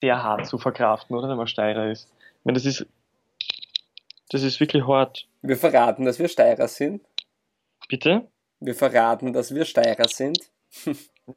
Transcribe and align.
sehr 0.00 0.22
hart 0.22 0.46
zu 0.46 0.58
verkraften, 0.58 1.16
oder? 1.16 1.28
Wenn 1.28 1.36
man 1.36 1.46
Steirer 1.46 1.90
ist. 1.90 2.08
Ich 2.38 2.44
meine, 2.44 2.56
das 2.58 2.66
ist, 2.66 2.86
das 4.30 4.42
ist 4.42 4.60
wirklich 4.60 4.86
hart. 4.86 5.26
Wir 5.42 5.56
verraten, 5.56 6.04
dass 6.04 6.18
wir 6.18 6.28
Steirer 6.28 6.68
sind. 6.68 7.02
Bitte? 7.88 8.26
Wir 8.60 8.74
verraten, 8.74 9.32
dass 9.32 9.54
wir 9.54 9.64
Steirer 9.64 10.08
sind. 10.08 10.38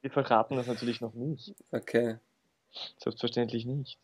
Wir 0.01 0.09
verraten 0.09 0.55
das 0.55 0.65
natürlich 0.65 1.01
noch 1.01 1.13
nicht. 1.13 1.53
Okay. 1.71 2.15
Selbstverständlich 2.97 3.65
nicht. 3.67 3.99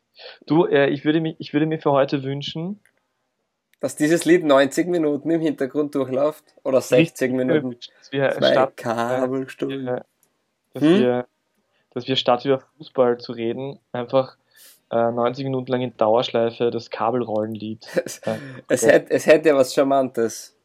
Du, 0.46 0.66
äh, 0.66 0.88
ich, 0.89 1.04
würde 1.04 1.20
mich, 1.20 1.36
ich 1.39 1.52
würde 1.52 1.66
mir 1.66 1.80
für 1.80 1.91
heute 1.91 2.21
wünschen, 2.21 2.80
Dass 3.80 3.96
dieses 3.96 4.23
Lied 4.26 4.44
90 4.44 4.88
Minuten 4.88 5.32
im 5.32 5.41
Hintergrund 5.41 5.96
durchläuft. 5.96 6.44
Oder 6.64 6.82
60 6.82 7.32
Minuten. 7.32 7.76
dass 7.98 8.12
wir, 8.12 8.30
Zwei 8.34 8.52
statt, 8.52 8.78
Kabelstunden. 8.78 10.02
dass, 10.73 10.84
Hm? 10.84 11.00
wir, 11.00 11.28
dass 11.91 12.07
wir 12.07 12.16
statt 12.16 12.46
über 12.46 12.60
Fußball 12.78 13.18
zu 13.20 13.32
reden, 13.32 13.80
einfach 13.91 14.38
äh, 14.92 15.12
90 15.12 15.44
Minuten 15.46 15.71
lang 15.71 15.82
in 15.82 15.96
Dauerschleife 15.98 16.72
das 16.72 16.90
Kabelrollenlied. 16.90 17.86
Äh, 18.26 18.36
Es, 18.68 18.86
hätte, 18.86 19.12
es 19.12 19.26
hätte 19.26 19.50
ja 19.50 19.55
was 19.55 19.73
Charmantes. 19.73 20.55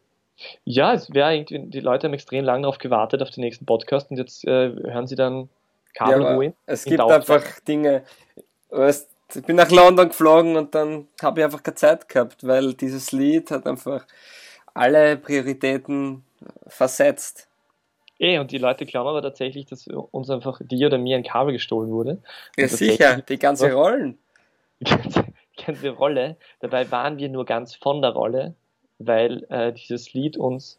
ja, 0.64 0.94
es 0.94 1.12
wäre 1.12 1.34
irgendwie, 1.36 1.58
die 1.70 1.80
Leute 1.80 2.06
haben 2.06 2.14
extrem 2.14 2.44
lange 2.44 2.62
darauf 2.62 2.78
gewartet, 2.78 3.22
auf 3.22 3.30
den 3.30 3.42
nächsten 3.42 3.66
Podcast 3.66 4.10
und 4.10 4.16
jetzt 4.18 4.44
äh, 4.46 4.70
hören 4.70 5.06
sie 5.06 5.16
dann 5.16 5.48
Ja, 5.98 6.16
aber 6.16 6.24
Kabelruhe. 6.24 6.54
es 6.66 6.84
in 6.86 6.90
gibt 6.90 7.00
Dauerschleife. 7.00 7.34
einfach 7.34 7.60
Dinge. 7.60 8.02
Weißt, 8.70 9.10
ich 9.34 9.42
bin 9.42 9.56
nach 9.56 9.70
London 9.70 10.08
geflogen 10.08 10.56
und 10.56 10.74
dann 10.74 11.08
habe 11.22 11.40
ich 11.40 11.44
einfach 11.44 11.62
keine 11.62 11.74
Zeit 11.76 12.08
gehabt, 12.08 12.46
weil 12.46 12.74
dieses 12.74 13.12
Lied 13.12 13.50
hat 13.50 13.66
einfach 13.66 14.06
alle 14.74 15.16
Prioritäten 15.16 16.24
versetzt. 16.66 17.48
Eh, 18.18 18.38
und 18.38 18.50
die 18.52 18.58
Leute 18.58 18.86
glauben 18.86 19.08
aber 19.08 19.22
tatsächlich, 19.22 19.66
dass 19.66 19.86
uns 19.88 20.30
einfach 20.30 20.60
dir 20.62 20.86
oder 20.86 20.98
mir 20.98 21.16
ein 21.16 21.24
Kabel 21.24 21.52
gestohlen 21.52 21.90
wurde. 21.90 22.18
Ja, 22.56 22.68
sicher, 22.68 23.22
die 23.22 23.38
ganze 23.38 23.72
Rollen. 23.72 24.18
Die 24.80 24.84
ganze, 24.90 25.24
die 25.58 25.64
ganze 25.64 25.90
Rolle. 25.90 26.36
Dabei 26.60 26.90
waren 26.90 27.18
wir 27.18 27.28
nur 27.28 27.44
ganz 27.44 27.74
von 27.74 28.02
der 28.02 28.10
Rolle, 28.12 28.54
weil 28.98 29.44
äh, 29.50 29.72
dieses 29.72 30.12
Lied 30.12 30.36
uns 30.36 30.78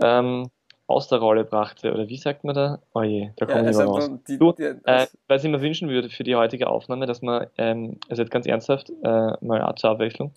ähm, 0.00 0.50
aus 0.86 1.08
der 1.08 1.18
Rolle 1.18 1.44
brachte. 1.44 1.92
Oder 1.92 2.08
wie 2.08 2.16
sagt 2.16 2.44
man 2.44 2.54
da? 2.54 2.78
Oh 2.94 3.02
je, 3.02 3.30
da 3.36 3.46
Ja, 3.46 3.52
kommen 3.52 3.64
wir 3.64 3.78
also, 3.78 3.82
nicht 3.82 3.96
mehr 3.96 4.04
raus. 4.08 4.20
die, 4.28 4.38
Du, 4.38 4.54
Äh, 4.84 5.06
was 5.28 5.44
ich 5.44 5.50
mir 5.50 5.60
wünschen 5.60 5.88
würde 5.88 6.08
für 6.08 6.24
die 6.24 6.34
heutige 6.36 6.68
Aufnahme, 6.68 7.06
dass 7.06 7.22
man, 7.22 7.46
ähm, 7.58 7.98
also 8.08 8.22
jetzt 8.22 8.30
ganz 8.30 8.46
ernsthaft, 8.46 8.90
äh, 8.90 9.32
mal 9.44 9.74
zur 9.76 9.90
Abwechslung, 9.90 10.32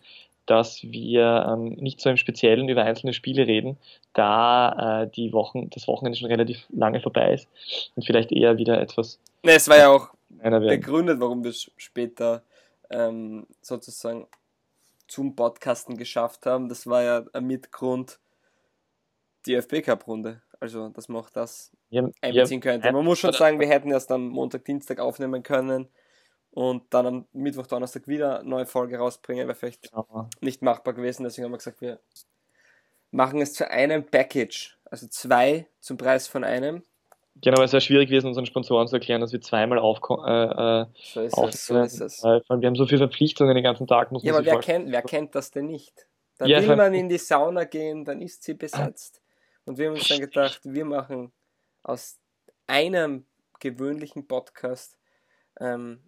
dass 0.46 0.84
wir 0.84 1.46
ähm, 1.48 1.70
nicht 1.80 2.02
so 2.02 2.10
im 2.10 2.18
Speziellen 2.18 2.68
über 2.68 2.84
einzelne 2.84 3.14
Spiele 3.14 3.48
reden, 3.48 3.78
da 4.14 5.04
äh, 5.04 5.08
die 5.08 5.32
Wochen, 5.32 5.70
das 5.70 5.88
Wochenende 5.88 6.18
schon 6.20 6.28
relativ 6.28 6.66
lange 6.70 7.00
vorbei 7.00 7.34
ist 7.34 7.48
und 7.96 8.06
vielleicht 8.06 8.32
eher 8.32 8.58
wieder 8.58 8.82
etwas 8.82 9.20
ne, 9.44 9.54
es 9.54 9.70
war 9.70 9.78
ja 9.78 9.90
auch 9.90 10.10
einer 10.40 10.62
werden. 10.62 10.80
begründet, 10.80 11.20
warum 11.20 11.44
wir 11.44 11.52
es 11.52 11.72
später 11.78 12.44
ähm, 12.90 13.48
sozusagen 13.62 14.28
zum 15.08 15.36
Podcasten 15.36 15.98
geschafft 15.98 16.46
haben. 16.46 16.70
Das 16.70 16.88
war 16.88 17.04
ja 17.04 17.26
ein 17.34 17.46
Mitgrund 17.46 18.20
die 19.46 19.56
FB 19.56 19.82
Cup 19.84 20.08
Runde. 20.08 20.42
Also, 20.60 20.90
dass 20.90 21.10
man 21.10 21.22
auch 21.22 21.30
das 21.30 21.72
wir- 21.90 22.12
einbeziehen 22.22 22.62
könnte. 22.62 22.92
Man 22.92 23.04
muss 23.04 23.20
schon 23.20 23.34
sagen, 23.34 23.60
wir 23.60 23.68
hätten 23.68 23.90
erst 23.92 24.12
am 24.12 24.28
Montag, 24.30 24.64
Dienstag 24.66 25.00
aufnehmen 25.00 25.42
können 25.42 25.88
und 26.52 26.94
dann 26.94 27.06
am 27.08 27.28
Mittwoch, 27.34 27.66
Donnerstag 27.66 28.08
wieder 28.08 28.42
eine 28.42 28.50
neue 28.50 28.66
Folge 28.68 28.98
rausbringen, 28.98 29.48
wäre 29.48 29.56
vielleicht 29.56 29.90
Genau. 29.90 30.30
nicht 30.40 30.62
machbar 30.62 30.94
gewesen. 30.94 31.24
Deswegen 31.24 31.46
haben 31.46 31.52
wir 31.54 31.58
gesagt, 31.58 31.82
wir 31.82 32.00
machen 33.10 33.42
es 33.42 33.54
zu 33.54 33.70
einem 33.70 34.06
Package. 34.06 34.78
Also 34.86 35.08
zwei 35.08 35.68
zum 35.80 35.98
Preis 35.98 36.28
von 36.28 36.44
einem. 36.44 36.84
Genau, 37.42 37.58
aber 37.58 37.66
es 37.66 37.74
wäre 37.74 37.82
schwierig 37.82 38.10
gewesen, 38.10 38.28
unseren 38.28 38.46
Sponsoren 38.46 38.88
zu 38.88 38.96
erklären, 38.96 39.22
dass 39.22 39.32
wir 39.34 39.42
zweimal 39.42 39.80
aufko- 39.80 40.24
äh, 40.26 40.82
äh, 40.82 40.86
So 40.96 41.22
ist 41.22 41.38
es. 41.38 41.66
So 41.68 41.80
ist 41.82 42.00
es. 42.02 42.24
Weil, 42.24 42.42
wir 42.48 42.68
haben 42.68 42.76
so 42.76 42.86
viele 42.86 43.00
Verpflichtungen 43.00 43.56
den 43.56 43.64
ganzen 43.64 43.88
Tag. 43.88 44.12
Muss 44.12 44.24
Ja, 44.24 44.34
aber 44.34 44.46
wer 44.46 44.54
vorstellen. 44.54 44.84
kennt, 44.84 44.92
wer 44.94 45.02
kennt 45.02 45.36
das 45.36 45.52
denn 45.52 45.66
nicht? 45.66 46.08
Da 46.38 46.46
Ja, 46.46 46.62
will 46.62 46.76
man 46.76 46.94
in 46.94 47.10
die 47.10 47.18
Sauna 47.18 47.64
gehen, 47.66 48.06
dann 48.06 48.22
ist 48.22 48.44
sie 48.44 48.54
besetzt. 48.54 49.22
Und 49.66 49.78
wir 49.78 49.88
haben 49.88 49.94
uns 49.96 50.08
dann 50.08 50.20
gedacht, 50.20 50.62
wir 50.64 50.86
machen 50.86 51.32
aus 51.84 52.20
einem 52.68 53.26
gewöhnlichen 53.60 54.28
Podcast 54.28 54.98
ähm, 55.60 56.02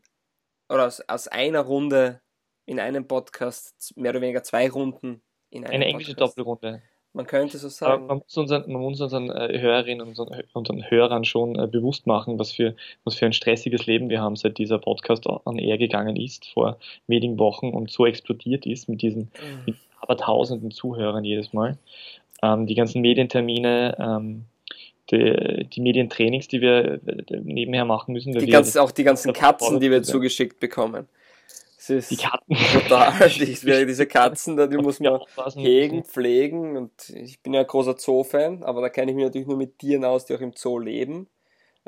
oder 0.70 0.88
aus, 0.88 1.02
aus 1.02 1.28
einer 1.28 1.60
Runde 1.62 2.22
in 2.66 2.80
einem 2.80 3.08
Podcast 3.08 3.94
mehr 3.96 4.12
oder 4.12 4.22
weniger 4.22 4.42
zwei 4.44 4.70
Runden 4.70 5.22
in 5.50 5.66
einem 5.66 5.74
Eine 5.76 5.86
englische 5.86 6.16
Podcast. 6.16 6.38
Doppelrunde. 6.38 6.82
Man 7.16 7.28
könnte 7.28 7.60
so 7.60 7.70
sagen. 7.70 8.08
man 8.08 8.18
muss 8.18 8.38
unseren, 8.38 8.72
man 8.72 8.82
muss 8.82 9.00
unseren 9.00 9.30
äh, 9.30 9.60
Hörerinnen 9.60 10.02
und 10.02 10.10
unseren, 10.10 10.44
unseren 10.54 10.90
Hörern 10.90 11.26
schon 11.26 11.58
äh, 11.60 11.68
bewusst 11.68 12.08
machen, 12.08 12.40
was 12.40 12.52
für, 12.52 12.76
was 13.04 13.16
für 13.16 13.28
ein 13.28 13.34
stressiges 13.34 13.86
Leben 13.86 14.10
wir 14.10 14.20
haben, 14.20 14.36
seit 14.36 14.58
dieser 14.58 14.80
Podcast 14.80 15.28
an 15.28 15.60
air 15.60 15.78
gegangen 15.78 16.16
ist, 16.16 16.48
vor 16.48 16.78
wenigen 17.06 17.38
Wochen 17.38 17.70
und 17.70 17.92
so 17.92 18.08
explodiert 18.08 18.66
ist 18.66 18.90
mit 18.90 19.04
diesen 19.04 19.32
mit 19.66 19.76
aber 20.04 20.18
tausenden 20.18 20.72
Zuhörern 20.72 21.24
jedes 21.24 21.54
Mal. 21.54 21.78
Ähm, 22.42 22.68
die 22.68 22.76
ganzen 22.76 23.02
Medientermine, 23.02 23.96
ähm, 24.00 24.46
die, 25.12 25.68
die 25.72 25.82
Medientrainings, 25.82 26.48
die 26.48 26.62
wir 26.62 27.00
äh, 27.06 27.40
nebenher 27.42 27.86
machen 27.86 28.14
müssen. 28.14 28.34
Die 28.34 28.46
ganzen, 28.48 28.80
auch 28.80 28.92
die 28.92 29.04
ganzen 29.04 29.34
Katzen, 29.34 29.80
die 29.80 29.90
wir 29.90 30.04
zugeschickt 30.04 30.60
bekommen. 30.60 31.08
Es 31.84 31.90
ist 31.90 32.12
die 32.12 32.16
Karten. 32.18 32.56
total, 32.56 33.28
die, 33.30 33.86
diese 33.86 34.08
Katzen, 34.08 34.56
da, 34.56 34.68
die 34.68 34.78
muss 34.78 35.02
man 35.02 35.20
hegen, 35.54 36.06
pflegen 36.06 36.78
und 36.78 37.10
ich 37.10 37.42
bin 37.42 37.54
ja 37.54 37.60
ein 37.60 37.68
großer 37.68 37.98
Zoo-Fan, 37.98 38.64
aber 38.64 38.80
da 38.80 38.88
kenne 38.88 39.12
ich 39.12 39.16
mich 39.18 39.26
natürlich 39.26 39.48
nur 39.48 39.58
mit 39.58 39.80
Tieren 39.80 40.06
aus, 40.06 40.26
die 40.26 40.34
auch 40.34 40.40
im 40.40 40.54
Zoo 40.56 40.80
leben. 40.80 41.28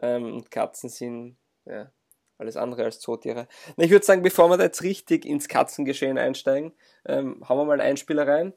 Ähm, 0.01 0.33
und 0.33 0.51
Katzen 0.51 0.89
sind 0.89 1.37
ja, 1.65 1.89
alles 2.37 2.57
andere 2.57 2.83
als 2.83 2.99
Zootiere. 2.99 3.47
Ich 3.77 3.89
würde 3.89 4.05
sagen, 4.05 4.21
bevor 4.21 4.49
wir 4.49 4.57
da 4.57 4.65
jetzt 4.65 4.83
richtig 4.83 5.23
ins 5.23 5.47
Katzengeschehen 5.47 6.17
einsteigen, 6.17 6.73
ähm, 7.05 7.41
haben 7.47 7.57
wir 7.57 7.63
mal 7.63 7.79
einen 7.79 7.89
Einspieler 7.89 8.27
rein. 8.27 8.51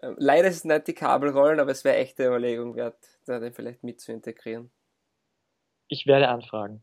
Ähm, 0.00 0.14
leider 0.16 0.46
ist 0.46 0.58
es 0.58 0.64
nicht 0.64 0.86
die 0.86 0.94
Kabelrollen, 0.94 1.58
aber 1.58 1.72
es 1.72 1.82
wäre 1.82 1.96
echte 1.96 2.24
Überlegung 2.24 2.76
wert, 2.76 2.98
da 3.26 3.40
den 3.40 3.52
vielleicht 3.52 3.82
mit 3.82 4.00
zu 4.00 4.12
integrieren. 4.12 4.70
Ich 5.88 6.06
werde 6.06 6.28
anfragen. 6.28 6.82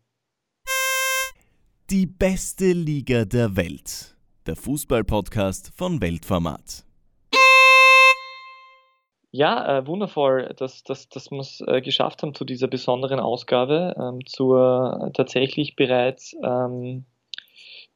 Die 1.92 2.06
beste 2.06 2.72
Liga 2.72 3.26
der 3.26 3.58
Welt. 3.58 4.16
Der 4.48 4.56
Fußball-Podcast 4.56 5.74
von 5.76 6.00
Weltformat. 6.00 6.86
Ja, 9.32 9.80
äh, 9.80 9.86
wundervoll, 9.86 10.54
dass, 10.56 10.86
dass, 10.86 11.10
dass 11.10 11.32
wir 11.32 11.42
es 11.42 11.62
äh, 11.68 11.82
geschafft 11.82 12.24
haben 12.24 12.34
zu 12.34 12.46
dieser 12.46 12.70
besonderen 12.70 13.20
Ausgabe, 13.20 13.94
ähm, 14.00 14.26
zur 14.26 15.02
äh, 15.04 15.12
tatsächlich 15.12 15.76
bereits 15.76 16.34
ähm, 16.42 17.04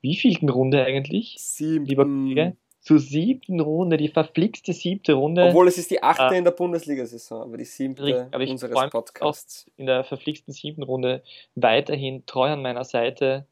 wievielten 0.01 0.49
Runde 0.49 0.83
eigentlich, 0.83 1.37
Sieben. 1.39 1.85
lieber 1.85 2.03
Kollege? 2.03 2.57
Zur 2.81 2.99
siebten 2.99 3.61
Runde, 3.61 3.95
die 3.95 4.09
verflixte 4.09 4.73
siebte 4.73 5.13
Runde. 5.13 5.45
Obwohl 5.45 5.69
es 5.69 5.77
ist 5.77 5.89
die 5.89 6.03
achte 6.03 6.21
Ah. 6.21 6.33
in 6.33 6.43
der 6.43 6.51
Bundesliga-Saison, 6.51 7.43
aber 7.43 7.55
die 7.55 7.63
siebte 7.63 8.27
aber 8.29 8.43
ich 8.43 8.51
unseres 8.51 8.89
Podcasts. 8.89 9.71
in 9.77 9.85
der 9.85 10.03
verflixten 10.03 10.53
siebten 10.53 10.83
Runde 10.83 11.23
weiterhin 11.55 12.25
treu 12.25 12.49
an 12.49 12.61
meiner 12.61 12.83
Seite, 12.83 13.47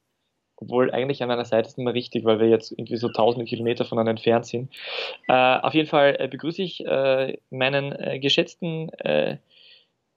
obwohl 0.63 0.91
eigentlich 0.91 1.21
an 1.21 1.27
meiner 1.27 1.45
Seite 1.45 1.67
ist 1.67 1.77
nicht 1.77 1.85
mehr 1.85 1.93
richtig, 1.93 2.25
weil 2.25 2.39
wir 2.39 2.47
jetzt 2.47 2.71
irgendwie 2.71 2.97
so 2.97 3.09
tausende 3.09 3.45
Kilometer 3.45 3.85
voneinander 3.85 4.11
entfernt 4.11 4.45
sind. 4.45 4.71
Äh, 5.27 5.59
auf 5.59 5.73
jeden 5.73 5.89
Fall 5.89 6.15
äh, 6.19 6.27
begrüße 6.27 6.61
ich 6.61 6.85
äh, 6.85 7.37
meinen 7.49 7.91
äh, 7.93 8.19
geschätzten 8.19 8.89
äh, 8.99 9.37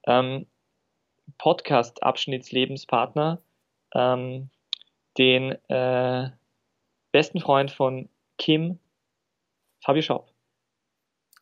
ähm, 0.06 0.46
Podcast-Abschnittslebenspartner, 1.38 3.40
ähm, 3.94 4.50
den 5.18 5.52
äh, 5.68 6.30
besten 7.12 7.40
Freund 7.40 7.70
von 7.70 8.08
Kim, 8.38 8.78
Fabi 9.82 10.02
Schaub. 10.02 10.30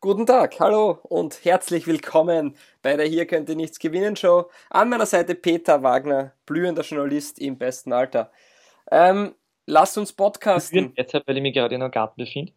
Guten 0.01 0.27
Tag, 0.27 0.61
hallo 0.61 0.99
und 1.05 1.45
herzlich 1.47 1.87
willkommen 1.87 2.57
bei 2.83 2.95
der 2.95 3.07
Hier 3.07 3.27
könnt 3.27 3.49
ihr 3.49 3.57
nichts 3.57 3.79
gewinnen 3.79 4.17
Show. 4.17 4.51
An 4.69 4.91
meiner 4.91 5.07
Seite 5.07 5.35
Peter 5.35 5.83
Wagner, 5.83 6.35
blühender 6.45 6.83
Journalist 6.83 7.39
im 7.39 7.57
besten 7.57 7.95
Alter. 7.95 8.31
Ähm, 8.91 9.35
lasst 9.67 9.99
uns 9.99 10.13
podcasten. 10.13 10.93
Jetzt, 10.97 11.15
weil 11.15 11.37
ich 11.37 11.43
mich 11.43 11.55
gerade 11.55 11.75
in 11.75 11.83
einem 11.83 11.91
Garten 11.91 12.23
befinde. 12.23 12.53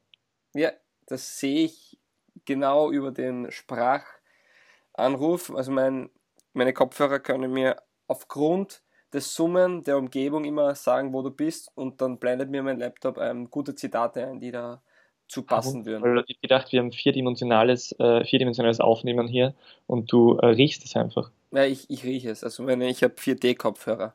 Ja, 0.54 0.72
das 1.06 1.40
sehe 1.40 1.66
ich 1.66 2.00
genau 2.46 2.92
über 2.92 3.12
den 3.12 3.52
Sprachanruf. 3.52 5.54
Also 5.54 5.72
mein, 5.72 6.10
meine 6.54 6.74
Kopfhörer 6.74 7.20
können 7.20 7.52
mir 7.52 7.78
aufgrund 8.08 8.82
des 9.14 9.34
Summen 9.34 9.84
der 9.84 9.98
Umgebung 9.98 10.44
immer 10.44 10.76
sagen, 10.76 11.14
wo 11.14 11.22
du 11.22 11.32
bist 11.32 11.72
und 11.76 12.02
dann 12.02 12.20
blendet 12.20 12.50
mir 12.50 12.64
mein 12.64 12.80
Laptop 12.80 13.18
ähm, 13.18 13.50
gute 13.50 13.76
Zitate 13.76 14.28
ein, 14.28 14.40
die 14.40 14.52
da 14.52 14.82
zu 15.28 15.44
passen 15.44 15.86
würden. 15.86 16.24
Ich 16.28 16.42
gedacht, 16.42 16.72
wir 16.72 16.80
haben 16.80 16.92
vierdimensionales, 16.92 17.94
äh, 18.00 18.24
vierdimensionales 18.24 18.80
Aufnehmen 18.80 19.28
hier 19.28 19.54
und 19.86 20.12
du 20.12 20.38
äh, 20.38 20.48
riechst 20.48 20.86
es 20.86 20.96
einfach. 20.96 21.32
Ja, 21.52 21.66
ich, 21.66 21.90
ich 21.90 22.04
rieche 22.04 22.30
es. 22.30 22.44
Also 22.44 22.64
meine, 22.64 22.90
ich 22.90 23.04
habe 23.04 23.16
4D-Kopfhörer. 23.16 24.14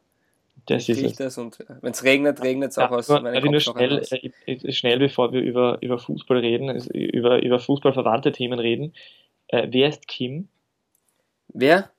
Das 0.66 0.88
ich 0.88 0.98
ist 0.98 1.12
es. 1.12 1.16
das 1.16 1.38
und 1.38 1.58
wenn 1.80 1.90
es 1.90 2.04
regnet, 2.04 2.42
regnet 2.42 2.70
es 2.70 2.78
auch 2.78 2.90
aus 2.90 3.08
nur, 3.08 3.32
ich 3.32 3.44
nur 3.44 3.60
schnell, 3.60 4.02
äh, 4.10 4.30
äh, 4.46 4.72
schnell, 4.72 4.98
bevor 4.98 5.32
wir 5.32 5.40
über, 5.40 5.78
über 5.80 5.98
Fußball 5.98 6.38
reden, 6.38 6.68
über, 6.90 7.42
über 7.42 7.58
fußballverwandte 7.58 8.30
Themen 8.32 8.58
reden. 8.58 8.94
Äh, 9.48 9.68
wer 9.70 9.88
ist 9.88 10.06
Kim? 10.06 10.48
Wer? 11.48 11.90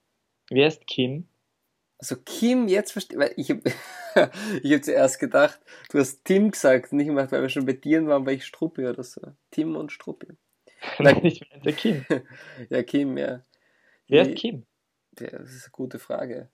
Wer 0.50 0.68
ist 0.68 0.88
Kim? 0.88 1.28
Also 1.98 2.16
Kim, 2.26 2.68
jetzt 2.68 2.92
verstehe 2.92 3.20
weil 3.20 3.34
ich 3.38 3.50
hab- 3.52 3.64
ich 4.64 4.72
habe 4.72 4.82
zuerst 4.82 5.20
gedacht, 5.20 5.60
du 5.92 6.00
hast 6.00 6.24
Tim 6.24 6.52
gesagt, 6.52 6.94
nicht 6.94 7.08
gemacht, 7.08 7.32
weil 7.32 7.42
wir 7.42 7.50
schon 7.50 7.66
bei 7.66 7.74
Tieren 7.74 8.08
waren, 8.08 8.26
weil 8.26 8.36
ich 8.36 8.46
Struppi 8.46 8.86
oder 8.88 9.04
so. 9.04 9.22
Tim 9.52 9.76
und 9.76 9.92
Struppi. 9.92 10.28
Nein, 11.00 11.26
ich 11.26 11.50
meinte 11.50 11.74
Kim. 11.74 12.06
ja, 12.70 12.84
Kim, 12.84 13.18
ja. 13.18 13.44
Wer 14.08 14.24
ist 14.24 14.36
Kim? 14.36 14.66
Ja, 15.20 15.30
das 15.32 15.52
ist 15.54 15.66
eine 15.66 15.72
gute 15.72 16.00
Frage. 16.00 16.50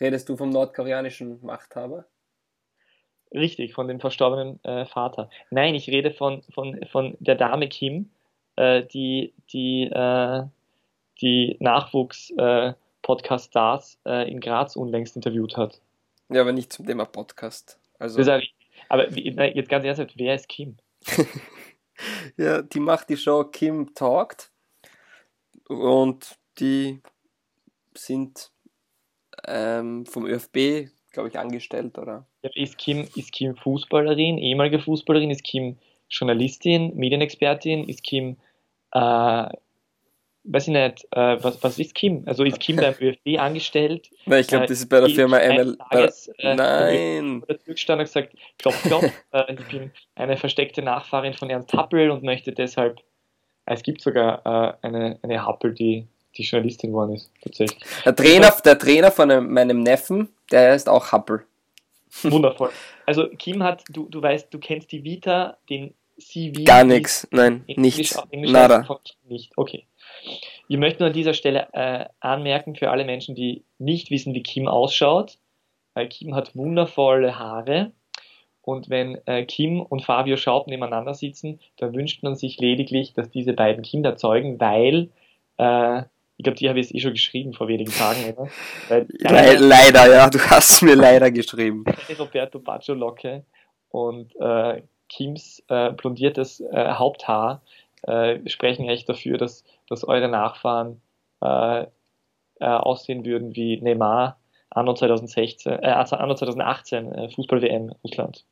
Redest 0.00 0.28
du 0.28 0.36
vom 0.36 0.50
nordkoreanischen 0.50 1.44
Machthaber? 1.44 2.06
Richtig, 3.32 3.74
von 3.74 3.86
dem 3.88 3.98
verstorbenen 4.00 4.62
äh, 4.64 4.84
Vater. 4.86 5.28
Nein, 5.50 5.74
ich 5.74 5.88
rede 5.88 6.12
von, 6.12 6.42
von, 6.50 6.78
von 6.90 7.16
der 7.20 7.34
Dame 7.34 7.68
Kim, 7.68 8.10
äh, 8.56 8.84
die 8.84 9.34
die, 9.52 9.82
äh, 9.84 10.44
die 11.20 11.58
Nachwuchs-Podcast-Stars 11.60 14.00
äh, 14.06 14.30
in 14.30 14.40
Graz 14.40 14.76
unlängst 14.76 15.16
interviewt 15.16 15.56
hat. 15.56 15.80
Ja, 16.28 16.42
aber 16.42 16.52
nicht 16.52 16.72
zum 16.72 16.86
Thema 16.86 17.06
Podcast. 17.06 17.80
Also, 17.98 18.22
aber 18.88 19.10
jetzt 19.10 19.68
ganz 19.68 19.84
ernsthaft, 19.84 20.14
wer 20.16 20.34
ist 20.34 20.48
Kim? 20.48 20.76
ja, 22.36 22.62
die 22.62 22.80
macht 22.80 23.08
die 23.08 23.16
Show 23.16 23.44
Kim 23.44 23.94
Talked 23.94 24.50
und 25.68 26.36
die 26.58 27.00
sind 27.94 28.50
ähm, 29.48 30.06
vom 30.06 30.26
ÖFB, 30.26 30.90
glaube 31.12 31.28
ich, 31.28 31.38
angestellt, 31.38 31.98
oder? 31.98 32.26
Ja, 32.42 32.50
Ist 32.54 32.78
Kim, 32.78 33.06
ist 33.14 33.32
Kim 33.32 33.56
Fußballerin, 33.56 34.38
ehemalige 34.38 34.78
Fußballerin? 34.78 35.30
Ist 35.30 35.44
Kim 35.44 35.76
Journalistin, 36.10 36.94
Medienexpertin? 36.96 37.88
Ist 37.88 38.02
Kim, 38.02 38.36
äh, 38.92 39.46
weiß 40.46 40.68
ich 40.68 40.74
nicht, 40.74 41.06
äh, 41.12 41.42
was, 41.42 41.62
was 41.62 41.78
ist 41.78 41.94
Kim? 41.94 42.22
Also 42.26 42.44
ist 42.44 42.60
Kim 42.60 42.76
beim 42.76 42.94
ÖFB 43.00 43.38
angestellt? 43.38 44.10
Nein, 44.26 44.40
ich 44.40 44.48
glaube, 44.48 44.64
Äh, 44.64 44.68
das 44.68 44.78
ist 44.78 44.88
bei 44.88 45.00
der 45.00 45.10
Firma 45.10 45.38
ML. 45.38 45.76
Tages, 45.90 46.28
äh, 46.38 46.54
nein, 46.54 47.42
Oder 47.42 47.58
zurückgestanden 47.58 48.06
und 48.06 48.12
gesagt, 48.12 48.36
klopf, 48.58 48.82
klopf, 48.82 49.04
äh, 49.32 49.54
ich 49.54 49.68
bin 49.68 49.90
eine 50.14 50.36
versteckte 50.36 50.82
Nachfahrin 50.82 51.34
von 51.34 51.48
Ernst 51.50 51.72
Happel 51.72 52.10
und 52.10 52.22
möchte 52.22 52.52
deshalb, 52.52 53.00
es 53.66 53.82
gibt 53.82 54.02
sogar 54.02 54.42
äh, 54.44 54.86
eine, 54.86 55.18
eine 55.22 55.46
Happel, 55.46 55.72
die, 55.74 56.06
die 56.36 56.42
Journalistin 56.42 56.90
geworden 56.90 57.14
ist, 57.14 57.30
tatsächlich. 57.42 57.82
der 58.04 58.14
Trainer, 58.16 58.52
der 58.64 58.78
Trainer 58.78 59.10
von 59.10 59.30
einem, 59.30 59.52
meinem 59.52 59.82
Neffen, 59.82 60.28
der 60.50 60.74
ist 60.74 60.88
auch 60.88 61.12
Happel. 61.12 61.44
Wundervoll. 62.22 62.70
Also 63.06 63.28
Kim 63.38 63.62
hat, 63.62 63.84
du, 63.90 64.08
du 64.08 64.22
weißt, 64.22 64.52
du 64.52 64.58
kennst 64.58 64.92
die 64.92 65.04
Vita, 65.04 65.56
den 65.68 65.94
CV. 66.18 66.64
Gar 66.64 66.84
nichts, 66.84 67.26
nein, 67.30 67.64
In 67.66 67.82
nichts, 67.82 68.16
nada. 68.32 68.74
heißt 68.76 68.82
es 68.82 68.86
von 68.86 68.98
Kim 69.04 69.28
nicht. 69.28 69.52
Okay. 69.56 69.86
Wir 70.68 70.78
möchten 70.78 71.02
an 71.02 71.12
dieser 71.12 71.34
Stelle 71.34 71.68
äh, 71.72 72.06
anmerken 72.20 72.76
für 72.76 72.90
alle 72.90 73.04
Menschen, 73.04 73.34
die 73.34 73.64
nicht 73.78 74.10
wissen, 74.10 74.34
wie 74.34 74.42
Kim 74.42 74.68
ausschaut. 74.68 75.38
Äh, 75.94 76.06
Kim 76.06 76.34
hat 76.34 76.56
wundervolle 76.56 77.38
Haare. 77.38 77.92
Und 78.62 78.88
wenn 78.88 79.18
äh, 79.26 79.44
Kim 79.44 79.82
und 79.82 80.02
Fabio 80.02 80.36
Schaub 80.36 80.68
nebeneinander 80.68 81.12
sitzen, 81.14 81.60
dann 81.76 81.94
wünscht 81.94 82.22
man 82.22 82.34
sich 82.34 82.58
lediglich, 82.58 83.12
dass 83.12 83.30
diese 83.30 83.52
beiden 83.52 83.82
Kinder 83.82 84.16
zeugen, 84.16 84.58
weil, 84.58 85.10
äh, 85.58 86.04
ich 86.36 86.44
glaube, 86.44 86.56
die 86.56 86.68
habe 86.68 86.80
ich 86.80 86.86
jetzt 86.86 86.94
eh 86.94 87.00
schon 87.00 87.12
geschrieben 87.12 87.52
vor 87.52 87.68
wenigen 87.68 87.92
Tagen, 87.92 88.32
oder? 88.32 88.48
Weil 88.88 89.06
Le 89.08 89.66
leider, 89.66 90.12
ja, 90.12 90.28
du 90.28 90.38
hast 90.38 90.82
mir 90.82 90.96
leider 90.96 91.30
geschrieben. 91.30 91.84
Roberto 92.18 92.58
Baggio 92.58 92.94
Locke 92.94 93.44
und 93.90 94.34
äh, 94.40 94.82
Kims 95.08 95.62
äh, 95.68 95.92
blondiertes 95.92 96.60
äh, 96.60 96.92
Haupthaar 96.94 97.62
äh, 98.02 98.38
sprechen 98.48 98.88
echt 98.88 99.08
dafür, 99.08 99.38
dass, 99.38 99.64
dass 99.88 100.06
eure 100.06 100.28
Nachfahren 100.28 101.00
äh, 101.40 101.82
äh, 101.82 101.86
aussehen 102.64 103.24
würden 103.24 103.54
wie 103.54 103.80
Neymar 103.80 104.38
anno 104.70 104.94
2016, 104.94 105.72
äh, 105.72 105.86
also 105.86 106.16
anno 106.16 106.34
2018 106.34 107.12
äh, 107.12 107.28
Fußball-WM 107.30 107.94
Russland. 108.02 108.44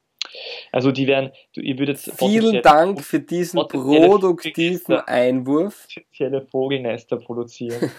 Also 0.71 0.93
die 0.93 1.07
wären, 1.07 1.33
du, 1.55 1.61
ihr 1.61 1.79
würdet 1.79 1.99
Vielen 1.99 2.63
Dank 2.63 3.03
für 3.03 3.21
diesen 3.21 3.61
produktiven 3.67 4.97
Einwurf. 5.01 5.87
potenzielle 5.89 6.47
Vogelnester 6.47 7.17
produzieren. 7.17 7.91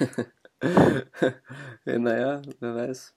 ja, 1.86 1.98
naja, 2.00 2.42
wer 2.60 2.76
weiß. 2.76 3.14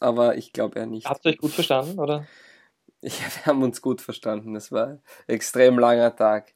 Aber 0.00 0.36
ich 0.36 0.52
glaube 0.52 0.78
eher 0.78 0.86
nicht. 0.86 1.06
Habt 1.06 1.24
ihr 1.24 1.32
euch 1.32 1.38
gut 1.38 1.52
verstanden, 1.52 1.98
oder? 1.98 2.26
Ja, 3.02 3.10
wir 3.10 3.44
haben 3.44 3.62
uns 3.62 3.82
gut 3.82 4.00
verstanden. 4.00 4.56
Es 4.56 4.72
war 4.72 4.86
ein 4.86 5.02
extrem 5.26 5.78
langer 5.78 6.16
Tag. 6.16 6.54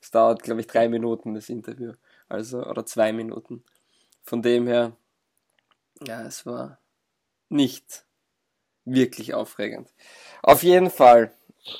Es 0.00 0.10
dauert, 0.10 0.42
glaube 0.42 0.62
ich, 0.62 0.66
drei 0.66 0.88
Minuten 0.88 1.34
das 1.34 1.50
Interview. 1.50 1.92
Also, 2.26 2.64
oder 2.64 2.86
zwei 2.86 3.12
Minuten. 3.12 3.64
Von 4.22 4.40
dem 4.40 4.66
her, 4.66 4.96
ja, 6.06 6.22
es 6.22 6.46
war 6.46 6.78
nicht 7.50 8.06
wirklich 8.92 9.34
aufregend. 9.34 9.88
Auf 10.42 10.62
jeden 10.62 10.90
Fall, 10.90 11.32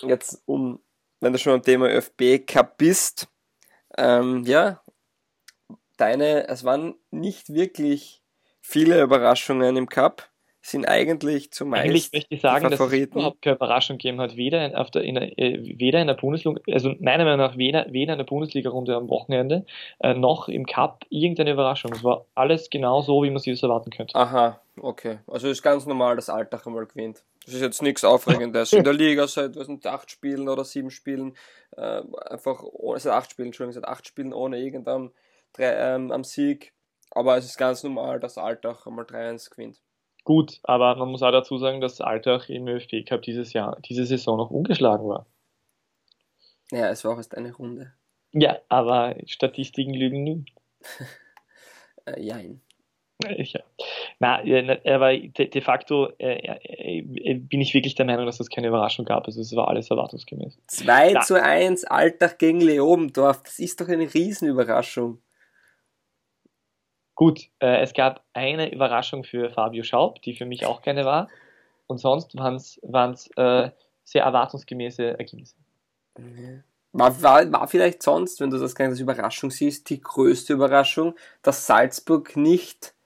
jetzt 0.02 0.42
um, 0.46 0.80
wenn 1.20 1.32
du 1.32 1.38
schon 1.38 1.54
am 1.54 1.62
Thema 1.62 1.88
ÖFB 1.88 2.46
Cup 2.46 2.78
bist, 2.78 3.28
ähm, 3.96 4.44
ja, 4.44 4.80
deine, 5.96 6.48
es 6.48 6.64
waren 6.64 6.94
nicht 7.10 7.52
wirklich 7.52 8.22
viele 8.60 9.02
Überraschungen 9.02 9.76
im 9.76 9.88
Cup, 9.88 10.30
sind 10.62 10.86
eigentlich 10.86 11.52
zumeist 11.52 11.84
Eigentlich 11.84 12.12
möchte 12.12 12.34
ich 12.34 12.40
sagen, 12.40 12.70
dass 12.70 12.78
es 12.78 12.92
überhaupt 12.92 13.42
keine 13.42 13.56
Überraschung 13.56 13.96
gegeben 13.96 14.20
hat, 14.20 14.36
weder 14.36 14.66
in, 14.66 14.74
auf 14.74 14.90
der, 14.90 15.02
in 15.02 15.14
der, 15.14 15.38
äh, 15.38 15.78
weder 15.78 16.00
in 16.00 16.06
der 16.06 16.14
Bundesliga, 16.14 16.60
also 16.70 16.94
meiner 17.00 17.24
Meinung 17.24 17.38
nach 17.38 17.56
weder, 17.56 17.86
weder 17.90 18.12
in 18.12 18.18
der 18.18 18.26
Bundesliga-Runde 18.26 18.94
am 18.94 19.08
Wochenende, 19.08 19.64
äh, 20.00 20.12
noch 20.12 20.48
im 20.48 20.66
Cup 20.66 21.06
irgendeine 21.08 21.52
Überraschung. 21.52 21.92
Es 21.92 22.04
war 22.04 22.26
alles 22.34 22.68
genau 22.68 23.00
so, 23.00 23.22
wie 23.22 23.30
man 23.30 23.38
sich 23.38 23.54
das 23.54 23.62
erwarten 23.62 23.90
könnte. 23.90 24.14
Aha, 24.14 24.60
okay. 24.80 25.18
Also 25.26 25.48
ist 25.48 25.62
ganz 25.62 25.86
normal, 25.86 26.16
dass 26.16 26.28
Alltag 26.28 26.66
einmal 26.66 26.86
gewinnt. 26.86 27.24
Das 27.44 27.54
ist 27.54 27.60
jetzt 27.60 27.82
nichts 27.82 28.04
Aufregendes. 28.04 28.72
In 28.72 28.84
der 28.84 28.92
Liga 28.92 29.26
seit 29.26 29.56
was 29.56 29.66
sind, 29.66 29.86
acht 29.86 30.10
Spielen 30.10 30.48
oder 30.48 30.64
sieben 30.64 30.90
Spielen, 30.90 31.36
äh, 31.76 32.02
einfach 32.28 32.62
ohne, 32.62 32.98
seit 33.00 33.12
acht 33.12 33.30
Spielen, 33.30 33.48
Entschuldigung, 33.48 33.80
seit 33.80 33.88
acht 33.88 34.06
Spielen 34.06 34.32
ohne 34.32 34.58
irgendeinem 34.58 35.12
drei, 35.52 35.72
ähm, 35.74 36.12
am 36.12 36.24
Sieg. 36.24 36.72
Aber 37.10 37.36
es 37.36 37.44
ist 37.44 37.58
ganz 37.58 37.82
normal, 37.82 38.20
dass 38.20 38.38
Alltag 38.38 38.86
einmal 38.86 39.04
3-1 39.04 39.50
gewinnt. 39.50 39.80
Gut, 40.24 40.60
aber 40.62 40.94
man 40.96 41.08
muss 41.08 41.22
auch 41.22 41.32
dazu 41.32 41.58
sagen, 41.58 41.80
dass 41.80 42.00
Alltag 42.00 42.48
im 42.50 42.68
ÖFB 42.68 43.06
Cup 43.08 43.22
dieses 43.22 43.52
Jahr, 43.52 43.78
diese 43.80 44.04
Saison 44.04 44.36
noch 44.36 44.50
ungeschlagen 44.50 45.08
war. 45.08 45.26
Ja, 46.70 46.88
es 46.90 47.04
war 47.04 47.12
auch 47.12 47.16
erst 47.16 47.34
eine 47.36 47.52
Runde. 47.52 47.92
Ja, 48.32 48.58
aber 48.68 49.16
Statistiken 49.26 49.94
lügen 49.94 50.22
nie. 50.22 50.44
Äh, 52.06 52.18
jein. 52.18 52.62
Äh, 53.26 53.43
Ja. 53.43 53.61
Na, 54.19 54.44
äh, 54.44 54.81
aber 54.93 55.17
de, 55.17 55.61
facto 55.61 56.08
äh, 56.19 56.56
äh, 57.02 57.34
bin 57.34 57.61
ich 57.61 57.75
wirklich 57.75 57.94
der 57.94 58.06
Meinung, 58.06 58.26
dass 58.26 58.40
es 58.40 58.50
keine 58.50 58.69
Überraschung 58.69 59.05
gab. 59.05 59.26
Also 59.26 59.40
es 59.40 59.55
war 59.56 59.69
alles 59.69 59.90
erwartungsgemäß. 59.90 60.59
2 60.66 61.12
Ja. 61.12 61.21
zu 61.21 61.42
1 61.42 61.85
Alltag 61.85 62.38
gegen 62.38 62.61
Leobendorf. 62.61 63.42
Das 63.42 63.59
ist 63.59 63.80
doch 63.80 63.88
eine 63.88 64.12
Riesenüberraschung. 64.12 65.21
Gut, 67.14 67.49
äh, 67.59 67.83
es 67.83 67.92
gab 67.92 68.25
eine 68.33 68.73
Überraschung 68.73 69.25
für 69.25 69.50
Fabio 69.50 69.83
Schaub, 69.83 70.23
die 70.23 70.35
für 70.35 70.47
mich 70.47 70.64
auch 70.64 70.80
keine 70.80 71.04
war. 71.04 71.28
Und 71.87 71.99
sonst 71.99 72.37
waren 72.37 72.54
es 72.54 73.30
äh, 73.37 73.71
sehr 74.04 74.23
erwartungsgemäße 74.25 75.18
Ergebnisse. 75.18 75.56
War, 76.92 77.23
war, 77.23 77.52
war 77.52 77.68
vielleicht 77.68 78.02
sonst, 78.02 78.40
wenn 78.40 78.50
du 78.50 78.59
das 78.59 78.73
nicht 78.73 78.80
als 78.88 79.00
Überraschung 79.00 79.50
siehst, 79.50 79.90
die 79.90 80.00
größte 80.00 80.52
Überraschung, 80.54 81.14
dass 81.42 81.66
Salzburg 81.66 82.37
nicht 82.37 82.87
äh, 82.87 83.00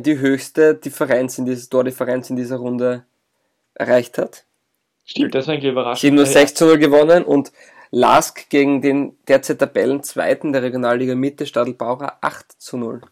die 0.00 0.18
höchste 0.18 0.74
Differenz 0.74 1.38
in 1.38 1.46
dieses 1.46 1.68
Tordifferenz 1.68 2.30
in 2.30 2.36
dieser 2.36 2.56
Runde 2.56 3.04
erreicht 3.74 4.18
hat. 4.18 4.44
Stimmt, 5.04 5.34
das 5.34 5.46
war 5.46 5.54
eigentlich 5.54 5.64
Sie 5.64 5.70
überraschend. 5.70 6.10
haben 6.10 6.16
nur 6.16 6.24
Äh, 6.24 6.28
6 6.28 6.54
zu 6.54 6.66
0 6.66 6.78
gewonnen 6.78 7.24
und 7.24 7.52
Lask 7.90 8.48
gegen 8.50 8.82
den 8.82 9.16
derzeit 9.28 9.60
Tabellenzweiten 9.60 10.52
der 10.52 10.62
Regionalliga 10.62 11.14
Mitte, 11.14 11.46
Stadelbauer, 11.46 12.18
8 12.22 12.52
zu 12.52 12.76
0. 12.76 13.02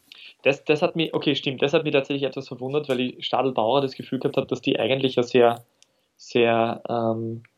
Das, 0.42 0.64
das 0.64 0.82
hat 0.82 0.96
mich, 0.96 1.14
okay, 1.14 1.36
stimmt, 1.36 1.62
das 1.62 1.72
hat 1.72 1.84
mich 1.84 1.92
tatsächlich 1.92 2.24
etwas 2.24 2.48
verwundert, 2.48 2.88
weil 2.88 3.00
ich 3.00 3.24
Stadl 3.24 3.52
Bauer 3.52 3.80
das 3.80 3.94
Gefühl 3.94 4.18
gehabt 4.18 4.36
habe, 4.36 4.48
dass 4.48 4.60
die 4.60 4.78
eigentlich 4.78 5.14
ja 5.14 5.22
sehr, 5.22 5.64
sehr 6.16 6.82
ähm, 6.88 7.44
äh, 7.44 7.51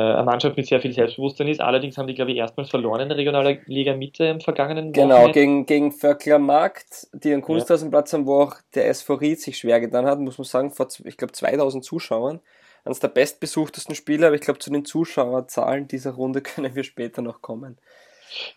eine 0.00 0.24
Mannschaft 0.24 0.56
mit 0.56 0.66
sehr 0.66 0.80
viel 0.80 0.92
Selbstbewusstsein 0.92 1.48
ist. 1.48 1.60
Allerdings 1.60 1.96
haben 1.96 2.06
die, 2.06 2.14
glaube 2.14 2.30
ich, 2.30 2.36
erstmals 2.36 2.68
verloren 2.68 3.00
in 3.00 3.08
der 3.08 3.16
Regionalliga 3.16 3.94
Mitte 3.94 4.26
im 4.26 4.40
vergangenen 4.40 4.92
Genau, 4.92 5.14
Wochenende. 5.14 5.32
gegen, 5.32 5.66
gegen 5.66 5.92
Vöckler 5.92 6.38
Markt, 6.38 7.06
die 7.14 7.32
einen 7.32 7.40
Kunstrasenplatz 7.42 8.12
haben, 8.12 8.26
wo 8.26 8.42
auch 8.42 8.56
der 8.74 8.88
SV 8.88 9.14
Ried 9.14 9.40
sich 9.40 9.56
schwer 9.56 9.80
getan 9.80 10.04
hat, 10.06 10.18
muss 10.18 10.36
man 10.36 10.44
sagen, 10.44 10.70
vor, 10.70 10.88
ich 11.04 11.16
glaube, 11.16 11.32
2000 11.32 11.82
Zuschauern. 11.84 12.40
Eines 12.84 13.00
der 13.00 13.08
bestbesuchtesten 13.08 13.96
Spiele, 13.96 14.26
aber 14.26 14.36
ich 14.36 14.42
glaube, 14.42 14.60
zu 14.60 14.70
den 14.70 14.84
Zuschauerzahlen 14.84 15.88
dieser 15.88 16.12
Runde 16.12 16.40
können 16.42 16.74
wir 16.74 16.84
später 16.84 17.22
noch 17.22 17.42
kommen. 17.42 17.78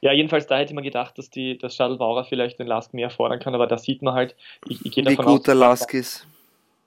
Ja, 0.01 0.11
jedenfalls 0.11 0.45
da 0.45 0.57
hätte 0.57 0.73
man 0.73 0.83
gedacht, 0.83 1.17
dass 1.17 1.29
die, 1.29 1.57
dass 1.57 1.73
Stadl 1.73 1.97
Bauer 1.97 2.25
vielleicht 2.25 2.59
den 2.59 2.67
Lask 2.67 2.93
mehr 2.93 3.09
fordern 3.09 3.39
kann, 3.39 3.55
aber 3.55 3.65
da 3.65 3.77
sieht 3.77 4.01
man 4.01 4.13
halt, 4.13 4.35
ich, 4.67 4.85
ich 4.85 4.91
gehe 4.91 5.05
Wie 5.05 5.15
davon 5.15 5.25
gut 5.25 5.47
der 5.47 5.55
aus, 5.55 5.59
Lask 5.59 5.93
ist. 5.93 6.27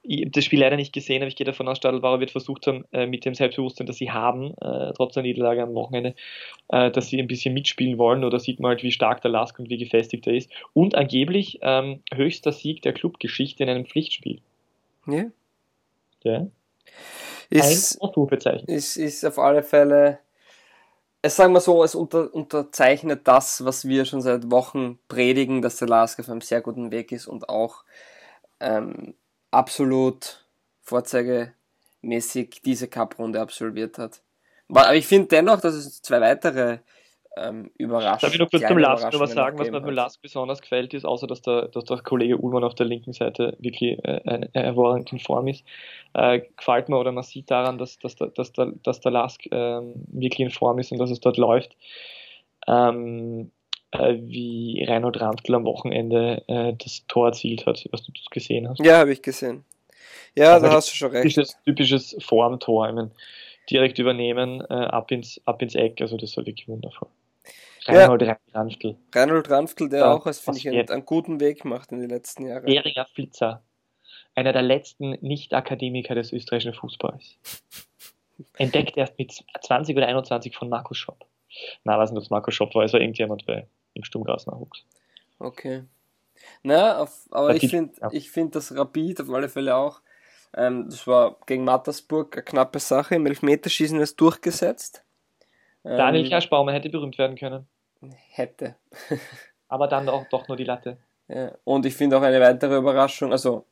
Ich 0.05 0.23
habe 0.23 0.31
das 0.31 0.45
Spiel 0.45 0.61
leider 0.61 0.77
nicht 0.77 0.93
gesehen, 0.93 1.23
aber 1.23 1.29
ich 1.29 1.37
gehe 1.37 1.47
davon 1.47 1.69
aus, 1.69 1.77
Stadelbauer 1.77 2.19
wird 2.19 2.33
versucht 2.33 2.67
haben, 2.67 2.85
äh, 2.93 3.07
mit 3.07 3.25
dem 3.25 3.35
Selbstbewusstsein, 3.35 3.87
das 3.87 3.97
sie 3.97 4.11
haben, 4.11 4.53
äh, 4.61 4.93
trotz 4.97 5.15
der 5.15 5.23
Niederlage 5.23 5.63
am 5.63 5.75
Wochenende, 5.75 6.15
äh, 6.69 6.91
dass 6.91 7.07
sie 7.07 7.21
ein 7.21 7.29
bisschen 7.29 7.55
mitspielen 7.55 7.99
wollen. 7.99 8.25
Oder 8.25 8.41
sieht 8.41 8.59
man 8.59 8.71
halt, 8.71 8.83
wie 8.83 8.91
stark 8.91 9.23
der 9.23 9.31
Lask 9.31 9.59
und 9.59 9.71
wie 9.71 9.79
gefestigt 9.79 10.27
er 10.27 10.35
ist. 10.35 10.51
Und 10.73 10.97
angeblich 10.97 11.61
ähm, 11.63 12.03
höchster 12.13 12.51
Sieg 12.51 12.83
der 12.83 12.93
Clubgeschichte 12.93 13.63
in 13.63 13.71
einem 13.71 13.87
Pflichtspiel. 13.87 14.41
Ja? 15.07 15.27
Ja. 16.25 16.47
Ist, 17.51 18.01
Ein 18.01 18.65
ist, 18.67 18.97
ist 18.97 19.25
auf 19.25 19.39
alle 19.39 19.63
Fälle, 19.63 20.19
es 21.21 21.37
sagen 21.37 21.53
wir 21.53 21.61
so, 21.61 21.85
es 21.85 21.95
unter, 21.95 22.35
unterzeichnet 22.35 23.29
das, 23.29 23.65
was 23.65 23.87
wir 23.87 24.05
schon 24.05 24.21
seit 24.21 24.51
Wochen 24.51 24.99
predigen, 25.07 25.63
dass 25.63 25.77
der 25.77 25.89
Lask 25.89 26.19
auf 26.19 26.29
einem 26.29 26.41
sehr 26.41 26.61
guten 26.61 26.91
Weg 26.91 27.13
ist 27.13 27.29
und 27.29 27.49
auch 27.49 27.85
ähm, 28.59 29.15
absolut 29.53 30.45
vorzeigemäßig 30.81 32.63
diese 32.65 32.89
Cup-Runde 32.89 33.41
absolviert 33.41 33.99
hat. 33.99 34.23
Aber 34.69 34.95
ich 34.95 35.07
finde 35.07 35.29
dennoch, 35.29 35.61
dass 35.61 35.75
es 35.75 36.03
zwei 36.03 36.21
weitere 36.21 36.79
ähm, 37.37 37.71
Überraschungen 37.79 38.21
Darf 38.21 38.35
ich 38.35 38.39
noch 38.41 38.51
kurz 38.51 38.67
zum 38.67 38.79
Lask 38.79 39.13
noch 39.13 39.21
was 39.21 39.33
sagen, 39.33 39.59
was 39.59 39.71
mir 39.71 39.81
beim. 39.81 39.95
Lask 39.95 40.21
besonders 40.21 40.61
gefällt, 40.61 40.93
ist, 40.93 41.05
außer 41.05 41.27
dass 41.27 41.41
der, 41.43 41.69
dass 41.69 41.85
der 41.85 41.99
Kollege 41.99 42.37
Ullmann 42.37 42.65
auf 42.65 42.75
der 42.75 42.87
linken 42.87 43.13
Seite 43.13 43.57
wirklich 43.59 43.99
äh, 44.05 44.21
ein- 44.27 44.43
äh, 44.55 44.63
hervorragend 44.63 45.13
in 45.13 45.19
Form 45.19 45.49
ist, 45.49 45.65
äh, 46.15 46.41
gefällt 46.57 46.89
mir 46.89 46.99
oder 46.99 47.13
man 47.13 47.25
sieht 47.25 47.51
daran, 47.51 47.79
dass, 47.79 47.99
dass, 47.99 48.17
der, 48.17 48.29
dass, 48.29 48.53
der, 48.53 48.73
dass 48.83 49.01
der 49.01 49.13
Lask 49.13 49.41
ähm, 49.51 49.95
wirklich 50.09 50.41
in 50.41 50.51
Form 50.51 50.79
ist 50.79 50.93
und 50.93 50.99
dass 50.99 51.11
es 51.11 51.21
dort 51.21 51.37
läuft. 51.39 51.77
Ähm, 52.67 53.41
äh, 53.41 53.62
wie 53.99 54.85
Reinhold 54.89 55.21
Randl 55.21 55.55
am 55.55 55.65
Wochenende 55.65 56.43
äh, 56.49 56.73
das 56.75 57.05
Tor 57.09 57.29
erzielt 57.29 57.67
hat, 57.67 57.87
was 57.91 58.03
du 58.03 58.13
das 58.13 58.27
gesehen 58.31 58.69
hast. 58.69 58.81
Ja, 58.81 58.99
habe 58.99 59.13
ich 59.13 59.23
gesehen. 59.23 59.65
Ja, 60.37 60.55
Also 60.55 60.67
da 60.67 60.73
hast 60.73 60.91
du 60.91 60.97
schon 60.97 61.11
recht. 61.11 61.23
Typisches, 61.23 61.59
typisches 61.65 62.17
Formtor, 62.21 62.89
ich 62.89 62.95
meine, 62.95 63.11
direkt 63.71 63.99
übernehmen, 63.99 64.61
äh, 64.63 64.73
ab, 64.73 65.11
ins, 65.11 65.41
ab 65.45 65.63
ins 65.63 65.75
Eck, 65.75 66.01
also 66.01 66.17
das 66.17 66.37
war 66.37 66.47
wirklich 66.47 66.69
wundervoll. 66.69 67.09
Ja. 67.87 68.07
Reinhold 68.07 68.39
Randl. 68.55 68.97
Reinhold 69.15 69.51
Ranftl, 69.51 69.89
der 69.89 70.01
Ja, 70.01 70.15
auch, 70.15 70.23
finde 70.23 70.39
was 70.47 70.57
ich, 70.57 70.69
einen, 70.69 70.89
einen 70.89 71.05
guten 71.05 71.41
Weg 71.41 71.65
macht 71.65 71.93
in 71.93 72.01
den 72.01 72.11
letzten 72.11 72.47
Jahren. 72.47 72.65
Beringer 72.65 73.07
Flitzer, 73.13 73.63
einer 74.35 74.53
der 74.53 74.63
letzten 74.63 75.11
Nicht-Akademiker 75.21 76.15
des 76.15 76.33
österreichischen 76.33 76.75
Fußballs. 76.75 77.39
Entdeckt 78.57 78.97
erst 78.97 79.19
mit 79.19 79.33
20 79.61 79.97
oder 79.97 80.07
21 80.07 80.57
von 80.57 80.69
Markus 80.69 80.97
Schopp. 80.99 81.27
Na, 81.85 82.01
nicht, 82.03 82.13
ob 82.13 82.19
es 82.19 82.31
Markus 82.31 82.55
Schopp 82.55 82.75
war, 82.75 82.85
es 82.85 82.93
war 82.93 83.01
irgendjemand 83.01 83.47
bei 83.47 83.67
im 83.95 84.05
Sturmgras 84.05 84.47
nachwuchs. 84.47 84.85
Okay. 85.39 85.85
Na, 86.63 86.99
auf, 86.99 87.29
aber 87.31 87.53
Der 87.53 87.63
ich 87.63 87.71
finde 87.71 87.93
ja. 88.01 88.11
ich 88.13 88.31
find 88.31 88.55
das 88.55 88.75
Rapid 88.75 89.21
auf 89.21 89.31
alle 89.31 89.49
Fälle 89.49 89.77
auch. 89.77 90.01
Ähm, 90.55 90.87
das 90.89 91.07
war 91.07 91.37
gegen 91.47 91.65
Mattersburg 91.65 92.37
eine 92.37 92.45
knappe 92.45 92.79
Sache. 92.79 93.15
Im 93.15 93.27
Elfmeterschießen 93.27 94.01
ist 94.01 94.21
durchgesetzt. 94.21 95.05
Ähm, 95.85 95.97
Daniel 95.97 96.29
Kerschbaumer 96.29 96.73
hätte 96.73 96.91
berühmt 96.91 97.19
werden 97.19 97.37
können, 97.37 97.67
hätte. 98.31 98.77
aber 99.69 99.89
dann 99.89 100.09
auch 100.09 100.27
doch 100.29 100.49
nur 100.49 100.57
die 100.57 100.65
Latte. 100.65 100.99
Ja. 101.29 101.53
Und 101.65 101.87
ich 101.87 101.95
finde 101.95 102.19
auch 102.19 102.23
eine 102.23 102.41
weitere 102.41 102.77
Überraschung, 102.77 103.33
also 103.33 103.67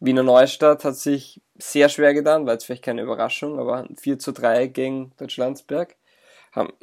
Wiener 0.00 0.22
Neustadt 0.22 0.84
hat 0.84 0.96
sich 0.96 1.42
sehr 1.56 1.90
schwer 1.90 2.14
getan, 2.14 2.46
war 2.46 2.54
jetzt 2.54 2.64
vielleicht 2.64 2.84
keine 2.84 3.02
Überraschung, 3.02 3.58
aber 3.58 3.86
4 3.98 4.18
zu 4.18 4.32
3 4.32 4.68
gegen 4.68 5.12
Deutschlandsberg. 5.18 5.96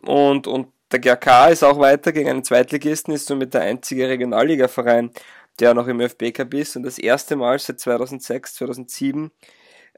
Und, 0.03 0.46
und 0.46 0.67
der 0.91 1.00
GRK 1.00 1.50
ist 1.50 1.63
auch 1.63 1.79
weiter 1.79 2.12
gegen 2.12 2.29
einen 2.29 2.44
Zweitligisten, 2.44 3.13
ist 3.13 3.27
somit 3.27 3.53
der 3.53 3.62
einzige 3.62 4.08
Regionalligaverein, 4.08 5.12
der 5.60 5.74
noch 5.74 5.88
im 5.88 6.00
ÖFB 6.00 6.34
Cup 6.34 6.53
ist. 6.53 6.75
Und 6.75 6.84
das 6.84 6.98
erste 6.98 7.36
Mal 7.36 7.60
seit 7.60 7.79
2006, 7.79 8.56
2007 8.56 9.32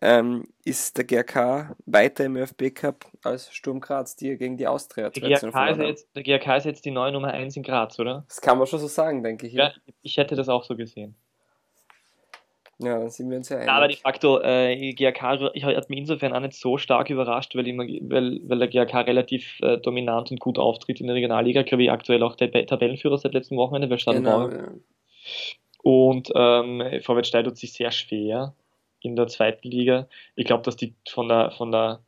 ähm, 0.01 0.47
ist 0.63 0.97
der 0.97 1.03
GRK 1.03 1.75
weiter 1.85 2.25
im 2.25 2.37
ÖFB 2.37 2.73
Cup 2.73 3.05
als 3.23 3.53
Sturm 3.53 3.81
Graz, 3.81 4.15
die 4.15 4.37
gegen 4.37 4.57
die 4.57 4.67
Austria 4.67 5.09
Der 5.09 5.21
2 5.21 5.27
GRK, 5.27 5.39
zu 5.39 5.47
0 5.47 5.69
ist 5.69 5.77
jetzt, 5.79 6.15
der 6.15 6.23
GRK 6.23 6.57
ist 6.57 6.65
jetzt 6.65 6.85
die 6.85 6.91
neue 6.91 7.11
Nummer 7.11 7.33
1 7.33 7.57
in 7.57 7.63
Graz, 7.63 7.99
oder? 7.99 8.23
Das 8.27 8.41
kann 8.41 8.57
man 8.57 8.67
schon 8.67 8.79
so 8.79 8.87
sagen, 8.87 9.23
denke 9.23 9.47
ich. 9.47 9.53
Ja, 9.53 9.73
ich 10.01 10.17
hätte 10.17 10.35
das 10.35 10.47
auch 10.47 10.63
so 10.63 10.75
gesehen. 10.75 11.15
Ja 12.79 12.97
dann 12.99 13.09
sind 13.09 13.29
wir 13.29 13.37
uns 13.37 13.49
ja 13.49 13.57
einig. 13.57 13.67
Ja, 13.67 13.73
aber 13.75 13.87
de 13.87 13.97
facto, 13.97 14.39
äh, 14.41 14.93
GRK 14.93 15.51
ich- 15.53 15.63
hat 15.63 15.89
mich 15.89 15.99
insofern 15.99 16.33
auch 16.33 16.39
nicht 16.39 16.53
so 16.53 16.77
stark 16.77 17.09
überrascht, 17.09 17.55
weil, 17.55 17.67
immer, 17.67 17.83
weil, 17.83 18.39
weil 18.43 18.59
der 18.59 18.67
GRK 18.67 19.01
relativ 19.01 19.59
äh, 19.61 19.77
dominant 19.77 20.31
und 20.31 20.39
gut 20.39 20.57
auftritt 20.57 20.99
in 21.01 21.07
der 21.07 21.15
Regionalliga. 21.15 21.61
Glaube 21.63 21.83
ich 21.83 21.91
aktuell 21.91 22.23
auch 22.23 22.35
der 22.35 22.51
Tabellenführer 22.65 23.17
seit 23.17 23.33
letztem 23.33 23.57
Wochenende, 23.57 23.89
weil 23.89 23.99
Stade 23.99 24.17
genau, 24.17 24.49
ja. 24.49 24.71
Und 25.81 26.31
ähm, 26.35 26.83
Vorwärts 27.01 27.31
tut 27.31 27.57
sich 27.57 27.73
sehr 27.73 27.91
schwer 27.91 28.53
in 29.01 29.15
der 29.15 29.27
zweiten 29.27 29.69
Liga. 29.69 30.07
Ich 30.35 30.45
glaube, 30.45 30.63
dass 30.63 30.75
die 30.75 30.93
von 31.07 31.29
der, 31.29 31.51
von 31.51 31.71
der, 31.71 32.01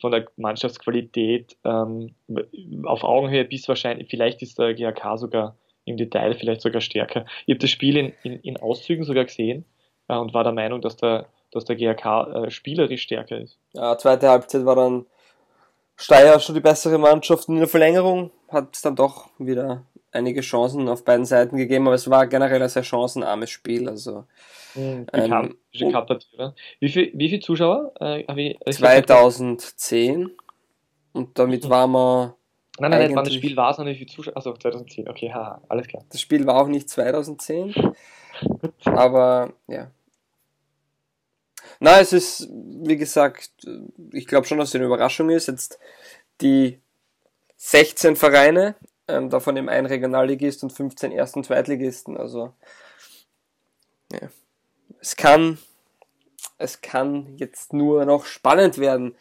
von 0.00 0.12
der 0.12 0.26
Mannschaftsqualität 0.36 1.56
ähm, 1.64 2.14
auf 2.84 3.02
Augenhöhe 3.02 3.44
bis 3.44 3.68
wahrscheinlich, 3.68 4.08
vielleicht 4.08 4.42
ist 4.42 4.58
der 4.58 4.74
GAK 4.74 5.18
sogar 5.18 5.56
im 5.84 5.96
Detail 5.96 6.34
vielleicht 6.34 6.60
sogar 6.60 6.80
stärker. 6.80 7.24
Ich 7.46 7.52
habe 7.54 7.58
das 7.60 7.70
Spiel 7.70 7.96
in, 7.96 8.12
in, 8.22 8.40
in 8.40 8.56
Auszügen 8.56 9.04
sogar 9.04 9.24
gesehen 9.24 9.64
und 10.14 10.34
war 10.34 10.44
der 10.44 10.52
Meinung, 10.52 10.80
dass 10.80 10.96
der, 10.96 11.26
dass 11.52 11.64
der 11.64 11.76
GAK 11.76 12.04
äh, 12.04 12.50
spielerisch 12.50 13.02
stärker 13.02 13.38
ist. 13.38 13.58
Ja, 13.72 13.96
zweite 13.98 14.28
Halbzeit 14.28 14.64
war 14.64 14.76
dann 14.76 15.06
Steyr 15.96 16.38
schon 16.40 16.54
die 16.54 16.60
bessere 16.60 16.98
Mannschaft. 16.98 17.48
In 17.48 17.56
der 17.56 17.68
Verlängerung 17.68 18.30
hat 18.48 18.74
es 18.74 18.82
dann 18.82 18.96
doch 18.96 19.30
wieder 19.38 19.82
einige 20.12 20.40
Chancen 20.40 20.88
auf 20.88 21.04
beiden 21.04 21.24
Seiten 21.24 21.56
gegeben, 21.56 21.86
aber 21.86 21.94
es 21.94 22.08
war 22.08 22.26
generell 22.26 22.62
ein 22.62 22.68
sehr 22.68 22.84
chancenarmes 22.84 23.50
Spiel. 23.50 23.88
Also 23.88 24.24
Mhm. 24.76 25.06
Ähm, 25.12 25.56
oder? 26.34 26.54
Wie 26.80 26.88
viel, 26.88 27.10
wie 27.14 27.28
viel 27.28 27.40
Zuschauer? 27.40 27.92
Äh, 28.00 28.20
ich, 28.20 28.58
ich 28.64 28.76
2010 28.76 30.30
und 31.12 31.38
damit 31.38 31.68
war 31.68 31.86
man, 31.86 32.34
Nein, 32.78 32.90
nein, 32.90 33.00
nein, 33.00 33.16
wann 33.16 33.24
das 33.24 33.34
Spiel 33.34 33.56
war, 33.56 33.72
sondern 33.72 33.94
wie 33.94 33.98
viel 33.98 34.08
Zuschauer? 34.08 34.36
Achso, 34.36 34.52
2010, 34.52 35.08
okay, 35.08 35.32
haha, 35.32 35.62
alles 35.68 35.88
klar. 35.88 36.04
das 36.10 36.20
Spiel 36.20 36.46
war 36.46 36.60
auch 36.60 36.68
nicht 36.68 36.90
2010, 36.90 37.74
aber 38.84 39.52
ja. 39.66 39.90
Na, 41.78 42.00
es 42.00 42.12
ist, 42.12 42.48
wie 42.50 42.96
gesagt, 42.96 43.50
ich 44.12 44.26
glaube 44.26 44.46
schon, 44.46 44.58
dass 44.58 44.70
es 44.70 44.74
eine 44.74 44.84
Überraschung 44.84 45.30
ist. 45.30 45.48
Jetzt 45.48 45.78
die 46.40 46.80
16 47.56 48.16
Vereine, 48.16 48.76
ähm, 49.08 49.30
davon 49.30 49.56
eben 49.56 49.68
ein 49.68 49.86
Regionalligist 49.86 50.62
und 50.62 50.72
15 50.72 51.12
Erst- 51.12 51.36
und 51.36 51.44
Zweitligisten. 51.44 52.16
Also 52.16 52.52
ja. 54.12 54.28
es 55.00 55.16
kann, 55.16 55.58
es 56.58 56.80
kann 56.80 57.36
jetzt 57.36 57.72
nur 57.72 58.04
noch 58.04 58.24
spannend 58.24 58.78
werden 58.78 59.16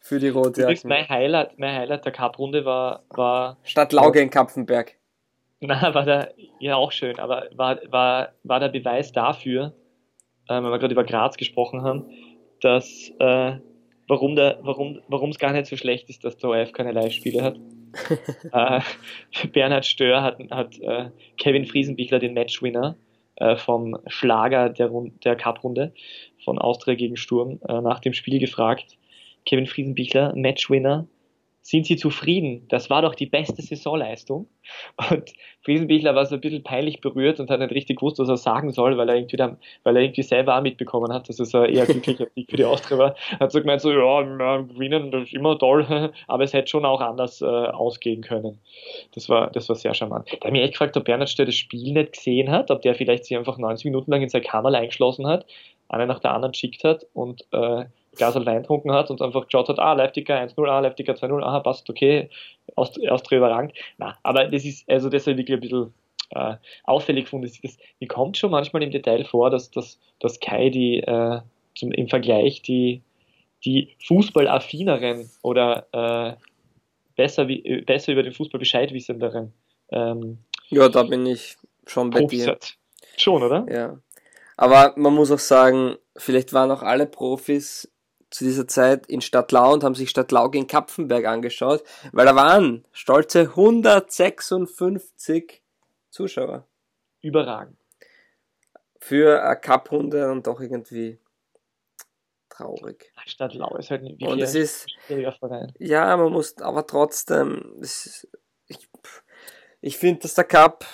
für 0.00 0.18
die 0.18 0.28
Rotjagden. 0.28 0.88
mein 0.88 1.08
Highlight, 1.08 1.58
mein 1.58 1.76
Highlight 1.76 2.04
der 2.04 2.12
Cup-Runde 2.12 2.64
war, 2.64 3.04
war, 3.10 3.58
Stadt 3.62 3.92
Lauge 3.92 4.20
in 4.20 4.30
Kapfenberg. 4.30 4.96
na, 5.66 5.94
war 5.94 6.04
der, 6.04 6.34
ja 6.58 6.76
auch 6.76 6.90
schön, 6.90 7.18
aber 7.18 7.48
war, 7.54 7.78
war, 7.90 8.32
war 8.44 8.60
der 8.60 8.68
Beweis 8.68 9.12
dafür, 9.12 9.74
ähm, 10.48 10.64
weil 10.64 10.72
wir 10.72 10.78
gerade 10.78 10.94
über 10.94 11.04
Graz 11.04 11.36
gesprochen 11.36 11.82
haben, 11.82 12.06
dass, 12.60 13.12
äh, 13.18 13.58
warum 14.08 14.36
der, 14.36 14.58
warum, 14.62 15.00
warum 15.08 15.30
es 15.30 15.38
gar 15.38 15.52
nicht 15.52 15.66
so 15.66 15.76
schlecht 15.76 16.08
ist, 16.08 16.24
dass 16.24 16.38
der 16.38 16.50
ORF 16.50 16.72
keine 16.72 16.92
Live-Spiele 16.92 17.42
hat. 17.42 17.60
äh, 18.52 19.48
Bernhard 19.48 19.84
Stör 19.84 20.22
hat, 20.22 20.38
hat 20.50 20.80
äh, 20.80 21.10
Kevin 21.36 21.66
Friesenbichler, 21.66 22.20
den 22.20 22.34
Matchwinner 22.34 22.96
äh, 23.36 23.56
vom 23.56 23.98
Schlager 24.06 24.70
der, 24.70 24.86
Rund- 24.86 25.24
der 25.24 25.36
Cup-Runde 25.36 25.92
von 26.44 26.58
Austria 26.58 26.94
gegen 26.94 27.16
Sturm, 27.16 27.60
äh, 27.68 27.80
nach 27.80 28.00
dem 28.00 28.14
Spiel 28.14 28.38
gefragt. 28.38 28.96
Kevin 29.44 29.66
Friesenbichler, 29.66 30.34
Matchwinner, 30.36 31.06
sind 31.62 31.86
Sie 31.86 31.96
zufrieden? 31.96 32.66
Das 32.68 32.88
war 32.88 33.02
doch 33.02 33.14
die 33.14 33.26
beste 33.26 33.60
Saisonleistung. 33.60 34.48
Und 35.10 35.32
Friesenbichler 35.62 36.14
war 36.14 36.24
so 36.24 36.36
ein 36.36 36.40
bisschen 36.40 36.62
peinlich 36.62 37.00
berührt 37.00 37.38
und 37.38 37.50
hat 37.50 37.60
nicht 37.60 37.72
richtig 37.72 37.98
gewusst, 37.98 38.18
was 38.18 38.28
er 38.28 38.38
sagen 38.38 38.72
soll, 38.72 38.96
weil 38.96 39.08
er 39.08 39.16
irgendwie, 39.16 39.36
dann, 39.36 39.58
weil 39.82 39.96
er 39.96 40.02
irgendwie 40.02 40.22
selber 40.22 40.56
auch 40.56 40.62
mitbekommen 40.62 41.12
hat, 41.12 41.28
dass 41.28 41.38
es 41.38 41.54
ein 41.54 41.66
eher 41.66 41.84
glücklicher 41.84 42.26
Sieg 42.34 42.50
für 42.50 42.56
die 42.56 42.64
Austria 42.64 42.98
war. 42.98 43.14
Hat 43.38 43.52
so 43.52 43.60
gemeint, 43.60 43.82
so, 43.82 43.92
ja, 43.92 44.22
gewinnen, 44.22 45.10
das 45.10 45.24
ist 45.24 45.34
immer 45.34 45.58
toll, 45.58 46.12
aber 46.28 46.44
es 46.44 46.54
hätte 46.54 46.68
schon 46.68 46.86
auch 46.86 47.00
anders 47.00 47.42
äh, 47.42 47.44
ausgehen 47.44 48.22
können. 48.22 48.58
Das 49.14 49.28
war, 49.28 49.50
das 49.50 49.68
war 49.68 49.76
sehr 49.76 49.92
charmant. 49.92 50.28
Da 50.40 50.46
habe 50.46 50.56
ich 50.56 50.62
echt 50.62 50.72
gefragt, 50.72 50.96
ob 50.96 51.04
Bernhard 51.04 51.28
Stör 51.28 51.46
das 51.46 51.56
Spiel 51.56 51.92
nicht 51.92 52.14
gesehen 52.14 52.50
hat, 52.50 52.70
ob 52.70 52.80
der 52.82 52.94
vielleicht 52.94 53.26
sich 53.26 53.36
einfach 53.36 53.58
90 53.58 53.84
Minuten 53.84 54.10
lang 54.10 54.22
in 54.22 54.28
seine 54.30 54.44
Kammer 54.44 54.72
eingeschlossen 54.72 55.26
hat, 55.26 55.44
eine 55.88 56.06
nach 56.06 56.20
der 56.20 56.32
anderen 56.32 56.52
geschickt 56.52 56.84
hat 56.84 57.06
und 57.12 57.44
äh, 57.52 57.84
Glas 58.16 58.34
Wein 58.34 58.62
getrunken 58.62 58.92
hat 58.92 59.10
und 59.10 59.22
einfach 59.22 59.46
geschaut 59.46 59.68
hat, 59.68 59.78
ah, 59.78 59.92
Live-Ticker 59.92 60.34
1-0, 60.34 60.68
ah, 60.68 60.80
Live-Ticker 60.80 61.14
2-0, 61.14 61.42
aha, 61.42 61.60
passt, 61.60 61.88
okay, 61.88 62.28
Aust- 62.76 63.00
Austria 63.08 63.38
überrangt. 63.38 63.72
Na, 63.98 64.16
aber 64.22 64.46
das 64.48 64.64
ist, 64.64 64.88
also 64.90 65.08
das 65.08 65.26
ist 65.26 65.36
wirklich 65.36 65.56
ein 65.56 65.60
bisschen 65.60 65.94
äh, 66.30 66.56
auffällig 66.84 67.24
gefunden. 67.24 67.46
Das, 67.46 67.60
das, 67.60 67.78
mir 68.00 68.08
kommt 68.08 68.36
schon 68.36 68.50
manchmal 68.50 68.82
im 68.82 68.90
Detail 68.90 69.24
vor, 69.24 69.50
dass, 69.50 69.70
dass, 69.70 69.98
dass 70.18 70.40
Kai 70.40 70.70
die 70.70 70.98
äh, 71.00 71.40
zum, 71.76 71.92
im 71.92 72.08
Vergleich 72.08 72.62
die, 72.62 73.02
die 73.64 73.94
Fußballaffineren 74.06 75.30
oder 75.42 75.86
äh, 75.92 76.36
besser, 77.16 77.48
wie, 77.48 77.64
äh, 77.64 77.82
besser 77.82 78.12
über 78.12 78.22
den 78.22 78.32
Fußball 78.32 78.58
Bescheid 78.58 78.92
wissenderen 78.92 79.52
ähm, 79.92 80.38
Ja, 80.68 80.88
da 80.88 81.02
bin 81.04 81.26
ich 81.26 81.56
schon 81.86 82.10
bei 82.10 82.20
Profis 82.20 82.44
dir. 82.44 82.52
hat. 82.52 82.74
Schon, 83.16 83.42
oder? 83.42 83.66
Ja. 83.70 83.98
Aber 84.56 84.94
man 84.96 85.14
muss 85.14 85.30
auch 85.30 85.38
sagen, 85.38 85.96
vielleicht 86.16 86.52
waren 86.52 86.70
auch 86.70 86.82
alle 86.82 87.06
Profis 87.06 87.90
zu 88.30 88.44
dieser 88.44 88.66
Zeit 88.68 89.06
in 89.06 89.20
Stadtlau 89.20 89.72
und 89.72 89.84
haben 89.84 89.94
sich 89.94 90.10
Stadtlau 90.10 90.50
gegen 90.50 90.66
Kapfenberg 90.66 91.24
angeschaut, 91.26 91.82
weil 92.12 92.26
da 92.26 92.34
waren 92.36 92.84
stolze 92.92 93.40
156 93.40 95.62
Zuschauer. 96.10 96.66
Überragend. 97.22 97.76
Für 98.98 99.42
eine 99.42 99.60
Cup-Runde 99.60 100.30
und 100.30 100.46
doch 100.46 100.60
irgendwie 100.60 101.18
traurig. 102.48 103.12
Stadt 103.26 103.54
Lau 103.54 103.76
ist 103.76 103.90
halt 103.90 104.02
wirklich 104.02 104.28
Und 104.28 104.40
ist, 104.40 104.86
Verein. 105.38 105.72
ja, 105.78 106.16
man 106.16 106.32
muss, 106.32 106.58
aber 106.58 106.86
trotzdem, 106.86 107.74
ist, 107.80 108.28
ich, 108.66 108.88
ich 109.80 109.96
finde, 109.96 110.22
dass 110.22 110.34
der 110.34 110.44
Cup, 110.44 110.84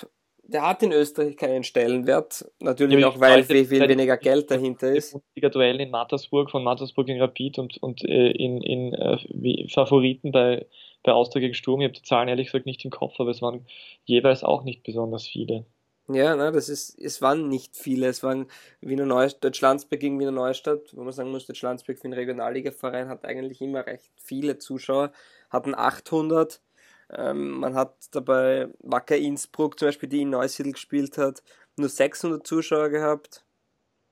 der 0.47 0.67
hat 0.67 0.81
in 0.81 0.91
Österreich 0.91 1.35
keinen 1.35 1.63
Stellenwert. 1.63 2.49
Natürlich 2.59 3.03
auch, 3.03 3.19
weil 3.19 3.43
viel, 3.43 3.65
viel 3.65 3.87
weniger 3.87 4.17
Geld 4.17 4.49
dahinter 4.49 4.91
ist. 4.91 5.11
Bundesliga-Duell 5.11 5.81
in 5.81 5.91
Mattersburg, 5.91 6.49
von 6.49 6.63
Mattersburg 6.63 7.07
in 7.09 7.21
Rapid 7.21 7.59
und, 7.59 7.77
und 7.83 8.03
äh, 8.03 8.31
in, 8.31 8.61
in 8.61 8.93
äh, 8.93 9.67
Favoriten 9.69 10.31
bei, 10.31 10.65
bei 11.03 11.11
Austria 11.11 11.41
gegen 11.41 11.53
Sturm. 11.53 11.81
Ich 11.81 11.85
habe 11.85 11.93
die 11.93 12.01
Zahlen 12.01 12.29
ehrlich 12.29 12.47
gesagt 12.47 12.65
nicht 12.65 12.83
im 12.85 12.91
Kopf, 12.91 13.19
aber 13.19 13.31
es 13.31 13.41
waren 13.41 13.65
jeweils 14.05 14.43
auch 14.43 14.63
nicht 14.63 14.83
besonders 14.83 15.27
viele. 15.27 15.65
Ja, 16.09 16.37
ne, 16.37 16.53
das 16.53 16.69
ist, 16.69 16.97
es 16.99 17.21
waren 17.21 17.49
nicht 17.49 17.75
viele. 17.75 18.07
Es 18.07 18.23
waren 18.23 18.47
Wiener 18.79 19.05
Neustadt, 19.05 19.43
Deutschlandsberg 19.43 19.99
gegen 19.99 20.17
Wiener 20.19 20.31
Neustadt, 20.31 20.95
wo 20.95 21.03
man 21.03 21.11
sagen 21.11 21.31
muss, 21.31 21.45
Deutschlandsberg 21.45 21.99
für 21.99 22.05
einen 22.05 22.13
Regionalligaverein 22.13 23.09
hat 23.09 23.25
eigentlich 23.25 23.59
immer 23.61 23.85
recht 23.85 24.09
viele 24.15 24.57
Zuschauer, 24.57 25.11
hatten 25.49 25.75
800. 25.75 26.61
Ähm, 27.09 27.51
man 27.59 27.75
hat 27.75 27.95
dabei 28.11 28.69
Wacker 28.79 29.15
Innsbruck 29.15 29.79
zum 29.79 29.87
Beispiel, 29.87 30.09
die 30.09 30.21
in 30.21 30.29
Neusiedl 30.29 30.71
gespielt 30.71 31.17
hat, 31.17 31.41
nur 31.77 31.89
600 31.89 32.45
Zuschauer 32.45 32.89
gehabt. 32.89 33.45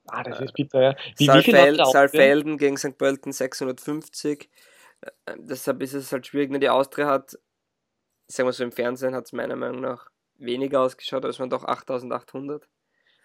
Ah, 0.06 0.22
das 0.22 0.40
ist 0.40 0.54
bitter, 0.54 0.82
ja. 0.82 0.96
Wie, 1.16 1.24
wie 1.24 1.26
Saalfeld, 1.26 1.80
Austria? 1.80 2.08
Saalfelden 2.08 2.58
gegen 2.58 2.76
St. 2.76 2.96
Pölten 2.96 3.32
650. 3.32 4.48
Äh, 5.00 5.34
deshalb 5.38 5.82
ist 5.82 5.94
es 5.94 6.12
halt 6.12 6.26
schwierig. 6.26 6.50
Nur 6.50 6.60
die 6.60 6.68
Austria 6.68 7.06
hat, 7.06 7.38
sagen 8.28 8.48
wir 8.48 8.52
so, 8.52 8.64
im 8.64 8.72
Fernsehen 8.72 9.14
hat 9.14 9.26
es 9.26 9.32
meiner 9.32 9.56
Meinung 9.56 9.80
nach 9.80 10.10
weniger 10.38 10.80
ausgeschaut, 10.80 11.24
als 11.24 11.38
man 11.38 11.50
doch 11.50 11.64
8800. 11.64 12.68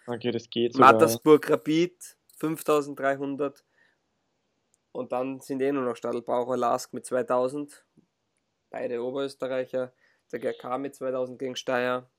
Okay, 0.06 0.32
das 0.32 0.50
geht 0.50 0.74
sogar. 0.74 0.92
Mattersburg 0.92 1.48
Rapid 1.48 2.16
5300. 2.38 3.64
Und 4.90 5.12
dann 5.12 5.40
sind 5.40 5.62
eh 5.62 5.72
nur 5.72 5.84
noch 5.84 5.96
Stadelbauer 5.96 6.56
Lask 6.56 6.92
mit 6.92 7.06
2000. 7.06 7.84
Beide 8.72 9.04
Oberösterreicher. 9.04 9.92
Der 10.32 10.38
GRK 10.40 10.78
mit 10.78 10.94
2000 10.94 11.38
gegen 11.38 11.56
Steyr. 11.56 12.10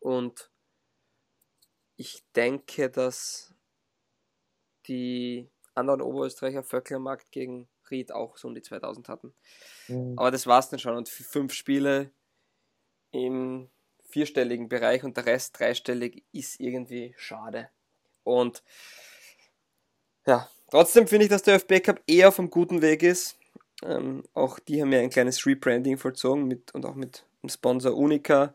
Und 0.00 0.50
ich 1.96 2.24
denke, 2.34 2.90
dass 2.90 3.54
die 4.88 5.48
anderen 5.74 6.02
Oberösterreicher 6.02 6.64
Vöcklermarkt 6.64 7.30
gegen 7.30 7.68
Ried 7.90 8.10
auch 8.10 8.36
so 8.36 8.48
um 8.48 8.54
die 8.54 8.62
2000 8.62 9.08
hatten. 9.08 9.34
Mhm. 9.86 10.18
Aber 10.18 10.32
das 10.32 10.48
war's 10.48 10.68
dann 10.68 10.80
schon. 10.80 10.96
Und 10.96 11.08
fünf 11.08 11.52
Spiele 11.52 12.10
im 13.12 13.70
vierstelligen 14.08 14.68
Bereich 14.68 15.04
und 15.04 15.16
der 15.16 15.26
Rest 15.26 15.58
dreistellig 15.58 16.24
ist 16.32 16.58
irgendwie 16.58 17.14
schade. 17.16 17.70
Und 18.24 18.64
ja, 20.26 20.50
trotzdem 20.70 21.06
finde 21.06 21.26
ich, 21.26 21.30
dass 21.30 21.42
der 21.42 21.56
ÖFB 21.56 21.84
Cup 21.84 22.02
eher 22.06 22.28
auf 22.28 22.38
einem 22.38 22.50
guten 22.50 22.82
Weg 22.82 23.02
ist. 23.02 23.38
Ähm, 23.84 24.24
auch 24.34 24.58
die 24.58 24.80
haben 24.82 24.92
ja 24.92 25.00
ein 25.00 25.10
kleines 25.10 25.46
Rebranding 25.46 25.98
vollzogen 25.98 26.46
mit, 26.48 26.74
und 26.74 26.84
auch 26.84 26.94
mit 26.94 27.24
dem 27.42 27.48
Sponsor 27.48 27.96
Unica. 27.96 28.54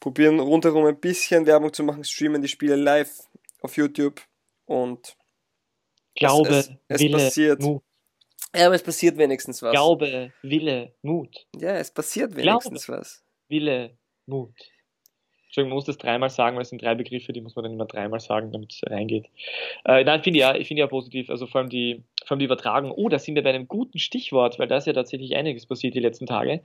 Probieren 0.00 0.38
rundherum 0.40 0.84
ein 0.86 0.98
bisschen 0.98 1.46
Werbung 1.46 1.72
zu 1.72 1.82
machen, 1.84 2.04
streamen 2.04 2.40
die 2.42 2.48
Spiele 2.48 2.76
live 2.76 3.10
auf 3.62 3.76
YouTube 3.76 4.20
und 4.66 5.16
Glaube, 6.14 6.48
es- 6.50 6.70
es 6.88 7.00
Wille, 7.00 7.12
passiert. 7.16 7.60
Mut. 7.60 7.82
ja, 8.54 8.66
aber 8.66 8.74
es 8.74 8.82
passiert 8.82 9.16
wenigstens 9.18 9.62
was. 9.62 9.72
Glaube, 9.72 10.32
Wille, 10.42 10.92
Mut. 11.02 11.46
Ja, 11.56 11.76
es 11.76 11.90
passiert 11.92 12.32
Glaube. 12.32 12.64
wenigstens 12.64 12.88
was. 12.88 13.22
Wille, 13.48 13.96
Mut. 14.26 14.54
Entschuldigung, 15.48 15.70
man 15.70 15.76
muss 15.76 15.86
das 15.86 15.96
dreimal 15.96 16.28
sagen, 16.28 16.56
weil 16.56 16.62
es 16.62 16.68
sind 16.68 16.82
drei 16.82 16.94
Begriffe, 16.94 17.32
die 17.32 17.40
muss 17.40 17.56
man 17.56 17.62
dann 17.62 17.72
immer 17.72 17.86
dreimal 17.86 18.20
sagen, 18.20 18.52
damit 18.52 18.70
es 18.70 18.82
reingeht. 18.86 19.24
Äh, 19.86 20.04
nein, 20.04 20.22
finde 20.22 20.38
ich 20.38 20.42
ja, 20.42 20.54
ich 20.54 20.68
finde 20.68 20.80
ja 20.80 20.86
positiv, 20.86 21.30
also 21.30 21.46
vor 21.46 21.62
allem 21.62 21.70
die, 21.70 22.02
vor 22.26 22.32
allem 22.32 22.40
die 22.40 22.44
Übertragung. 22.44 22.90
Oh, 22.90 23.08
da 23.08 23.18
sind 23.18 23.34
wir 23.34 23.42
bei 23.42 23.48
einem 23.48 23.66
guten 23.66 23.98
Stichwort, 23.98 24.58
weil 24.58 24.68
da 24.68 24.76
ist 24.76 24.86
ja 24.86 24.92
tatsächlich 24.92 25.36
einiges 25.36 25.64
passiert 25.64 25.94
die 25.94 26.00
letzten 26.00 26.26
Tage. 26.26 26.60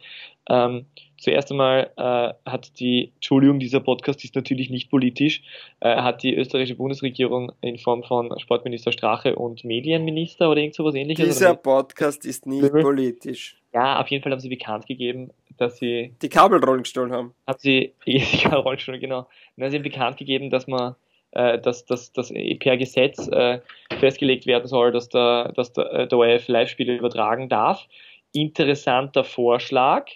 Ähm, 0.49 0.85
zuerst 1.17 1.49
einmal 1.49 1.91
äh, 1.95 2.49
hat 2.49 2.77
die, 2.81 3.13
Entschuldigung, 3.15 3.59
dieser 3.59 3.79
Podcast 3.79 4.21
ist 4.25 4.35
natürlich 4.35 4.69
nicht 4.69 4.89
politisch, 4.89 5.43
äh, 5.79 5.95
hat 5.95 6.21
die 6.21 6.35
österreichische 6.35 6.75
Bundesregierung 6.75 7.53
in 7.61 7.77
Form 7.77 8.03
von 8.03 8.37
Sportminister 8.37 8.91
Strache 8.91 9.37
und 9.37 9.63
Medienminister 9.63 10.51
oder 10.51 10.59
irgend 10.59 10.75
sowas 10.75 10.95
ähnliches. 10.95 11.25
Dieser 11.25 11.55
Podcast 11.55 12.25
ist 12.25 12.47
nicht 12.47 12.69
politisch. 12.69 13.62
Ja, 13.73 13.99
auf 13.99 14.07
jeden 14.09 14.21
Fall 14.23 14.31
haben 14.31 14.39
sie 14.39 14.49
bekannt 14.49 14.85
gegeben, 14.85 15.31
dass 15.57 15.77
sie 15.77 16.13
Die 16.21 16.29
Kabelrollen 16.29 16.83
gestohlen 16.83 17.11
haben. 17.11 17.33
hat 17.47 17.59
sie, 17.59 17.93
ja, 18.05 18.55
Rollstuhl, 18.55 18.99
genau, 18.99 19.27
und 19.55 19.63
hat 19.63 19.71
sie 19.71 19.79
bekannt 19.79 20.17
gegeben, 20.17 20.49
dass 20.49 20.67
man, 20.67 20.95
äh, 21.31 21.59
dass, 21.59 21.85
dass, 21.85 22.11
dass 22.13 22.31
per 22.59 22.77
Gesetz 22.77 23.27
äh, 23.27 23.61
festgelegt 23.99 24.45
werden 24.45 24.67
soll, 24.67 24.91
dass 24.91 25.09
der, 25.09 25.51
dass 25.55 25.73
der, 25.73 25.91
äh, 25.91 26.07
der 26.07 26.17
ORF 26.17 26.47
Live-Spiele 26.47 26.95
übertragen 26.95 27.49
darf. 27.49 27.87
Interessanter 28.31 29.23
Vorschlag, 29.23 30.09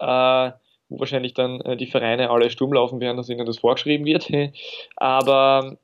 äh, 0.00 0.50
wo 0.88 1.00
wahrscheinlich 1.00 1.34
dann 1.34 1.60
äh, 1.60 1.76
die 1.76 1.86
Vereine 1.86 2.30
alle 2.30 2.50
Sturm 2.50 2.72
laufen 2.72 3.00
werden, 3.00 3.16
dass 3.16 3.28
ihnen 3.28 3.46
das 3.46 3.58
vorgeschrieben 3.58 4.06
wird. 4.06 4.30
Aber 4.96 5.78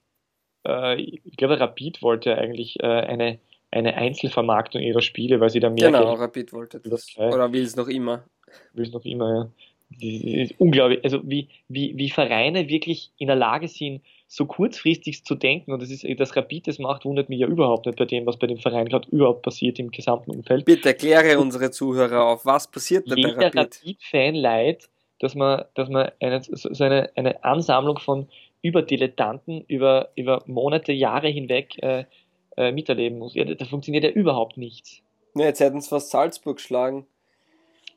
ich 0.96 1.37
glaube, 1.37 1.59
Rapid 1.59 2.02
wollte 2.02 2.38
eigentlich 2.38 2.85
eine, 2.85 3.40
eine 3.72 3.96
Einzelvermarktung 3.96 4.82
ihrer 4.82 5.00
Spiele, 5.00 5.40
weil 5.40 5.50
sie 5.50 5.61
da 5.61 5.70
mehr 5.70 5.90
Genau, 5.90 6.11
Geld 6.11 6.20
Rapid 6.20 6.52
wollte 6.52 6.80
das. 6.80 7.06
Oder 7.16 7.52
will 7.52 7.62
es 7.62 7.74
noch 7.74 7.88
immer. 7.88 8.24
will 8.74 8.87
es 8.87 8.92
noch 8.92 9.04
immer, 9.04 9.35
ja. 9.35 9.50
Das 9.90 10.02
ist 10.02 10.54
unglaublich, 10.58 11.04
also 11.04 11.20
wie, 11.22 11.48
wie, 11.68 11.92
wie 11.96 12.08
Vereine 12.08 12.68
wirklich 12.68 13.11
in 13.18 13.26
der 13.26 13.37
Lage 13.37 13.68
sind, 13.68 14.00
so 14.26 14.46
kurzfristig 14.46 15.24
zu 15.24 15.35
denken, 15.35 15.72
und 15.72 15.82
das 15.82 15.90
ist, 15.90 16.06
das 16.18 16.35
Rapid 16.35 16.66
das 16.68 16.78
macht, 16.78 17.04
wundert 17.04 17.28
mich 17.28 17.40
ja 17.40 17.46
überhaupt 17.46 17.85
nicht 17.85 17.98
bei 17.98 18.06
dem, 18.06 18.24
was 18.24 18.38
bei 18.38 18.46
dem 18.46 18.56
Verein 18.56 18.88
gerade 18.88 19.06
überhaupt 19.11 19.42
passiert 19.42 19.78
im 19.78 19.90
gesamten 19.90 20.30
Umfeld. 20.30 20.64
Bitte 20.64 20.88
erkläre 20.88 21.38
unsere 21.38 21.70
Zuhörer 21.70 22.24
auf, 22.24 22.46
was 22.46 22.70
passiert 22.70 23.06
denn 23.06 23.16
bei 23.22 23.28
Jeder 23.28 23.46
Rapid? 23.46 23.56
Rapid-Fan 23.56 24.35
leid, 24.35 24.88
dass 25.18 25.35
man, 25.35 25.64
dass 25.74 25.90
man 25.90 26.11
eine, 26.20 26.42
so 26.42 26.72
so 26.72 26.85
eine, 26.85 27.11
eine 27.14 27.44
Ansammlung 27.44 27.98
von 27.98 28.28
Überdilettanten 28.62 29.64
über, 29.66 30.08
über 30.14 30.42
Monate, 30.46 30.92
Jahre 30.92 31.28
hinweg 31.28 31.82
äh, 31.82 32.04
äh, 32.57 32.73
miterleben 32.73 33.19
muss. 33.19 33.35
Ja, 33.35 33.45
da 33.45 33.65
funktioniert 33.65 34.05
ja 34.05 34.11
überhaupt 34.11 34.57
nichts. 34.57 35.01
Ja, 35.35 35.45
jetzt 35.47 35.61
hätten 35.61 35.81
sie 35.81 35.88
fast 35.88 36.11
Salzburg 36.11 36.57
geschlagen. 36.57 37.07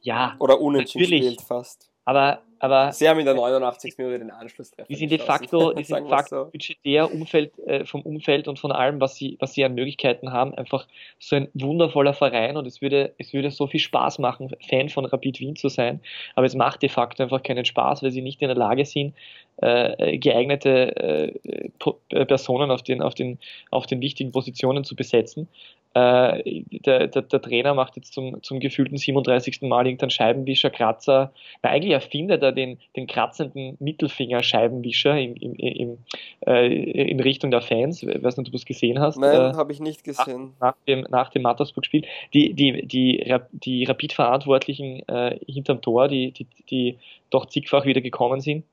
Ja, 0.01 0.35
Oder 0.39 0.61
unentschieden 0.61 1.09
gespielt 1.09 1.41
fast. 1.41 1.89
aber, 2.05 2.43
aber 2.59 2.91
Sie 2.91 3.09
haben 3.09 3.19
in 3.19 3.25
der 3.25 3.33
89. 3.33 3.97
Minute 3.97 4.19
den 4.19 4.29
Anschlusstreffer. 4.29 4.87
Die 4.87 4.95
sind 4.95 5.11
de 5.11 5.17
facto, 5.17 5.73
die 5.73 5.83
sind 5.83 6.03
de 6.03 6.09
facto 6.09 6.43
so. 6.45 6.51
budgetär 6.51 7.11
Umfeld, 7.11 7.57
äh, 7.65 7.85
vom 7.85 8.01
Umfeld 8.03 8.47
und 8.47 8.59
von 8.59 8.71
allem, 8.71 9.01
was 9.01 9.15
sie, 9.15 9.35
was 9.39 9.53
sie 9.53 9.65
an 9.65 9.73
Möglichkeiten 9.73 10.31
haben, 10.31 10.53
einfach 10.53 10.87
so 11.17 11.35
ein 11.35 11.49
wundervoller 11.55 12.13
Verein 12.13 12.55
und 12.55 12.67
es 12.67 12.81
würde, 12.81 13.15
es 13.17 13.33
würde 13.33 13.49
so 13.49 13.65
viel 13.65 13.79
Spaß 13.79 14.19
machen, 14.19 14.55
Fan 14.69 14.89
von 14.89 15.05
Rapid 15.05 15.39
Wien 15.39 15.55
zu 15.55 15.69
sein, 15.69 15.99
aber 16.35 16.45
es 16.45 16.53
macht 16.53 16.83
de 16.83 16.89
facto 16.89 17.23
einfach 17.23 17.41
keinen 17.41 17.65
Spaß, 17.65 18.03
weil 18.03 18.11
sie 18.11 18.21
nicht 18.21 18.41
in 18.43 18.47
der 18.47 18.57
Lage 18.57 18.85
sind, 18.85 19.15
äh, 19.57 20.17
geeignete 20.17 20.95
äh, 20.95 21.69
äh, 22.09 22.25
Personen 22.25 22.71
auf 22.71 22.83
den, 22.83 23.01
auf 23.01 23.15
den, 23.15 23.39
auf 23.71 23.85
den 23.85 24.01
wichtigen 24.01 24.31
Positionen 24.31 24.83
zu 24.83 24.95
besetzen. 24.95 25.47
Äh, 25.95 26.63
der, 26.85 27.07
der, 27.07 27.21
der 27.21 27.41
Trainer 27.41 27.73
macht 27.73 27.95
jetzt 27.95 28.13
zum, 28.13 28.43
zum 28.43 28.59
gefühlten 28.59 28.97
37. 28.97 29.61
Mal 29.61 29.85
irgendeinen 29.85 30.09
Scheibenwischer, 30.09 30.69
Kratzer. 30.69 31.31
Na, 31.63 31.69
eigentlich 31.69 31.93
erfindet 31.93 32.43
er 32.43 32.51
den, 32.51 32.79
den 32.97 33.07
kratzenden 33.07 33.77
Mittelfinger-Scheibenwischer 33.79 35.17
im, 35.17 35.35
im, 35.35 35.53
im, 35.55 35.97
äh, 36.45 36.67
in 36.67 37.21
Richtung 37.21 37.49
der 37.49 37.61
Fans. 37.61 38.03
Ich 38.03 38.09
weiß 38.09 38.35
nicht, 38.35 38.49
ob 38.49 38.51
du 38.51 38.57
es 38.57 38.65
gesehen 38.65 38.99
hast. 38.99 39.17
Nein, 39.17 39.53
äh, 39.53 39.55
habe 39.55 39.71
ich 39.71 39.79
nicht 39.79 40.03
gesehen. 40.03 40.51
nach 40.59 40.75
dem, 40.85 41.07
nach 41.09 41.29
dem 41.29 41.43
Mattersburg-Spiel. 41.43 42.03
Die, 42.33 42.53
die, 42.53 42.85
die, 42.85 43.33
die 43.53 43.85
Rapid-Verantwortlichen 43.85 45.07
äh, 45.07 45.39
hinterm 45.47 45.81
Tor, 45.81 46.09
die, 46.09 46.31
die, 46.31 46.45
die 46.69 46.97
doch 47.29 47.45
zigfach 47.45 47.85
wieder 47.85 48.01
gekommen 48.01 48.41
sind, 48.41 48.65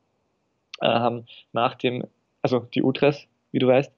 äh, 0.83 0.87
haben 0.87 1.27
nach 1.53 1.75
dem, 1.77 2.05
also 2.43 2.61
die 2.75 2.83
Ultras, 2.83 3.27
wie 3.53 3.59
du 3.61 3.67
weißt, 3.69 3.93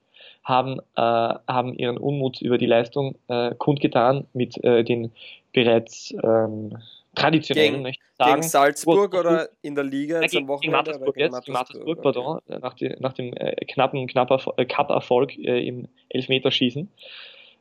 haben, 0.44 0.79
äh, 0.97 1.01
haben 1.01 1.75
ihren 1.75 1.97
Unmut 1.99 2.40
über 2.42 2.59
die 2.59 2.66
Leistung 2.66 3.16
äh, 3.29 3.55
kundgetan 3.57 4.27
mit 4.33 4.62
äh, 4.62 4.85
den 4.85 5.11
bereits 5.53 6.12
ähm, 6.23 6.77
traditionellen, 7.14 7.73
Gegen- 7.75 7.83
möchte 7.83 8.03
ich 8.03 8.16
sagen. 8.16 8.40
Gegen 8.40 8.49
Salzburg 8.49 9.14
oder 9.14 9.49
in 9.62 9.75
der 9.75 9.85
Liga 9.85 10.20
jetzt 10.20 10.35
am 10.35 10.40
gegen, 10.40 10.49
Wochenende? 10.49 10.92
gegen 10.92 10.92
Mattersburg 11.01 11.16
jetzt, 11.16 11.44
gegen 11.44 11.53
Mattersburg, 11.53 12.03
pardon, 12.03 12.40
äh, 12.49 12.59
nach, 12.59 12.75
die, 12.75 12.94
nach 12.99 13.12
dem 13.12 13.33
äh, 13.35 13.55
knappen, 13.66 14.07
knapper, 14.07 14.40
äh, 14.57 14.66
Cup-Erfolg 14.66 15.37
äh, 15.38 15.66
im 15.66 15.88
Elfmeterschießen 16.11 16.90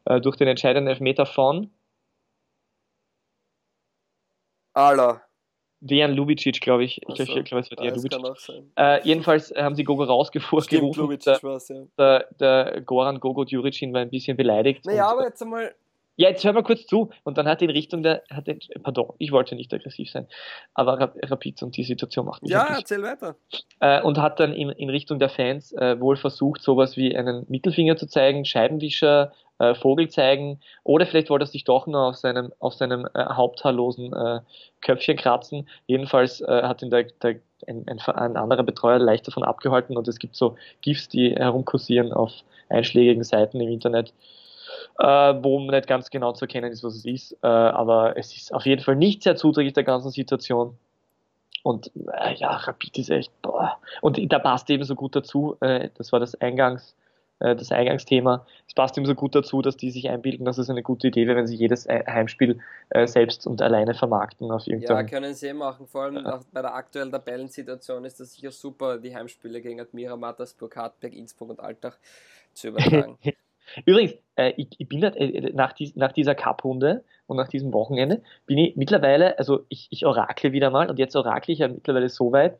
äh, 0.06 0.22
durch 0.22 0.36
den 0.36 0.48
entscheidenden 0.48 0.90
Elfmeter 0.90 1.26
von 1.26 1.70
Ala. 4.74 5.22
Dejan 5.86 6.14
Lubicic, 6.14 6.60
glaube 6.62 6.84
ich. 6.86 6.98
Ich 6.98 7.16
glaube, 7.16 7.26
so. 7.26 7.38
ich 7.38 7.46
glaub, 7.46 7.60
es 7.62 7.72
war 7.72 7.78
Ah, 7.80 7.82
Dejan 7.84 7.94
kann 8.10 8.22
Lubicic. 8.22 8.32
auch 8.32 8.38
sein. 8.38 8.72
Äh, 8.76 9.08
jedenfalls 9.08 9.54
haben 9.56 9.76
sie 9.76 9.84
Gogo 9.84 10.04
rausgefuhr, 10.04 10.62
Stimmt, 10.64 10.82
gerufen. 10.82 11.00
Lubicic 11.02 11.34
Der, 11.42 11.44
war's, 11.44 11.68
ja. 11.70 11.84
der, 11.98 12.28
der 12.40 12.82
Goran 12.82 13.20
Gogo 13.20 13.44
Djuricin 13.44 13.94
war 13.94 14.02
ein 14.02 14.10
bisschen 14.10 14.38
beleidigt. 14.38 14.86
Naja, 14.86 15.08
aber 15.12 15.26
jetzt 15.26 15.42
einmal. 15.42 15.74
ja, 16.16 16.30
jetzt 16.30 16.44
hör 16.46 16.54
mal 16.54 16.64
kurz 16.64 16.86
zu. 16.86 17.10
Und 17.24 17.38
dann 17.38 17.48
hat 17.48 17.62
er 17.62 17.66
in 17.70 17.72
Richtung 17.72 18.04
der, 18.04 18.22
hat 18.30 18.48
er, 18.48 18.56
pardon, 18.84 19.14
ich 19.18 19.32
wollte 19.32 19.56
nicht 19.56 19.74
aggressiv 19.74 20.10
sein, 20.12 20.28
aber 20.74 21.00
Rap- 21.00 21.18
Rapid 21.24 21.64
und 21.64 21.76
die 21.76 21.84
Situation 21.84 22.26
macht 22.26 22.44
mich 22.44 22.52
Ja, 22.52 22.68
erzähl 22.78 23.02
weiter. 23.02 23.36
äh, 23.80 24.02
und 24.02 24.20
hat 24.20 24.40
dann 24.40 24.54
in, 24.54 24.70
in 24.70 24.90
Richtung 24.90 25.18
der 25.20 25.30
Fans 25.30 25.72
äh, 25.74 26.00
wohl 26.00 26.16
versucht, 26.16 26.62
sowas 26.62 26.98
wie 26.98 27.16
einen 27.18 27.46
Mittelfinger 27.50 27.98
zu 27.98 28.08
zeigen, 28.08 28.46
Scheibenwischer, 28.46 29.34
äh, 29.60 29.76
Vogel 29.76 30.10
zeigen 30.10 30.60
oder 30.84 31.06
vielleicht 31.06 31.30
wollte 31.30 31.46
er 31.46 31.48
sich 31.48 31.64
doch 31.64 31.88
nur 31.88 32.02
auf 32.08 32.16
seinem, 32.16 32.54
auf 32.60 32.74
seinem 32.74 33.08
äh, 33.14 33.26
haupthaarlosen 33.26 34.14
äh, 34.14 34.40
Köpfchen 34.82 35.18
kratzen. 35.18 35.68
Jedenfalls 35.88 36.42
äh, 36.42 36.64
hat 36.64 36.82
ihn 36.82 36.90
der, 36.90 37.04
der, 37.04 37.36
ein, 37.68 37.86
ein, 37.88 38.00
ein, 38.00 38.38
anderer 38.38 38.64
Betreuer 38.64 39.00
leicht 39.00 39.28
davon 39.28 39.44
abgehalten 39.44 39.98
und 39.98 40.08
es 40.08 40.20
gibt 40.20 40.36
so 40.36 40.56
GIFs, 40.82 41.08
die 41.10 41.36
herumkursieren 41.36 42.12
auf 42.12 42.32
einschlägigen 42.70 43.24
Seiten 43.24 43.62
im 43.62 43.70
Internet, 43.70 44.14
äh, 45.00 45.06
wo 45.06 45.60
nicht 45.60 45.88
ganz 45.88 46.10
genau 46.10 46.34
zu 46.34 46.46
erkennen 46.46 46.72
ist, 46.72 46.84
was 46.84 46.96
es 46.96 47.06
ist. 47.06 47.38
Äh, 47.44 47.48
aber 47.48 48.18
es 48.18 48.36
ist 48.36 48.54
auf 48.54 48.66
jeden 48.66 48.82
Fall 48.82 48.96
nicht 48.96 49.24
sehr 49.24 49.36
zuträglich 49.36 49.74
der 49.74 49.84
ganzen 49.84 50.12
Situation. 50.12 50.78
Und 51.64 51.92
äh, 51.96 52.34
ja, 52.36 52.52
Rapid 52.58 52.98
ist 52.98 53.10
echt, 53.10 53.42
boah. 53.42 53.78
Und 54.02 54.20
da 54.32 54.40
passt 54.40 54.70
eben 54.70 54.84
so 54.84 54.96
gut 54.96 55.16
dazu, 55.16 55.56
äh, 55.62 55.90
das 55.98 56.12
war 56.12 56.20
das 56.20 56.36
Eingangs, 56.42 56.96
das 57.40 57.72
Eingangsthema. 57.72 58.46
Es 58.68 58.74
passt 58.74 58.98
ihm 58.98 59.06
so 59.06 59.16
gut 59.16 59.36
dazu, 59.36 59.62
dass 59.62 59.76
die 59.76 59.92
sich 59.92 60.10
einbilden, 60.10 60.46
dass 60.46 60.58
es 60.58 60.70
eine 60.70 60.82
gute 60.82 61.08
Idee 61.08 61.28
wäre, 61.28 61.38
wenn 61.38 61.48
sie 61.48 61.56
jedes 61.56 61.86
äh, 61.86 62.04
Heimspiel 62.08 62.60
äh, 62.90 63.06
selbst 63.06 63.46
und 63.48 63.62
alleine 63.62 63.94
vermarkten 63.94 64.50
auf 64.52 64.66
irgendeinem. 64.66 64.98
Ja, 64.98 65.04
können 65.04 65.34
sie 65.34 65.48
eh 65.48 65.54
machen. 65.54 65.88
Vor 65.88 66.04
allem 66.04 66.24
ja. 66.24 66.40
bei 66.52 66.62
der 66.62 66.74
aktuellen 66.74 67.12
Tabellensituation 67.12 68.06
ist 68.06 68.20
das 68.20 68.34
sicher 68.34 68.52
super, 68.52 68.98
die 68.98 69.16
Heimspiele 69.16 69.62
gegen 69.62 69.82
Admira, 69.82 70.16
Mattersburg, 70.16 70.76
Hartberg, 70.76 71.14
Innsbruck 71.14 71.50
und 71.50 71.60
Altach 71.60 71.98
zu 72.54 72.70
übertragen. 72.70 73.18
Übrigens, 73.86 74.16
äh, 74.36 74.54
ich, 74.58 74.68
ich, 74.78 74.88
bin 74.88 75.02
äh, 75.04 75.52
nach, 75.54 75.74
dies, 75.74 75.96
nach 75.96 76.12
dieser 76.12 76.36
Cup-Runde 76.36 77.04
und 77.28 77.38
nach 77.38 77.48
diesem 77.48 77.74
Wochenende 77.74 78.22
bin 78.46 78.58
ich 78.58 78.76
mittlerweile, 78.76 79.38
also 79.40 79.66
ich, 79.70 79.88
ich 79.90 80.06
orakle 80.06 80.52
wieder 80.52 80.70
mal 80.70 80.90
und 80.90 81.00
jetzt 81.00 81.16
orakle 81.16 81.54
ich 81.54 81.60
ja 81.60 81.68
mittlerweile 81.68 82.10
so 82.10 82.32
weit, 82.32 82.60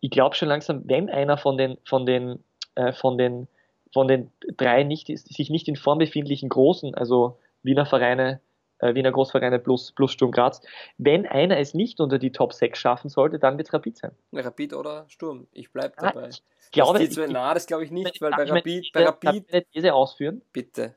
ich 0.00 0.10
glaube 0.10 0.34
schon 0.34 0.48
langsam, 0.48 0.82
wenn 0.86 1.08
einer 1.08 1.36
von 1.36 1.56
den, 1.56 1.76
von 1.84 2.06
den, 2.06 2.42
äh, 2.74 2.92
von 2.92 3.18
den, 3.18 3.48
von 3.92 4.08
den 4.08 4.30
drei 4.56 4.82
nicht, 4.82 5.06
sich 5.06 5.50
nicht 5.50 5.68
in 5.68 5.76
Form 5.76 5.98
befindlichen 5.98 6.48
großen, 6.48 6.94
also 6.94 7.38
Wiener 7.62 7.86
Vereine, 7.86 8.40
äh, 8.78 8.94
Wiener 8.94 9.12
Großvereine 9.12 9.58
plus, 9.58 9.92
plus 9.92 10.12
Sturm 10.12 10.30
Graz, 10.30 10.62
wenn 10.98 11.26
einer 11.26 11.58
es 11.58 11.74
nicht 11.74 12.00
unter 12.00 12.18
die 12.18 12.32
Top 12.32 12.52
6 12.52 12.78
schaffen 12.78 13.10
sollte, 13.10 13.38
dann 13.38 13.56
wird 13.58 13.68
es 13.68 13.74
Rapid 13.74 13.96
sein. 13.96 14.12
Rapid 14.32 14.74
oder 14.74 15.04
Sturm, 15.08 15.46
ich 15.52 15.72
bleibe 15.72 15.94
dabei. 15.96 16.30
Ah, 16.30 16.36
glaube, 16.72 16.98
das 16.98 17.16
ich, 17.16 17.28
na, 17.28 17.54
das 17.54 17.66
glaube 17.66 17.84
ich 17.84 17.90
nicht, 17.90 18.20
weil 18.20 18.30
bei 18.32 18.44
Rapid, 18.44 18.92
bei 18.92 19.04
Rapid. 19.04 19.52
Eine 19.52 19.64
These 19.66 19.94
ausführen? 19.94 20.42
Bitte. 20.52 20.94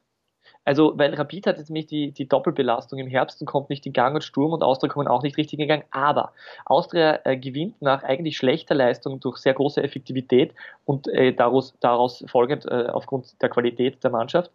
Also, 0.65 0.93
weil 0.97 1.13
Rapid 1.13 1.47
hat 1.47 1.57
jetzt 1.57 1.69
nämlich 1.69 1.87
die, 1.87 2.11
die 2.11 2.27
Doppelbelastung 2.27 2.99
im 2.99 3.07
Herbst 3.07 3.41
und 3.41 3.47
kommt 3.47 3.69
nicht 3.69 3.85
in 3.85 3.93
Gang 3.93 4.15
und 4.15 4.23
Sturm 4.23 4.53
und 4.53 4.63
Austria 4.63 4.91
kommen 4.91 5.07
auch 5.07 5.23
nicht 5.23 5.37
richtig 5.37 5.59
in 5.59 5.67
Gang. 5.67 5.85
Aber 5.91 6.31
Austria 6.65 7.19
äh, 7.25 7.37
gewinnt 7.37 7.81
nach 7.81 8.03
eigentlich 8.03 8.37
schlechter 8.37 8.75
Leistung 8.75 9.19
durch 9.19 9.37
sehr 9.37 9.53
große 9.53 9.83
Effektivität 9.83 10.53
und 10.85 11.07
äh, 11.09 11.33
daraus, 11.33 11.73
daraus 11.81 12.23
folgend 12.27 12.65
äh, 12.65 12.87
aufgrund 12.87 13.41
der 13.41 13.49
Qualität 13.49 14.03
der 14.03 14.11
Mannschaft 14.11 14.51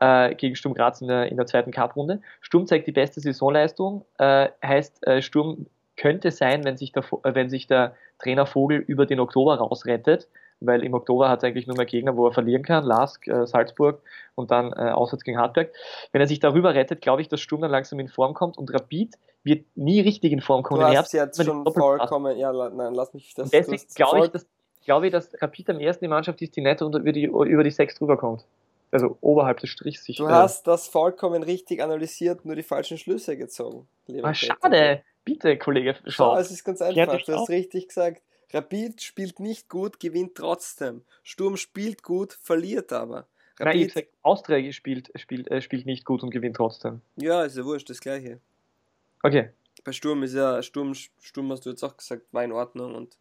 äh, 0.00 0.34
gegen 0.34 0.54
Sturm 0.54 0.74
Graz 0.74 1.00
in 1.00 1.08
der, 1.08 1.30
in 1.30 1.36
der 1.36 1.46
zweiten 1.46 1.70
Cup-Runde. 1.70 2.20
Sturm 2.40 2.66
zeigt 2.66 2.86
die 2.86 2.92
beste 2.92 3.20
Saisonleistung, 3.20 4.04
äh, 4.18 4.48
heißt 4.62 5.06
äh, 5.06 5.22
Sturm 5.22 5.66
könnte 5.96 6.30
sein, 6.30 6.64
wenn 6.64 6.76
sich, 6.76 6.92
der, 6.92 7.04
wenn 7.24 7.50
sich 7.50 7.66
der 7.66 7.94
Trainer 8.18 8.46
Vogel 8.46 8.78
über 8.78 9.06
den 9.06 9.20
Oktober 9.20 9.56
rausrettet, 9.56 10.28
weil 10.60 10.82
im 10.82 10.94
Oktober 10.94 11.28
hat 11.28 11.42
er 11.42 11.48
eigentlich 11.48 11.66
nur 11.66 11.76
mehr 11.76 11.86
Gegner, 11.86 12.16
wo 12.16 12.26
er 12.26 12.32
verlieren 12.32 12.62
kann, 12.62 12.84
Lask, 12.84 13.26
äh, 13.26 13.46
Salzburg 13.46 14.02
und 14.34 14.50
dann 14.50 14.72
äh, 14.72 14.90
auswärts 14.90 15.24
gegen 15.24 15.38
Hartberg. 15.38 15.72
Wenn 16.12 16.20
er 16.20 16.26
sich 16.26 16.40
darüber 16.40 16.74
rettet, 16.74 17.00
glaube 17.00 17.22
ich, 17.22 17.28
dass 17.28 17.40
Sturm 17.40 17.60
dann 17.60 17.70
langsam 17.70 17.98
in 18.00 18.08
Form 18.08 18.34
kommt 18.34 18.58
und 18.58 18.72
Rapid 18.72 19.16
wird 19.44 19.64
nie 19.76 20.00
richtig 20.00 20.32
in 20.32 20.40
Form 20.40 20.62
kommen. 20.62 20.80
Du 20.80 20.86
hast 20.86 21.12
jetzt 21.12 21.42
schon 21.42 21.64
vollkommen, 21.64 22.36
ja, 22.36 22.52
nein, 22.52 22.94
lass 22.94 23.14
mich 23.14 23.34
das. 23.34 23.50
Deswegen 23.50 23.82
glaube 23.94 24.26
ich, 24.26 24.30
dass, 24.30 24.46
glaube 24.84 25.06
ich, 25.06 25.12
dass 25.12 25.30
Rapid 25.40 25.70
am 25.70 25.80
ersten 25.80 26.04
die 26.04 26.08
Mannschaft 26.08 26.42
ist, 26.42 26.56
die 26.56 26.60
netto 26.60 26.88
über 26.88 27.12
die, 27.12 27.24
über 27.24 27.64
die 27.64 27.70
sechs 27.70 27.94
drüber 27.94 28.16
kommt. 28.16 28.44
Also 28.90 29.18
oberhalb 29.20 29.60
des 29.60 29.68
Strichs 29.68 30.04
sich. 30.04 30.16
Du 30.16 30.26
äh, 30.26 30.30
hast 30.30 30.66
das 30.66 30.88
vollkommen 30.88 31.42
richtig 31.42 31.82
analysiert, 31.82 32.44
nur 32.46 32.56
die 32.56 32.62
falschen 32.62 32.96
Schlüsse 32.96 33.36
gezogen. 33.36 33.86
Ah, 34.22 34.32
schade. 34.32 35.02
Bitte, 35.24 35.58
Kollege, 35.58 35.94
schau. 36.06 36.34
schau 36.34 36.36
es 36.36 36.50
ist 36.50 36.64
ganz 36.64 36.80
einfach. 36.80 37.22
Du 37.22 37.34
hast 37.34 37.50
richtig 37.50 37.88
gesagt. 37.88 38.22
Rapid 38.52 39.02
spielt 39.02 39.40
nicht 39.40 39.68
gut, 39.68 40.00
gewinnt 40.00 40.34
trotzdem. 40.34 41.02
Sturm 41.22 41.56
spielt 41.56 42.02
gut, 42.02 42.32
verliert 42.32 42.92
aber. 42.92 43.26
Rapid, 43.60 43.94
Nein, 43.94 44.04
ich 44.04 44.08
Austria 44.22 44.72
spielt, 44.72 45.10
spielt, 45.16 45.50
äh, 45.50 45.60
spielt 45.60 45.84
nicht 45.84 46.04
gut 46.04 46.22
und 46.22 46.30
gewinnt 46.30 46.56
trotzdem. 46.56 47.02
Ja, 47.16 47.44
ist 47.44 47.56
ja 47.56 47.64
wurscht, 47.64 47.90
das 47.90 48.00
gleiche. 48.00 48.40
Okay. 49.22 49.50
Bei 49.84 49.92
Sturm 49.92 50.22
ist 50.22 50.34
ja, 50.34 50.62
Sturm, 50.62 50.94
Sturm 50.94 51.50
hast 51.50 51.66
du 51.66 51.70
jetzt 51.70 51.82
auch 51.82 51.96
gesagt, 51.96 52.22
war 52.32 52.44
in 52.44 52.52
Ordnung 52.52 52.94
und. 52.94 53.16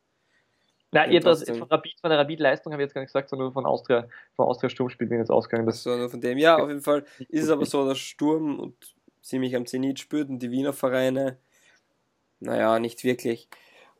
Nein, 0.91 1.11
ihr 1.11 1.19
das 1.19 1.43
von, 1.43 1.63
Rapid, 1.63 1.99
von 1.99 2.09
der 2.09 2.19
Rapid-Leistung 2.19 2.71
habe 2.71 2.81
ich 2.81 2.87
jetzt 2.87 2.93
gar 2.93 3.01
nicht 3.01 3.09
gesagt, 3.09 3.29
sondern 3.29 3.47
nur 3.47 3.53
von 3.53 3.65
Austria, 3.65 4.07
von 4.35 4.45
Austria 4.45 4.69
Sturm 4.69 4.89
spielt 4.89 5.09
bin 5.09 5.19
jetzt 5.19 5.29
ausgegangen. 5.29 5.67
Das 5.67 5.83
so, 5.83 5.97
nur 5.97 6.09
von 6.09 6.21
dem. 6.21 6.37
Ja, 6.37 6.57
auf 6.57 6.69
jeden 6.69 6.81
Fall 6.81 7.03
ist 7.29 7.43
es 7.43 7.49
aber 7.49 7.65
so, 7.65 7.85
dass 7.85 7.97
Sturm 7.97 8.57
und 8.57 8.95
ziemlich 9.21 9.55
am 9.55 9.65
Zenit 9.65 9.99
spürt 9.99 10.29
und 10.29 10.39
die 10.39 10.51
Wiener 10.51 10.71
Vereine, 10.71 11.37
naja, 12.39 12.79
nicht 12.79 13.03
wirklich. 13.03 13.49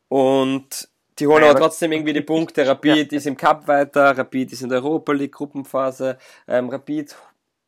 Und 0.08 0.88
die 1.18 1.26
holen 1.26 1.44
aber 1.44 1.58
trotzdem 1.58 1.92
irgendwie 1.92 2.12
die 2.12 2.20
Punkte. 2.22 2.66
Rapid 2.66 3.12
ist 3.12 3.26
im 3.26 3.36
Cup 3.36 3.66
weiter, 3.66 4.16
Rapid 4.16 4.52
ist 4.52 4.62
in 4.62 4.68
der 4.68 4.78
Europa 4.82 5.12
League 5.12 5.32
Gruppenphase. 5.32 6.18
Ähm, 6.46 6.68
Rapid 6.68 7.16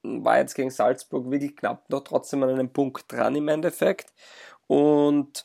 war 0.03 0.39
jetzt 0.39 0.55
gegen 0.55 0.71
Salzburg 0.71 1.31
wirklich 1.31 1.57
knapp 1.57 1.89
noch 1.91 2.05
trotzdem 2.05 2.43
an 2.43 2.51
einem 2.51 2.73
Punkt 2.73 3.11
dran 3.11 3.35
im 3.35 3.49
Endeffekt. 3.49 4.13
Und 4.67 5.45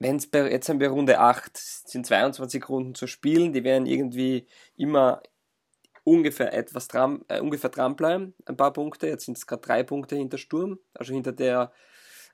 wenn 0.00 0.16
es 0.16 0.28
jetzt 0.32 0.68
haben 0.68 0.80
wir 0.80 0.90
Runde 0.90 1.18
8, 1.18 1.56
sind 1.56 2.06
22 2.06 2.68
Runden 2.68 2.94
zu 2.94 3.06
spielen, 3.06 3.52
die 3.52 3.64
werden 3.64 3.86
irgendwie 3.86 4.46
immer 4.76 5.22
ungefähr 6.04 6.54
etwas 6.54 6.88
dran, 6.88 7.24
äh, 7.28 7.40
ungefähr 7.40 7.70
dranbleiben, 7.70 8.34
ein 8.46 8.56
paar 8.56 8.72
Punkte. 8.72 9.08
Jetzt 9.08 9.26
sind 9.26 9.36
es 9.36 9.46
gerade 9.46 9.62
drei 9.62 9.82
Punkte 9.82 10.16
hinter 10.16 10.38
Sturm, 10.38 10.78
also 10.94 11.12
hinter 11.12 11.32
der 11.32 11.72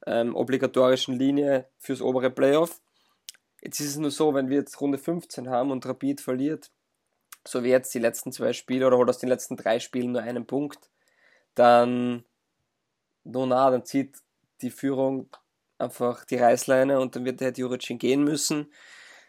ähm, 0.06 0.36
obligatorischen 0.36 1.18
Linie 1.18 1.68
fürs 1.78 2.00
obere 2.00 2.30
Playoff. 2.30 2.80
Jetzt 3.64 3.81
ist 3.81 3.88
es 3.88 3.96
nur 3.96 4.11
so, 4.11 4.35
wenn 4.35 4.50
wir 4.50 4.59
jetzt 4.59 4.81
Runde 4.81 4.98
15 4.98 5.48
haben 5.48 5.70
und 5.70 5.87
Rapid 5.87 6.20
verliert, 6.20 6.70
so 7.46 7.64
wie 7.64 7.70
jetzt 7.70 7.94
die 7.94 7.98
letzten 7.98 8.31
zwei 8.31 8.53
Spiele 8.53 8.87
oder 8.87 8.98
holt 8.98 9.09
aus 9.09 9.18
den 9.18 9.31
letzten 9.31 9.57
drei 9.57 9.81
Spielen 9.81 10.12
nur 10.12 10.22
einen 10.22 10.46
Punkt, 10.46 10.90
dann, 11.55 12.24
no 13.24 13.46
na, 13.46 13.70
dann 13.70 13.85
zieht 13.85 14.18
die 14.61 14.70
Führung 14.70 15.29
einfach 15.79 16.24
die 16.24 16.37
Reißleine 16.37 17.00
und 17.00 17.16
dann 17.16 17.24
wird 17.24 17.40
der 17.40 17.53
Juricin 17.53 17.98
gehen 17.98 18.22
müssen. 18.22 18.72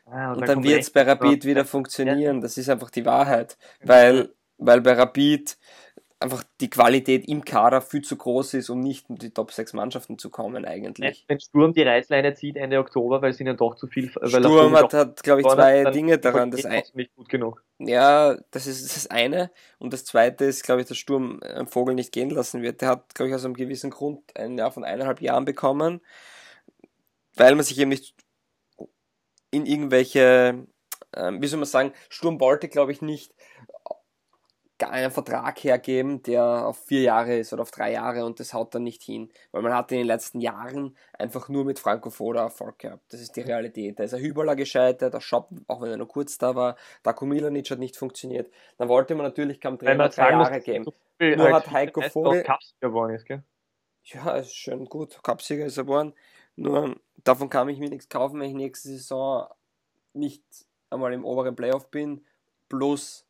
Ah, 0.06 0.32
und, 0.32 0.39
und, 0.39 0.41
dann, 0.41 0.58
dann 0.58 0.63
wird 0.63 0.82
es 0.82 0.89
bei 0.91 1.02
Rapid 1.02 1.45
wieder 1.45 1.65
funktionieren. 1.65 2.41
Das 2.41 2.58
ist 2.58 2.69
einfach 2.69 2.89
die 2.89 3.06
Wahrheit. 3.06 3.58
Weil, 3.82 4.34
weil 4.58 4.82
bei 4.82 4.93
Rapid 4.93 5.58
einfach 6.19 6.43
die 6.62 6.69
Qualität 6.69 7.28
im 7.28 7.43
Kader 7.43 7.82
viel 7.82 8.01
zu 8.01 8.15
groß 8.15 8.54
ist, 8.56 8.69
um 8.69 8.80
nicht 8.80 9.10
in 9.10 9.15
die 9.15 9.32
Top 9.32 9.51
6 9.51 9.73
Mannschaften 9.73 10.17
zu 10.17 10.30
kommen 10.30 10.65
eigentlich. 10.65 11.25
Wenn 11.28 11.39
Sturm 11.39 11.73
die 11.73 11.82
Reißleine 11.82 12.34
zieht 12.34 12.56
Ende 12.56 12.80
Oktober, 12.80 13.21
weil 13.21 13.32
es 13.32 13.39
ihnen 13.39 13.58
doch 13.58 13.75
zu 13.75 13.88
viel... 13.88 14.13
Weil 14.15 14.30
Sturm 14.30 14.75
hat, 14.75 14.93
hat 14.93 15.23
glaube 15.23 15.41
ich, 15.41 15.47
zwei 15.47 15.84
Dinge 15.91 16.17
daran. 16.17 16.51
Das 16.51 16.65
ein, 16.65 16.84
nicht 16.93 17.13
gut 17.15 17.30
genug. 17.30 17.63
Ja, 17.80 18.38
das 18.51 18.65
ist 18.65 18.95
das 18.95 19.08
eine. 19.08 19.51
Und 19.78 19.91
das 19.91 20.06
zweite 20.06 20.45
ist, 20.45 20.63
glaube 20.63 20.82
ich, 20.82 20.88
dass 20.88 20.97
Sturm 20.97 21.41
einen 21.43 21.67
Vogel 21.67 21.95
nicht 21.95 22.13
gehen 22.13 22.30
lassen 22.30 22.62
wird. 22.62 22.82
Der 22.82 22.89
hat, 22.89 23.13
glaube 23.13 23.30
ich, 23.30 23.36
aus 23.36 23.43
einem 23.43 23.56
gewissen 23.56 23.91
Grund 23.91 24.21
ein 24.38 24.58
Jahr 24.58 24.71
von 24.71 24.86
eineinhalb 24.86 25.21
Jahren 25.21 25.45
bekommen, 25.45 26.01
weil 27.36 27.56
man 27.56 27.65
sich 27.65 27.78
eben 27.78 27.89
nicht 27.89 28.15
in 29.51 29.65
irgendwelche, 29.65 30.65
äh, 31.12 31.32
wie 31.39 31.47
soll 31.47 31.60
man 31.60 31.67
sagen, 31.67 31.93
Sturm 32.10 32.39
wollte, 32.39 32.69
glaube 32.69 32.93
ich, 32.93 33.01
nicht 33.01 33.34
einen 34.83 35.11
Vertrag 35.11 35.63
hergeben, 35.63 36.21
der 36.23 36.67
auf 36.67 36.77
vier 36.85 37.01
Jahre 37.01 37.38
ist 37.38 37.53
oder 37.53 37.61
auf 37.61 37.71
drei 37.71 37.93
Jahre 37.93 38.25
und 38.25 38.39
das 38.39 38.53
haut 38.53 38.75
dann 38.75 38.83
nicht 38.83 39.01
hin. 39.03 39.31
Weil 39.51 39.61
man 39.61 39.73
hat 39.73 39.91
in 39.91 39.99
den 39.99 40.07
letzten 40.07 40.41
Jahren 40.41 40.97
einfach 41.17 41.47
nur 41.47 41.63
mit 41.63 41.79
Franco 41.79 42.09
Foda 42.09 42.41
Erfolg 42.41 42.79
gehabt. 42.79 43.03
Das 43.13 43.21
ist 43.21 43.35
die 43.35 43.41
Realität. 43.41 43.99
Da 43.99 44.03
ist 44.03 44.13
ein 44.13 44.21
Hüberler 44.21 44.55
gescheitert, 44.55 45.13
der 45.13 45.21
Shop, 45.21 45.49
auch 45.67 45.81
wenn 45.81 45.91
er 45.91 45.97
nur 45.97 46.07
kurz 46.07 46.38
da 46.38 46.55
war, 46.55 46.75
Darko 47.03 47.25
Milanic 47.25 47.71
hat 47.71 47.79
nicht 47.79 47.95
funktioniert. 47.95 48.51
Dann 48.77 48.89
wollte 48.89 49.15
man 49.15 49.25
natürlich 49.25 49.61
kein 49.61 49.79
Trainer 49.79 50.09
drei 50.09 50.31
Jahre 50.31 50.59
geben. 50.59 50.85
nur 51.19 51.45
halt 51.45 51.53
hat 51.53 51.71
Heiko 51.71 52.01
Vogel... 52.01 52.43
geworden 52.81 53.15
ist, 53.15 53.25
gell? 53.25 53.43
Ja, 54.03 54.35
ist 54.35 54.53
schon 54.55 54.85
gut. 54.85 55.21
Cupsieger 55.23 55.65
ist 55.65 55.77
er 55.77 55.85
geworden. 55.85 56.13
Nur 56.55 56.95
davon 57.23 57.49
kann 57.49 57.69
ich 57.69 57.79
mir 57.79 57.89
nichts 57.89 58.09
kaufen, 58.09 58.39
wenn 58.39 58.49
ich 58.49 58.55
nächste 58.55 58.89
Saison 58.89 59.47
nicht 60.13 60.43
einmal 60.89 61.13
im 61.13 61.25
oberen 61.25 61.55
Playoff 61.55 61.89
bin. 61.89 62.25
Plus 62.69 63.24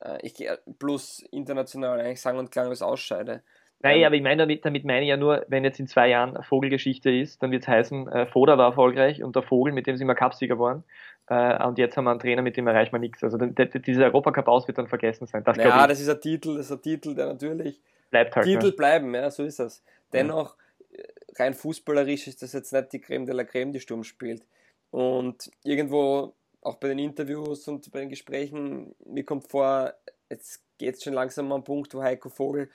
äh, 0.00 0.18
ich 0.22 0.48
plus 0.78 1.20
international 1.30 2.00
eigentlich 2.00 2.20
sang- 2.20 2.38
und 2.38 2.50
klanglos 2.50 2.82
ausscheide. 2.82 3.42
Nein, 3.80 3.98
ähm, 3.98 4.04
aber 4.04 4.14
ich 4.16 4.22
meine 4.22 4.42
damit, 4.42 4.64
damit 4.64 4.84
meine 4.84 5.02
ich 5.02 5.08
ja 5.08 5.16
nur, 5.16 5.44
wenn 5.48 5.64
jetzt 5.64 5.78
in 5.78 5.86
zwei 5.86 6.08
Jahren 6.08 6.42
Vogelgeschichte 6.42 7.10
ist, 7.10 7.42
dann 7.42 7.50
wird 7.50 7.62
es 7.62 7.68
heißen, 7.68 8.08
äh, 8.08 8.26
Foda 8.26 8.58
war 8.58 8.66
erfolgreich 8.66 9.22
und 9.22 9.36
der 9.36 9.42
Vogel, 9.42 9.72
mit 9.72 9.86
dem 9.86 9.96
sind 9.96 10.08
wir 10.08 10.14
Cupsieger 10.14 10.56
geworden. 10.56 10.84
Äh, 11.28 11.64
und 11.64 11.78
jetzt 11.78 11.96
haben 11.96 12.04
wir 12.04 12.10
einen 12.10 12.20
Trainer, 12.20 12.42
mit 12.42 12.56
dem 12.56 12.66
erreicht 12.66 12.92
man 12.92 13.00
nichts. 13.00 13.22
Also 13.22 13.38
dieser 13.38 14.06
Europacup 14.06 14.48
aus 14.48 14.66
wird 14.66 14.78
dann 14.78 14.88
vergessen 14.88 15.26
sein. 15.26 15.44
Das 15.44 15.56
ja, 15.56 15.86
das 15.86 16.00
ist 16.00 16.08
ein 16.08 16.20
Titel, 16.20 16.56
das 16.56 16.66
ist 16.66 16.72
ein 16.72 16.82
Titel, 16.82 17.14
der 17.14 17.26
natürlich 17.26 17.80
bleibt 18.10 18.34
halt, 18.34 18.46
Titel 18.46 18.66
ja. 18.66 18.72
bleiben, 18.76 19.14
ja, 19.14 19.30
so 19.30 19.44
ist 19.44 19.60
das. 19.60 19.84
Dennoch, 20.12 20.56
ja. 20.90 21.04
rein 21.38 21.54
fußballerisch 21.54 22.26
ist 22.26 22.42
das 22.42 22.54
jetzt 22.54 22.72
nicht 22.72 22.92
die 22.92 23.00
Creme 23.00 23.26
de 23.26 23.34
la 23.34 23.44
Creme, 23.44 23.72
die 23.72 23.80
Sturm 23.80 24.02
spielt. 24.02 24.44
Und 24.90 25.50
irgendwo 25.62 26.34
auch 26.62 26.76
bei 26.76 26.88
den 26.88 26.98
Interviews 26.98 27.68
und 27.68 27.90
bei 27.92 28.00
den 28.00 28.08
Gesprächen, 28.08 28.94
mir 29.04 29.24
kommt 29.24 29.48
vor, 29.48 29.94
jetzt 30.28 30.62
geht 30.78 30.96
es 30.96 31.02
schon 31.02 31.12
langsam 31.12 31.46
an 31.46 31.56
einen 31.58 31.64
Punkt, 31.64 31.94
wo 31.94 32.02
Heiko 32.02 32.28
Vogel 32.28 32.70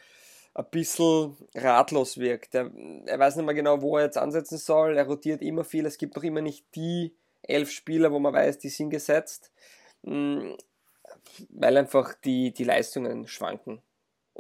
ein 0.56 0.66
bisschen 0.70 1.36
ratlos 1.56 2.18
wirkt. 2.18 2.54
Er, 2.56 2.72
er 3.06 3.20
weiß 3.20 3.36
nicht 3.36 3.46
mehr 3.46 3.56
genau, 3.56 3.82
wo 3.82 3.98
er 3.98 4.06
jetzt 4.06 4.18
ansetzen 4.18 4.58
soll. 4.58 4.98
Er 4.98 5.08
rotiert 5.08 5.42
immer 5.42 5.64
viel. 5.64 5.86
Es 5.86 5.98
gibt 5.98 6.16
noch 6.16 6.24
immer 6.24 6.42
nicht 6.42 6.66
die 6.76 7.16
elf 7.42 7.72
Spieler, 7.72 8.12
wo 8.12 8.20
man 8.20 8.34
weiß, 8.34 8.60
die 8.60 8.70
sind 8.70 8.90
gesetzt, 8.90 9.52
hm, 10.04 10.56
weil 11.50 11.78
einfach 11.78 12.14
die, 12.24 12.54
die 12.54 12.64
Leistungen 12.64 13.28
schwanken. 13.28 13.82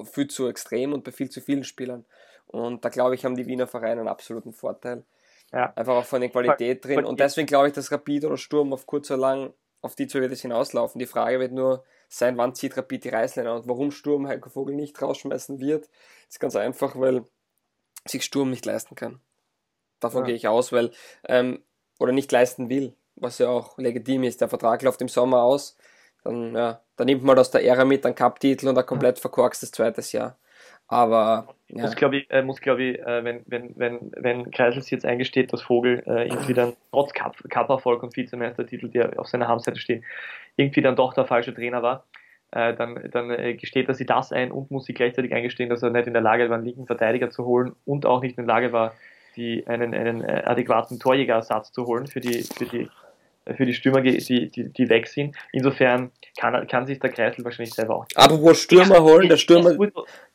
Viel 0.03 0.27
zu 0.27 0.47
extrem 0.47 0.93
und 0.93 1.03
bei 1.03 1.11
viel 1.11 1.29
zu 1.29 1.41
vielen 1.41 1.63
Spielern. 1.63 2.05
Und 2.47 2.85
da 2.85 2.89
glaube 2.89 3.15
ich, 3.15 3.25
haben 3.25 3.35
die 3.35 3.47
Wiener 3.47 3.67
Vereine 3.67 4.01
einen 4.01 4.07
absoluten 4.07 4.53
Vorteil. 4.53 5.03
Ja. 5.53 5.71
Einfach 5.75 5.95
auch 5.95 6.05
von 6.05 6.19
der 6.19 6.31
Qualität 6.31 6.83
drin. 6.83 7.05
Und 7.05 7.19
deswegen 7.19 7.45
glaube 7.45 7.67
ich, 7.67 7.73
dass 7.73 7.91
Rapid 7.91 8.25
oder 8.25 8.37
Sturm 8.37 8.73
auf 8.73 8.87
kurz 8.87 9.11
oder 9.11 9.19
lang 9.19 9.53
auf 9.81 9.95
die 9.95 10.07
zwei 10.07 10.21
wird 10.21 10.31
es 10.31 10.41
hinauslaufen. 10.41 10.97
Die 10.97 11.05
Frage 11.05 11.39
wird 11.39 11.51
nur 11.51 11.83
sein, 12.07 12.37
wann 12.37 12.55
zieht 12.55 12.75
Rapid 12.75 13.03
die 13.03 13.09
Reißleine 13.09 13.53
und 13.53 13.67
warum 13.67 13.91
Sturm 13.91 14.27
Heiko 14.27 14.49
Vogel 14.49 14.75
nicht 14.75 14.99
rausschmeißen 14.99 15.59
wird. 15.59 15.89
Ist 16.27 16.39
ganz 16.39 16.55
einfach, 16.55 16.99
weil 16.99 17.25
sich 18.05 18.23
Sturm 18.23 18.49
nicht 18.49 18.65
leisten 18.65 18.95
kann. 18.95 19.19
Davon 19.99 20.21
ja. 20.21 20.27
gehe 20.27 20.35
ich 20.35 20.47
aus, 20.47 20.71
weil 20.71 20.91
ähm, 21.27 21.63
oder 21.99 22.11
nicht 22.11 22.31
leisten 22.31 22.69
will, 22.69 22.95
was 23.15 23.37
ja 23.37 23.49
auch 23.49 23.77
legitim 23.77 24.23
ist. 24.23 24.41
Der 24.41 24.49
Vertrag 24.49 24.81
läuft 24.81 25.01
im 25.01 25.07
Sommer 25.07 25.43
aus, 25.43 25.77
dann, 26.23 26.55
ja, 26.55 26.81
dann 26.95 27.05
nimmt 27.05 27.23
man 27.23 27.37
aus 27.37 27.51
der 27.51 27.63
Ära 27.63 27.85
mit 27.85 28.05
einen 28.05 28.15
Cup-Titel 28.15 28.69
und 28.69 28.77
ein 28.77 28.85
komplett 28.85 29.19
verkorkstes 29.19 29.71
zweites 29.71 30.11
Jahr. 30.11 30.37
Aber 30.93 31.55
ja. 31.69 31.81
muss 31.81 31.95
glaube 31.95 32.17
ich, 32.17 32.31
äh, 32.31 32.43
muss, 32.43 32.61
glaub 32.61 32.77
ich 32.79 32.99
äh, 32.99 33.23
wenn, 33.23 33.41
wenn, 33.47 33.73
wenn, 33.75 34.11
wenn 34.15 34.51
Kreisels 34.51 34.89
jetzt 34.91 35.05
eingesteht, 35.05 35.51
dass 35.51 35.61
Vogel 35.63 36.03
äh, 36.05 36.27
irgendwie 36.27 36.53
dann 36.53 36.73
trotz 36.91 37.13
Cup-Erfolg 37.13 38.03
und 38.03 38.15
Vizemeistertitel, 38.15 38.89
die 38.89 39.01
auf 39.03 39.27
seiner 39.27 39.47
Habenseite 39.47 39.79
stehen, 39.79 40.05
irgendwie 40.55 40.81
dann 40.81 40.95
doch 40.95 41.13
der 41.13 41.25
falsche 41.25 41.53
Trainer 41.53 41.81
war, 41.81 42.05
äh, 42.51 42.75
dann, 42.75 43.09
dann 43.11 43.31
äh, 43.31 43.55
gesteht 43.55 43.87
er 43.87 43.95
sich 43.95 44.05
das 44.05 44.31
ein 44.31 44.51
und 44.51 44.69
muss 44.69 44.85
sich 44.85 44.95
gleichzeitig 44.95 45.33
eingestehen, 45.33 45.69
dass 45.69 45.81
er 45.81 45.89
nicht 45.89 46.05
in 46.05 46.13
der 46.13 46.21
Lage 46.21 46.47
war, 46.49 46.57
einen 46.57 46.65
linken 46.65 46.85
Verteidiger 46.85 47.31
zu 47.31 47.45
holen 47.45 47.75
und 47.85 48.05
auch 48.05 48.21
nicht 48.21 48.37
in 48.37 48.45
der 48.45 48.53
Lage 48.53 48.71
war, 48.71 48.93
die, 49.35 49.65
einen, 49.65 49.95
einen 49.95 50.21
äh, 50.21 50.43
adäquaten 50.45 50.99
Torjägerersatz 50.99 51.71
zu 51.71 51.87
holen 51.87 52.05
für 52.05 52.19
die, 52.19 52.43
für 52.43 52.65
die, 52.65 52.87
für 53.55 53.65
die 53.65 53.73
Stürmer, 53.73 54.01
die, 54.01 54.17
die, 54.17 54.69
die 54.69 54.89
weg 54.89 55.07
sind. 55.07 55.35
Insofern 55.51 56.11
kann, 56.37 56.65
kann 56.67 56.85
sich 56.85 56.99
der 56.99 57.11
Kreisel 57.11 57.43
wahrscheinlich 57.43 57.73
selber 57.73 57.97
auch. 57.97 58.05
Aber 58.15 58.41
wo 58.41 58.53
Stürmer 58.53 59.03
holen, 59.03 59.29
der 59.29 59.37
Stürmer, 59.37 59.75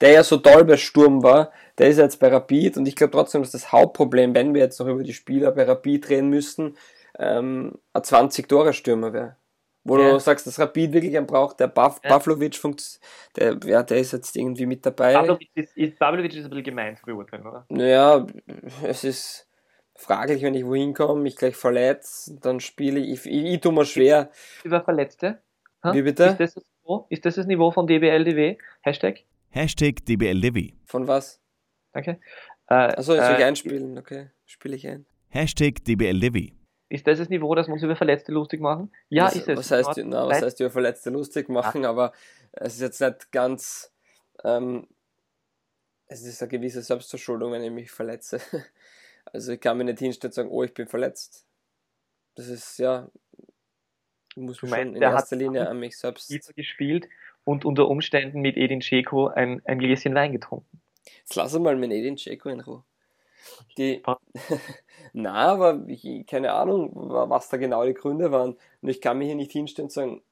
der 0.01 0.13
ja 0.13 0.23
so 0.23 0.37
toll 0.37 0.65
bei 0.65 0.77
Sturm 0.77 1.23
war, 1.23 1.51
der 1.79 1.89
ist 1.89 1.99
jetzt 1.99 2.21
bei 2.21 2.29
Rapid 2.29 2.77
und 2.77 2.87
ich 2.87 2.97
glaube 2.97 3.13
trotzdem, 3.13 3.43
dass 3.43 3.53
das 3.53 3.73
Hauptproblem, 3.73 4.35
wenn 4.35 4.55
wir 4.55 4.63
jetzt 4.63 4.79
noch 4.79 4.87
über 4.87 5.03
die 5.03 5.15
Spieler 5.15 5.53
bei 5.53 5.65
Rapid 5.65 6.09
reden 6.11 6.29
müssten, 6.29 6.77
ähm, 7.19 7.79
ein 7.93 8.03
20-Tore-Stürmer 8.03 9.13
wäre. 9.13 9.37
Wo 9.85 9.99
ja. 9.99 10.11
du 10.11 10.21
sagst, 10.21 10.47
dass 10.47 10.59
Rapid 10.59 10.93
wirklich 10.93 11.17
einen 11.17 11.27
braucht, 11.27 11.61
der 11.61 11.69
Buff, 11.69 12.01
ja. 12.05 12.11
Pavlovic, 12.11 12.61
der, 13.37 13.57
ja, 13.65 13.83
der 13.83 13.99
ist 13.99 14.13
jetzt 14.13 14.37
irgendwie 14.37 14.67
mit 14.67 14.85
dabei. 14.85 15.15
Pavlovic 15.15 15.49
ist, 15.55 15.77
ist, 15.77 15.99
Pavlovic 15.99 16.35
ist 16.35 16.45
ein 16.45 16.51
bisschen 16.51 16.65
gemein 16.65 16.99
beurteilen, 17.07 17.47
oder? 17.47 17.65
Naja, 17.71 18.27
es 18.83 19.05
ist 19.05 19.48
fraglich, 19.99 20.43
wenn 20.43 20.55
ich 20.55 20.65
wohin 20.65 20.95
komme, 20.95 21.21
mich 21.21 21.37
gleich 21.37 21.57
verletze, 21.57 22.39
dann 22.41 22.61
spiele 22.61 23.01
ich, 23.01 23.27
ich, 23.27 23.45
ich 23.45 23.61
tue 23.61 23.73
mir 23.73 23.85
schwer. 23.85 24.31
Über 24.65 24.83
Verletzte? 24.83 25.43
Ha? 25.83 25.93
Wie 25.93 26.03
bitte? 26.03 26.25
Ist 26.25 26.41
das, 26.41 26.55
das 26.55 26.65
Niveau? 26.65 27.07
ist 27.11 27.27
das 27.27 27.35
das 27.35 27.47
Niveau 27.47 27.71
von 27.71 27.87
DBLDW? 27.87 28.57
Hashtag? 28.81 29.25
Hashtag 29.51 30.05
DBLDW. 30.07 30.73
Von 30.87 31.09
was? 31.09 31.41
Danke. 31.93 32.21
Äh, 32.69 32.75
Achso, 32.75 33.15
jetzt 33.15 33.25
äh, 33.25 33.27
soll 33.27 33.39
ich 33.39 33.45
einspielen, 33.45 33.99
okay. 33.99 34.31
Spiele 34.47 34.77
ich 34.77 34.87
ein. 34.87 35.05
Hashtag 35.29 35.85
DBLDW. 35.85 36.53
Ist 36.91 37.07
das 37.07 37.19
das 37.19 37.29
Niveau, 37.29 37.55
dass 37.55 37.67
wir 37.67 37.75
uns 37.75 37.83
über 37.83 37.97
Verletzte 37.97 38.33
lustig 38.33 38.61
machen? 38.61 38.91
Ja, 39.09 39.27
was, 39.27 39.37
ist 39.37 39.49
es. 39.49 39.59
Was 39.59 39.71
heißt, 39.71 40.01
na, 40.05 40.27
was 40.27 40.41
heißt 40.41 40.61
über 40.61 40.71
Verletzte 40.71 41.11
lustig 41.11 41.49
machen, 41.49 41.83
ja. 41.83 41.91
aber 41.91 42.13
es 42.53 42.75
ist 42.75 42.81
jetzt 42.81 43.01
nicht 43.01 43.31
ganz. 43.33 43.93
Ähm, 44.45 44.87
es 46.07 46.23
ist 46.25 46.41
eine 46.41 46.49
gewisse 46.49 46.81
Selbstverschuldung, 46.81 47.53
wenn 47.53 47.63
ich 47.63 47.71
mich 47.71 47.91
verletze. 47.91 48.41
Also 49.33 49.53
ich 49.53 49.61
kann 49.61 49.79
mir 49.79 49.85
nicht 49.85 49.99
hinstellen 49.99 50.31
und 50.31 50.35
sagen, 50.35 50.51
oh, 50.51 50.63
ich 50.63 50.75
bin 50.75 50.87
verletzt. 50.87 51.47
Das 52.35 52.49
ist 52.49 52.79
ja, 52.79 53.09
muss 54.37 54.63
man 54.63 54.71
schon 54.71 54.97
in 54.97 55.03
erster 55.03 55.37
Linie 55.37 55.69
an 55.69 55.81
mich 55.81 55.99
selbst. 55.99 56.29
gespielt 56.55 57.09
und 57.45 57.65
unter 57.65 57.89
Umständen 57.89 58.41
mit 58.41 58.57
Edin 58.57 58.81
Dzeko 58.81 59.29
ein, 59.29 59.63
ein 59.65 59.79
Gläschen 59.79 60.15
Wein 60.15 60.33
getrunken. 60.33 60.81
Jetzt 61.21 61.35
lass 61.35 61.59
mal 61.59 61.77
mit 61.77 61.91
Edin 61.91 62.17
Dzeko 62.17 62.49
in 62.49 62.61
Ruhe. 62.61 62.85
Die, 63.77 64.03
na, 65.13 65.33
aber 65.35 65.85
ich, 65.87 66.27
keine 66.27 66.53
Ahnung, 66.53 66.91
was 66.95 67.49
da 67.49 67.57
genau 67.57 67.85
die 67.85 67.95
Gründe 67.95 68.31
waren. 68.31 68.57
Und 68.83 68.89
ich 68.89 69.01
kann 69.01 69.19
mir 69.19 69.27
hier 69.27 69.35
nicht 69.35 69.53
hinstellen 69.53 69.87
und 69.87 69.93
sagen, 69.93 70.23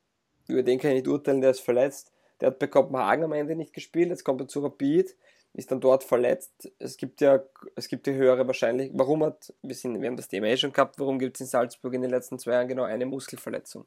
über 0.48 0.62
den 0.62 0.78
kann 0.78 0.90
ich 0.90 0.98
nicht 0.98 1.08
urteilen, 1.08 1.40
der 1.40 1.50
ist 1.50 1.60
verletzt. 1.60 2.12
Der 2.40 2.48
hat 2.48 2.58
bei 2.58 2.66
Kopenhagen 2.66 3.24
am 3.24 3.32
Ende 3.32 3.56
nicht 3.56 3.72
gespielt, 3.72 4.10
jetzt 4.10 4.24
kommt 4.24 4.40
er 4.40 4.48
zu 4.48 4.60
Rapid, 4.60 5.16
ist 5.56 5.72
dann 5.72 5.80
dort 5.80 6.04
verletzt. 6.04 6.70
Es 6.78 6.96
gibt 6.96 7.20
ja, 7.22 7.42
es 7.74 7.88
gibt 7.88 8.06
die 8.06 8.12
höhere 8.12 8.46
Wahrscheinlichkeit. 8.46 8.98
Warum 8.98 9.24
hat, 9.24 9.54
wir, 9.62 9.74
sind, 9.74 10.00
wir 10.00 10.08
haben 10.08 10.16
das 10.16 10.28
Thema 10.28 10.46
eh 10.48 10.56
schon 10.56 10.72
gehabt, 10.72 10.98
warum 10.98 11.18
gibt 11.18 11.36
es 11.36 11.40
in 11.40 11.46
Salzburg 11.46 11.94
in 11.94 12.02
den 12.02 12.10
letzten 12.10 12.38
zwei 12.38 12.52
Jahren 12.52 12.68
genau 12.68 12.84
eine 12.84 13.06
Muskelverletzung? 13.06 13.86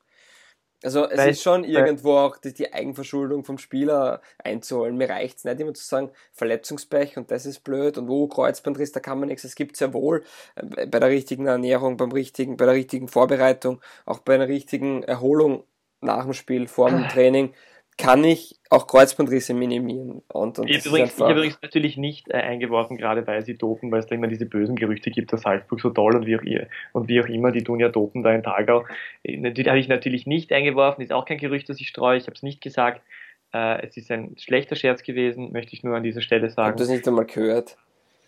Also 0.82 1.08
es 1.10 1.17
weil, 1.17 1.32
ist 1.32 1.43
schon 1.43 1.65
irgendwo 1.65 2.13
auch 2.13 2.38
die, 2.38 2.53
die, 2.53 2.73
Eigenverschuldung 2.73 3.43
vom 3.43 3.58
Spieler 3.58 4.21
einzuholen. 4.38 4.95
Mir 4.95 5.10
reicht 5.10 5.39
es 5.39 5.43
nicht 5.43 5.60
immer 5.60 5.73
zu 5.73 5.84
sagen, 5.84 6.10
Verletzungspech 6.32 7.17
und 7.17 7.32
das 7.32 7.45
ist 7.45 7.65
blöd 7.65 7.97
und 7.97 8.08
wo 8.08 8.23
oh, 8.23 8.27
Kreuzbandriss, 8.27 8.93
da 8.93 9.01
kann 9.01 9.19
man 9.19 9.27
nichts. 9.27 9.43
Es 9.43 9.55
gibt 9.55 9.75
sehr 9.75 9.93
wohl 9.93 10.23
äh, 10.55 10.88
bei 10.88 10.99
der 10.99 11.10
richtigen 11.10 11.47
Ernährung, 11.47 11.97
beim 11.97 12.12
richtigen, 12.12 12.55
bei 12.55 12.65
der 12.65 12.75
richtigen 12.75 13.10
Vorbereitung, 13.10 13.82
auch 14.05 14.19
bei 14.19 14.36
einer 14.36 14.47
richtigen 14.47 15.03
Erholung 15.03 15.65
nach 15.99 16.23
dem 16.23 16.34
Spiel, 16.34 16.67
vor 16.67 16.89
dem 16.89 17.08
Training, 17.10 17.53
kann 17.99 18.23
ich 18.23 18.57
auch 18.69 18.88
Kreuzbandrisse 18.88 19.53
minimieren. 19.53 20.21
Und, 20.29 20.57
und 20.57 20.69
ich, 20.69 20.85
übrigens, 20.85 21.15
ich 21.15 21.19
habe 21.19 21.33
übrigens 21.33 21.59
natürlich 21.62 21.97
nicht 21.97 22.29
äh, 22.29 22.38
eingeworfen, 22.38 22.97
gerade 22.97 23.27
weil 23.27 23.43
sie 23.43 23.57
dopen, 23.57 23.91
weil 23.91 23.99
es 23.99 24.07
da 24.07 24.15
immer 24.15 24.27
diese 24.27 24.45
bösen 24.45 24.77
Gerüchte 24.77 25.12
gibt, 25.12 25.33
dass 25.33 25.41
Salzburg 25.41 25.81
so 25.81 25.89
toll 25.89 26.15
und 26.15 26.25
wie 26.25 26.38
auch, 26.38 26.67
und 26.93 27.09
wie 27.09 27.21
auch 27.21 27.27
immer, 27.27 27.51
die 27.51 27.63
tun 27.63 27.79
ja 27.79 27.89
dopen 27.89 28.23
da 28.23 28.33
in 28.33 28.41
Tagau. 28.41 28.85
Äh, 29.23 29.51
die 29.51 29.65
habe 29.65 29.79
ich 29.79 29.89
natürlich 29.89 30.25
nicht 30.25 30.51
eingeworfen, 30.53 31.03
ist 31.03 31.12
auch 31.12 31.25
kein 31.25 31.38
Gerücht, 31.38 31.67
das 31.67 31.79
ich 31.81 31.89
streue, 31.89 32.17
ich 32.17 32.23
habe 32.23 32.35
es 32.35 32.41
nicht 32.41 32.62
gesagt. 32.62 33.01
Äh, 33.53 33.85
es 33.85 33.97
ist 33.97 34.09
ein 34.12 34.35
schlechter 34.38 34.77
Scherz 34.77 35.03
gewesen, 35.03 35.51
möchte 35.51 35.73
ich 35.73 35.83
nur 35.83 35.97
an 35.97 36.03
dieser 36.03 36.21
Stelle 36.21 36.49
sagen. 36.49 36.69
Ich 36.69 36.71
habe 36.71 36.79
das 36.79 36.89
nicht 36.89 37.07
einmal 37.07 37.25
gehört 37.25 37.75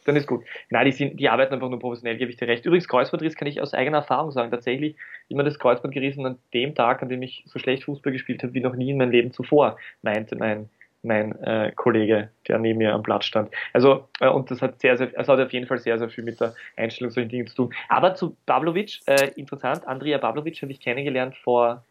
dann 0.05 0.15
ist 0.15 0.27
gut. 0.27 0.43
Nein, 0.69 0.85
die, 0.85 0.91
sind, 0.91 1.19
die 1.19 1.29
arbeiten 1.29 1.53
einfach 1.53 1.69
nur 1.69 1.79
professionell, 1.79 2.17
gebe 2.17 2.31
ich 2.31 2.37
dir 2.37 2.47
recht. 2.47 2.65
Übrigens, 2.65 2.87
Kreuzbandriss 2.87 3.35
kann 3.35 3.47
ich 3.47 3.61
aus 3.61 3.73
eigener 3.73 3.97
Erfahrung 3.97 4.31
sagen. 4.31 4.51
Tatsächlich 4.51 4.95
immer 5.29 5.43
das 5.43 5.59
Kreuzband 5.59 5.93
gerissen 5.93 6.25
an 6.25 6.37
dem 6.53 6.75
Tag, 6.75 7.01
an 7.01 7.09
dem 7.09 7.21
ich 7.21 7.43
so 7.45 7.59
schlecht 7.59 7.83
Fußball 7.83 8.11
gespielt 8.11 8.43
habe 8.43 8.53
wie 8.53 8.61
noch 8.61 8.75
nie 8.75 8.91
in 8.91 8.97
meinem 8.97 9.11
Leben 9.11 9.31
zuvor, 9.31 9.77
meinte 10.01 10.35
mein, 10.35 10.69
mein 11.03 11.39
äh, 11.43 11.71
Kollege, 11.75 12.29
der 12.47 12.59
neben 12.59 12.79
mir 12.79 12.93
am 12.93 13.03
Platz 13.03 13.25
stand. 13.25 13.51
Also, 13.73 14.07
äh, 14.19 14.27
und 14.27 14.51
das 14.51 14.61
hat 14.61 14.79
sehr, 14.81 14.97
sehr, 14.97 15.11
also 15.15 15.33
hat 15.33 15.39
auf 15.39 15.53
jeden 15.53 15.67
Fall 15.67 15.79
sehr, 15.79 15.97
sehr 15.97 16.09
viel 16.09 16.23
mit 16.23 16.39
der 16.39 16.53
Einstellung 16.77 17.11
solchen 17.11 17.29
Dingen 17.29 17.47
zu 17.47 17.55
tun. 17.55 17.73
Aber 17.89 18.15
zu 18.15 18.35
Pavlovic, 18.45 18.99
äh, 19.05 19.31
interessant, 19.35 19.87
Andrea 19.87 20.17
Pavlovic 20.17 20.61
habe 20.61 20.71
ich 20.71 20.79
kennengelernt 20.79 21.35
vor 21.35 21.83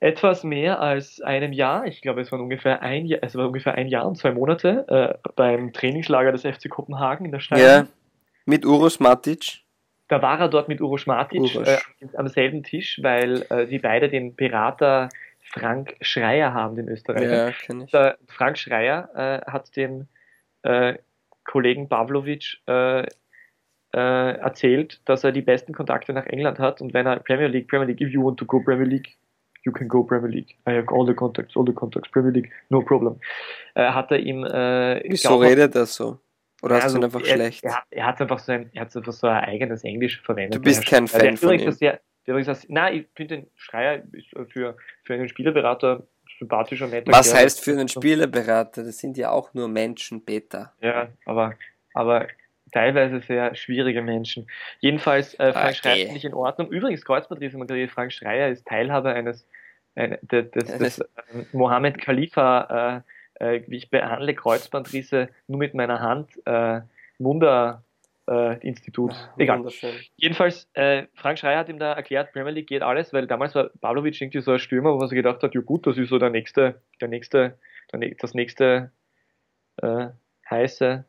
etwas 0.00 0.44
mehr 0.44 0.80
als 0.80 1.20
einem 1.20 1.52
Jahr, 1.52 1.86
ich 1.86 2.02
glaube 2.02 2.20
es 2.20 2.30
waren 2.32 2.40
ungefähr 2.40 2.82
ein 2.82 3.06
Jahr, 3.06 3.20
es 3.22 3.34
war 3.36 3.46
ungefähr 3.46 3.74
ein 3.74 3.88
Jahr 3.88 4.06
und 4.06 4.16
zwei 4.16 4.32
Monate 4.32 4.86
äh, 4.88 5.30
beim 5.36 5.72
Trainingslager 5.72 6.32
des 6.32 6.42
FC 6.42 6.68
Kopenhagen 6.68 7.26
in 7.26 7.32
der 7.32 7.40
Stadt. 7.40 7.58
Ja, 7.58 7.86
mit 8.44 8.64
Uros 8.64 9.00
Matic. 9.00 9.60
Da 10.08 10.20
war 10.20 10.38
er 10.38 10.48
dort 10.48 10.68
mit 10.68 10.80
Uros 10.80 11.06
Matic. 11.06 11.54
Äh, 11.54 11.78
am 12.16 12.28
selben 12.28 12.62
Tisch, 12.62 13.00
weil 13.02 13.46
äh, 13.48 13.66
sie 13.66 13.78
beide 13.78 14.08
den 14.08 14.34
Berater 14.34 15.08
Frank 15.40 15.96
Schreier 16.00 16.52
haben, 16.52 16.76
den 16.76 16.88
Österreicher. 16.88 17.46
Ja, 17.46 17.50
kenn 17.52 17.82
ich. 17.82 17.90
Der 17.90 18.18
Frank 18.26 18.58
Schreier 18.58 19.08
äh, 19.14 19.50
hat 19.50 19.74
dem 19.76 20.08
äh, 20.62 20.94
Kollegen 21.44 21.88
Pavlovic 21.88 22.58
äh, 22.66 23.06
erzählt, 23.92 25.00
dass 25.04 25.22
er 25.22 25.30
die 25.30 25.42
besten 25.42 25.72
Kontakte 25.72 26.12
nach 26.12 26.26
England 26.26 26.58
hat 26.58 26.80
und 26.80 26.92
wenn 26.94 27.06
er 27.06 27.20
Premier 27.20 27.46
League, 27.46 27.68
Premier 27.68 27.86
League, 27.86 28.00
if 28.00 28.10
you 28.10 28.24
want 28.24 28.38
to 28.38 28.44
go 28.44 28.58
Premier 28.58 28.86
League, 28.86 29.16
you 29.64 29.72
can 29.72 29.88
go 29.88 30.02
Premier 30.04 30.30
League. 30.30 30.56
I 30.66 30.72
have 30.72 30.88
all 30.88 31.06
the 31.06 31.14
contacts, 31.14 31.56
all 31.56 31.64
the 31.64 31.72
contacts, 31.72 32.10
Premier 32.10 32.32
League, 32.32 32.50
no 32.68 32.82
problem. 32.82 33.18
Äh, 33.74 33.90
hat 33.90 34.10
er 34.10 34.18
ihm. 34.18 34.44
Äh, 34.44 35.02
Wieso 35.08 35.36
redet 35.36 35.74
er 35.74 35.86
so? 35.86 36.18
Oder 36.62 36.76
hast 36.76 36.84
also, 36.84 36.96
du 36.96 37.02
ihn 37.02 37.04
einfach 37.04 37.20
er, 37.20 37.34
schlecht? 37.34 37.64
Er, 37.64 37.82
er 37.90 38.06
hat 38.06 38.20
einfach 38.20 38.38
so 38.38 38.52
ein, 38.52 38.70
er 38.72 38.82
hat 38.82 38.96
einfach 38.96 39.12
so 39.12 39.26
ein 39.26 39.44
eigenes 39.44 39.84
Englisch 39.84 40.20
verwendet. 40.22 40.54
Du 40.54 40.60
bist 40.62 40.86
kein 40.86 41.06
Fan 41.08 41.28
also, 41.28 41.48
von 41.48 41.58
ihm. 41.58 41.72
Sehr, 41.72 42.00
übrigens, 42.24 42.66
nein, 42.68 42.94
ich 42.94 43.06
finde 43.14 43.36
den 43.36 43.50
Schreier 43.54 44.02
für, 44.48 44.76
für 45.02 45.14
einen 45.14 45.28
Spielerberater 45.28 46.06
sympathischer, 46.38 46.86
netter. 46.86 47.12
Was 47.12 47.30
Kerl. 47.30 47.42
heißt 47.42 47.60
für 47.62 47.72
einen 47.72 47.88
Spielerberater? 47.88 48.84
Das 48.84 48.98
sind 48.98 49.16
ja 49.16 49.30
auch 49.30 49.52
nur 49.54 49.68
Menschen, 49.68 50.24
Peter. 50.24 50.72
Ja, 50.80 51.08
aber, 51.26 51.54
aber 51.92 52.28
teilweise 52.74 53.20
sehr 53.20 53.54
schwierige 53.54 54.02
Menschen. 54.02 54.48
Jedenfalls, 54.80 55.34
äh, 55.34 55.52
Frank 55.52 55.66
okay. 55.66 55.74
Schreier 55.74 56.06
ist 56.06 56.12
nicht 56.12 56.24
in 56.24 56.34
Ordnung. 56.34 56.68
Übrigens, 56.70 57.04
Kreuzbandriss, 57.04 57.54
Frank 57.90 58.12
Schreier 58.12 58.48
ist 58.48 58.66
Teilhabe 58.66 59.10
eines, 59.10 59.46
ein, 59.94 60.18
des, 60.22 60.50
des, 60.50 60.78
des 60.78 60.98
äh, 60.98 61.04
Mohammed 61.52 61.98
Khalifa, 61.98 63.04
äh, 63.38 63.56
äh, 63.56 63.62
wie 63.68 63.76
ich 63.76 63.90
behandle 63.90 64.34
Kreuzbandrisse 64.34 65.28
nur 65.46 65.58
mit 65.58 65.74
meiner 65.74 66.00
Hand, 66.00 66.30
äh, 66.46 66.80
Wunder, 67.20 67.84
äh, 68.28 68.58
Institut. 68.66 69.12
Ah, 69.12 69.34
Egal. 69.38 69.64
Jedenfalls, 70.16 70.68
äh, 70.74 71.04
Frank 71.14 71.38
Schreier 71.38 71.60
hat 71.60 71.68
ihm 71.68 71.78
da 71.78 71.92
erklärt, 71.92 72.32
Premier 72.32 72.50
League 72.50 72.66
geht 72.66 72.82
alles, 72.82 73.12
weil 73.12 73.28
damals 73.28 73.54
war 73.54 73.70
Pavlovic 73.80 74.20
irgendwie 74.20 74.40
so 74.40 74.50
ein 74.50 74.58
Stürmer, 74.58 74.94
wo 74.94 75.00
er 75.00 75.06
sich 75.06 75.16
gedacht 75.16 75.44
hat, 75.44 75.54
ja 75.54 75.60
gut, 75.60 75.86
das 75.86 75.96
ist 75.96 76.08
so 76.08 76.18
der 76.18 76.30
nächste, 76.30 76.80
der 77.00 77.08
nächste, 77.08 77.56
der, 77.92 78.00
das 78.18 78.34
nächste 78.34 78.90
äh, 79.76 80.08
heiße. 80.50 81.04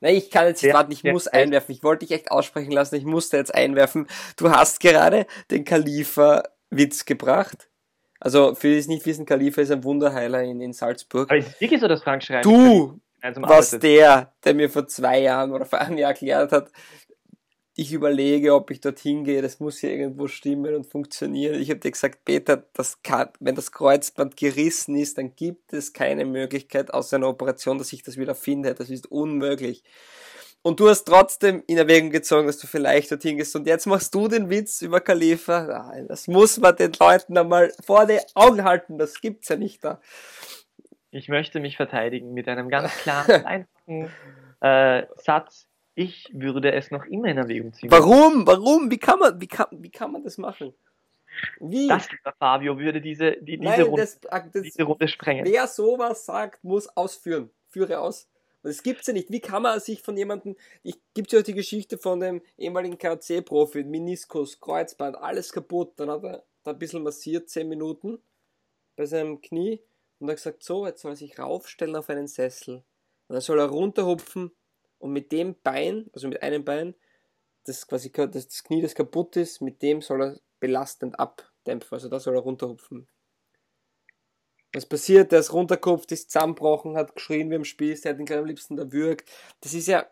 Nein, 0.00 0.16
ich 0.16 0.30
kann 0.30 0.46
jetzt 0.46 0.62
nicht 0.62 0.70
Ja, 0.70 0.74
warten, 0.74 0.92
ich 0.92 1.02
ja, 1.02 1.12
muss 1.12 1.28
einwerfen. 1.28 1.74
Ich 1.74 1.82
wollte 1.82 2.06
dich 2.06 2.14
echt 2.14 2.30
aussprechen 2.30 2.72
lassen, 2.72 2.96
ich 2.96 3.04
musste 3.04 3.36
jetzt 3.36 3.54
einwerfen. 3.54 4.06
Du 4.36 4.50
hast 4.50 4.80
gerade 4.80 5.26
den 5.50 5.64
Khalifa-Witz 5.64 7.04
gebracht. 7.04 7.68
Also, 8.20 8.54
für 8.54 8.68
die 8.68 8.78
es 8.78 8.86
nicht 8.86 9.04
wissen, 9.06 9.26
Khalifa 9.26 9.60
ist 9.60 9.70
ein 9.70 9.84
Wunderheiler 9.84 10.42
in, 10.42 10.60
in 10.60 10.72
Salzburg. 10.72 11.30
Aber 11.30 11.38
ist 11.38 11.48
es 11.48 11.60
wirklich 11.60 11.80
so, 11.80 11.88
dass 11.88 12.02
Frank 12.02 12.22
Schreier 12.22 12.42
Du, 12.42 13.00
was 13.36 13.70
der, 13.70 14.32
der 14.44 14.54
mir 14.54 14.70
vor 14.70 14.86
zwei 14.86 15.20
Jahren 15.20 15.52
oder 15.52 15.64
vor 15.66 15.80
einem 15.80 15.98
Jahr 15.98 16.10
erklärt 16.10 16.52
hat, 16.52 16.70
ich 17.76 17.92
überlege, 17.92 18.54
ob 18.54 18.70
ich 18.70 18.80
dorthin 18.80 19.24
gehe, 19.24 19.42
das 19.42 19.58
muss 19.58 19.82
ja 19.82 19.88
irgendwo 19.88 20.28
stimmen 20.28 20.74
und 20.74 20.86
funktionieren. 20.86 21.60
Ich 21.60 21.70
habe 21.70 21.80
dir 21.80 21.90
gesagt, 21.90 22.24
Peter, 22.24 22.64
das 22.72 23.02
kann, 23.02 23.30
wenn 23.40 23.56
das 23.56 23.72
Kreuzband 23.72 24.36
gerissen 24.36 24.96
ist, 24.96 25.18
dann 25.18 25.34
gibt 25.34 25.72
es 25.72 25.92
keine 25.92 26.24
Möglichkeit 26.24 26.94
aus 26.94 27.12
einer 27.12 27.28
Operation, 27.28 27.78
dass 27.78 27.92
ich 27.92 28.04
das 28.04 28.16
wieder 28.16 28.36
finde. 28.36 28.74
Das 28.74 28.90
ist 28.90 29.10
unmöglich. 29.10 29.82
Und 30.62 30.80
du 30.80 30.88
hast 30.88 31.04
trotzdem 31.04 31.62
in 31.66 31.76
Erwägung 31.76 32.10
gezogen, 32.10 32.46
dass 32.46 32.58
du 32.58 32.66
vielleicht 32.66 33.10
dorthin 33.10 33.36
gehst. 33.36 33.54
Und 33.56 33.66
jetzt 33.66 33.86
machst 33.86 34.14
du 34.14 34.28
den 34.28 34.48
Witz 34.48 34.80
über 34.80 35.00
Khalifa. 35.00 35.64
Nein, 35.64 36.06
das 36.06 36.28
muss 36.28 36.58
man 36.58 36.76
den 36.76 36.92
Leuten 36.98 37.36
einmal 37.36 37.72
vor 37.84 38.06
die 38.06 38.20
Augen 38.34 38.64
halten. 38.64 38.98
Das 38.98 39.20
gibt's 39.20 39.48
ja 39.48 39.56
nicht 39.56 39.84
da. 39.84 40.00
Ich 41.10 41.28
möchte 41.28 41.60
mich 41.60 41.76
verteidigen 41.76 42.32
mit 42.32 42.48
einem 42.48 42.70
ganz 42.70 42.96
klaren, 42.98 43.44
einfachen 43.44 44.10
äh, 44.60 45.06
Satz. 45.18 45.68
Ich 45.94 46.28
würde 46.32 46.72
es 46.72 46.90
noch 46.90 47.04
immer 47.06 47.28
in 47.28 47.38
Erwägung 47.38 47.72
ziehen. 47.72 47.90
Warum? 47.90 48.46
Warum? 48.46 48.90
Wie 48.90 48.98
kann 48.98 49.18
man, 49.18 49.40
wie 49.40 49.46
kann, 49.46 49.66
wie 49.70 49.90
kann 49.90 50.10
man 50.10 50.24
das 50.24 50.38
machen? 50.38 50.74
Wie? 51.60 51.88
Das, 51.88 52.08
Fabio, 52.38 52.78
würde 52.78 53.00
diese, 53.00 53.32
die, 53.40 53.58
diese, 53.58 53.62
Nein, 53.62 53.82
Runde, 53.82 54.02
das, 54.02 54.20
das, 54.20 54.62
diese 54.62 54.82
Runde 54.82 55.08
sprengen. 55.08 55.44
wer 55.44 55.66
sowas 55.66 56.24
sagt, 56.26 56.62
muss 56.64 56.88
ausführen. 56.96 57.50
Führe 57.68 58.00
aus. 58.00 58.28
Das 58.62 58.82
gibt's 58.82 59.06
ja 59.06 59.12
nicht. 59.12 59.30
Wie 59.30 59.40
kann 59.40 59.62
man 59.62 59.78
sich 59.78 60.00
von 60.00 60.16
jemandem, 60.16 60.56
ich 60.82 60.96
gibt's 61.12 61.32
ja 61.32 61.40
auch 61.40 61.44
die 61.44 61.54
Geschichte 61.54 61.98
von 61.98 62.20
dem 62.20 62.40
ehemaligen 62.56 62.98
KC-Profi, 62.98 63.84
Meniskus, 63.84 64.58
Kreuzband, 64.58 65.16
alles 65.16 65.52
kaputt. 65.52 65.92
Dann 65.96 66.10
hat 66.10 66.24
er 66.24 66.44
da 66.62 66.70
ein 66.70 66.78
bisschen 66.78 67.02
massiert, 67.02 67.50
10 67.50 67.68
Minuten 67.68 68.18
bei 68.96 69.06
seinem 69.06 69.40
Knie 69.40 69.80
und 70.18 70.30
hat 70.30 70.36
gesagt, 70.36 70.62
so, 70.62 70.86
jetzt 70.86 71.02
soll 71.02 71.12
er 71.12 71.16
sich 71.16 71.38
raufstellen 71.38 71.94
auf 71.94 72.08
einen 72.08 72.26
Sessel. 72.26 72.76
Und 73.28 73.34
dann 73.34 73.40
soll 73.40 73.58
er 73.58 73.66
runterhupfen 73.66 74.50
und 75.04 75.12
mit 75.12 75.32
dem 75.32 75.54
Bein, 75.62 76.06
also 76.14 76.28
mit 76.28 76.42
einem 76.42 76.64
Bein, 76.64 76.94
das 77.66 77.86
quasi 77.86 78.10
das, 78.10 78.30
das 78.30 78.64
Knie, 78.64 78.80
das 78.80 78.94
kaputt 78.94 79.36
ist, 79.36 79.60
mit 79.60 79.82
dem 79.82 80.00
soll 80.00 80.22
er 80.22 80.40
belastend 80.60 81.20
abdämpfen. 81.20 81.94
Also 81.94 82.08
da 82.08 82.18
soll 82.18 82.34
er 82.34 82.40
runterhupfen. 82.40 83.06
Was 84.72 84.86
passiert? 84.86 85.30
Der 85.30 85.40
ist 85.40 85.52
runtergekupft, 85.52 86.10
ist 86.10 86.30
zusammengebrochen, 86.30 86.96
hat 86.96 87.14
geschrien 87.14 87.50
wie 87.50 87.54
im 87.54 87.66
Spiel, 87.66 87.94
der 88.00 88.12
hat 88.12 88.18
ihn 88.18 88.24
gleich 88.24 88.38
am 88.38 88.46
liebsten 88.46 88.78
erwürgt. 88.78 89.30
Das 89.60 89.74
ist 89.74 89.88
ja 89.88 90.06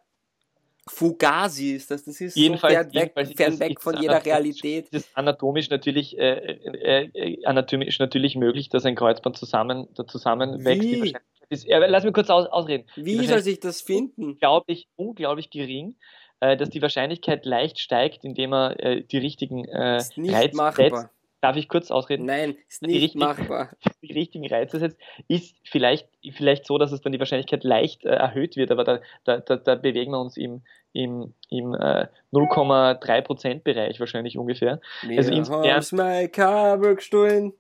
Fugazi 0.87 1.73
ist 1.73 1.91
das. 1.91 2.05
Das 2.05 2.21
ist 2.21 2.37
Jedenfalls- 2.37 2.75
so 2.75 2.77
fern 2.83 2.87
weg, 2.89 2.95
jedenfalls 2.95 3.31
ist 3.31 3.37
fern 3.39 3.61
weg 3.61 3.81
von 3.81 3.97
jeder 3.97 4.23
Realität. 4.23 4.89
Es 4.91 5.05
ist 5.07 5.17
anatomisch 5.17 5.71
natürlich, 5.71 6.19
äh, 6.19 6.35
äh, 6.35 7.09
äh, 7.15 7.47
anatomisch 7.47 7.99
natürlich 7.99 8.37
möglich, 8.37 8.69
dass 8.69 8.85
ein 8.85 8.95
Kreuzband 8.95 9.39
zusammen, 9.39 9.89
da 9.95 10.07
zusammenwächst. 10.07 10.83
Wie? 10.83 11.17
Ist, 11.53 11.69
äh, 11.69 11.87
lass 11.87 12.05
mich 12.05 12.15
kurz 12.15 12.31
aus, 12.31 12.47
ausreden. 12.47 12.87
Wie 12.97 13.27
soll 13.27 13.43
sich 13.43 13.61
das 13.61 13.83
finden? 13.83 14.25
unglaublich, 14.25 14.89
unglaublich 14.97 15.51
gering, 15.51 15.97
äh, 16.41 16.57
dass 16.57 16.71
die 16.71 16.81
Wahrscheinlichkeit 16.81 17.45
leicht 17.45 17.79
steigt, 17.79 18.25
indem 18.25 18.55
er 18.55 18.81
äh, 18.81 19.03
die 19.03 19.19
richtigen 19.19 19.67
äh, 19.67 19.99
Reize 20.17 20.73
setzt. 20.75 21.09
Darf 21.43 21.57
ich 21.57 21.69
kurz 21.69 21.91
ausreden? 21.91 22.25
Nein, 22.25 22.57
ist 22.69 22.81
Die 22.83 22.87
nicht 22.87 23.03
richtigen- 23.03 23.25
machbar. 23.25 23.71
die 24.03 24.13
richtigen 24.13 24.47
Reize 24.49 24.79
setzt, 24.79 24.97
ist 25.29 25.57
vielleicht, 25.65 26.09
vielleicht 26.35 26.65
so, 26.65 26.79
dass 26.79 26.93
es 26.93 27.01
dann 27.03 27.13
die 27.13 27.19
Wahrscheinlichkeit 27.19 27.65
leicht 27.65 28.05
äh, 28.05 28.11
erhöht 28.11 28.57
wird, 28.57 28.71
aber 28.71 28.85
da, 28.85 29.01
da, 29.25 29.39
da, 29.39 29.57
da 29.57 29.75
bewegen 29.75 30.13
wir 30.13 30.21
uns 30.21 30.37
im, 30.37 30.63
im, 30.93 31.35
im 31.51 31.75
äh, 31.75 32.07
0,3% 32.33 33.63
Bereich 33.63 33.99
wahrscheinlich 34.01 34.39
ungefähr. 34.39 34.81
Also 35.19 35.31
Mir 35.31 35.39
insofern-. 35.39 35.65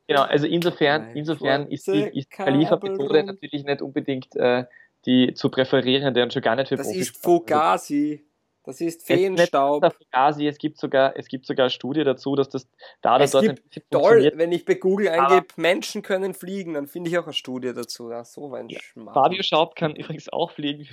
Genau, 0.07 0.23
also 0.23 0.47
insofern, 0.47 1.07
Mein 1.09 1.17
insofern 1.17 1.67
ist 1.69 1.87
die, 1.89 2.03
ist 2.03 2.15
die 2.15 2.25
Khalifa-Methode 2.27 3.25
natürlich 3.25 3.65
nicht 3.65 3.83
unbedingt 3.83 4.37
äh, 4.37 4.65
die 5.07 5.35
zu 5.35 5.51
präferierende 5.51 6.23
und 6.23 6.33
schon 6.33 6.43
gar 6.43 6.55
nicht 6.55 6.69
für 6.69 6.77
Das 6.77 6.87
Profis. 6.87 7.11
ist 7.11 7.23
Fugazi. 7.25 8.25
Das 8.65 8.81
ist 8.81 9.01
Es 9.01 9.07
Feenstaub. 9.07 9.81
der 9.83 9.91
Fugazi, 9.91 10.47
es 10.47 10.57
gibt 10.59 10.79
sogar, 10.79 11.17
es 11.17 11.27
gibt 11.27 11.47
sogar 11.47 11.65
eine 11.65 11.71
Studie 11.71 12.05
dazu, 12.05 12.37
dass 12.37 12.49
das 12.49 12.69
da 13.01 13.19
Es 13.19 13.33
dort 13.33 13.45
gibt 13.45 13.61
ein 13.77 13.83
Toll, 13.91 14.33
wenn 14.37 14.53
ich 14.53 14.65
bei 14.65 14.75
Google 14.75 15.09
eingebe, 15.09 15.47
Menschen 15.57 16.03
können 16.03 16.33
fliegen, 16.33 16.75
dann 16.75 16.87
finde 16.87 17.11
ich 17.11 17.19
auch 17.19 17.25
eine 17.25 17.33
Studie 17.33 17.73
dazu. 17.75 18.11
Ja, 18.11 18.25
so 18.25 18.55
ein 18.55 18.69
Ja. 18.69 18.79
Schmarrn. 18.81 19.15
Fabio 19.15 19.43
Schaub 19.43 19.75
kann 19.75 19.97
übrigens 19.97 20.29
auch 20.33 20.53
fliegen, 20.53 20.85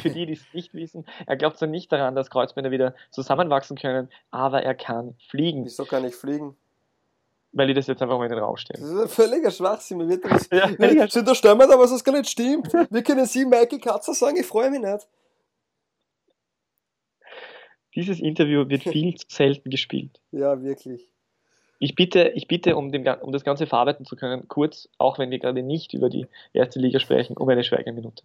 für 0.00 0.10
die, 0.10 0.26
die, 0.26 0.34
es 0.34 0.44
nicht 0.52 0.74
wissen. 0.74 1.06
Er 1.26 1.36
glaubt 1.36 1.58
zwar 1.58 1.68
nicht 1.68 1.90
daran, 1.90 2.14
dass 2.14 2.30
Kreuzbänder 2.30 2.70
wieder 2.70 2.94
zusammenwachsen 3.10 3.76
können, 3.76 4.08
aber 4.30 4.62
er 4.62 4.74
kann 4.76 5.16
fliegen, 5.28 5.64
Wieso 5.64 5.84
kann 5.84 6.04
ich 6.04 6.14
fliegen? 6.14 6.56
weil 7.52 7.70
ich 7.70 7.74
das 7.76 7.86
jetzt 7.86 8.02
einfach 8.02 8.18
mal 8.18 8.24
in 8.26 8.30
den 8.30 8.38
Raum 8.38 8.54
Das 8.54 8.60
stelle. 8.60 8.84
ist 8.84 8.92
ein 9.02 9.08
völliger 9.08 9.50
Schwachsinn. 9.50 9.98
Mir 9.98 10.08
wird 10.08 10.24
das 10.30 10.48
Ja, 10.52 10.68
Wir 10.78 11.08
sind 11.08 11.26
da 11.26 11.34
aber 11.72 11.84
es 11.84 12.04
gar 12.04 12.12
nicht 12.12 12.28
stimmt. 12.30 12.72
Wir 12.90 13.02
können 13.02 13.26
Sie, 13.26 13.44
Michael 13.46 13.80
Katzer, 13.80 14.14
sagen, 14.14 14.36
ich 14.36 14.46
freue 14.46 14.70
mich 14.70 14.80
nicht. 14.80 15.08
Dieses 17.94 18.20
Interview 18.20 18.68
wird 18.68 18.82
viel 18.92 19.14
zu 19.14 19.26
selten 19.28 19.70
gespielt. 19.70 20.20
Ja, 20.32 20.62
wirklich. 20.62 21.02
Ich 21.80 21.94
bitte, 21.94 22.32
ich 22.34 22.48
bitte 22.48 22.76
um, 22.76 22.90
dem, 22.90 23.06
um 23.22 23.32
das 23.32 23.44
Ganze 23.44 23.66
verarbeiten 23.66 24.04
zu 24.04 24.16
können, 24.16 24.48
kurz, 24.48 24.88
auch 24.98 25.18
wenn 25.18 25.30
wir 25.30 25.38
gerade 25.38 25.62
nicht 25.62 25.94
über 25.94 26.10
die 26.10 26.26
erste 26.52 26.80
Liga 26.80 26.98
sprechen, 26.98 27.36
um 27.36 27.48
eine 27.48 27.62
Schweigeminute. 27.62 28.24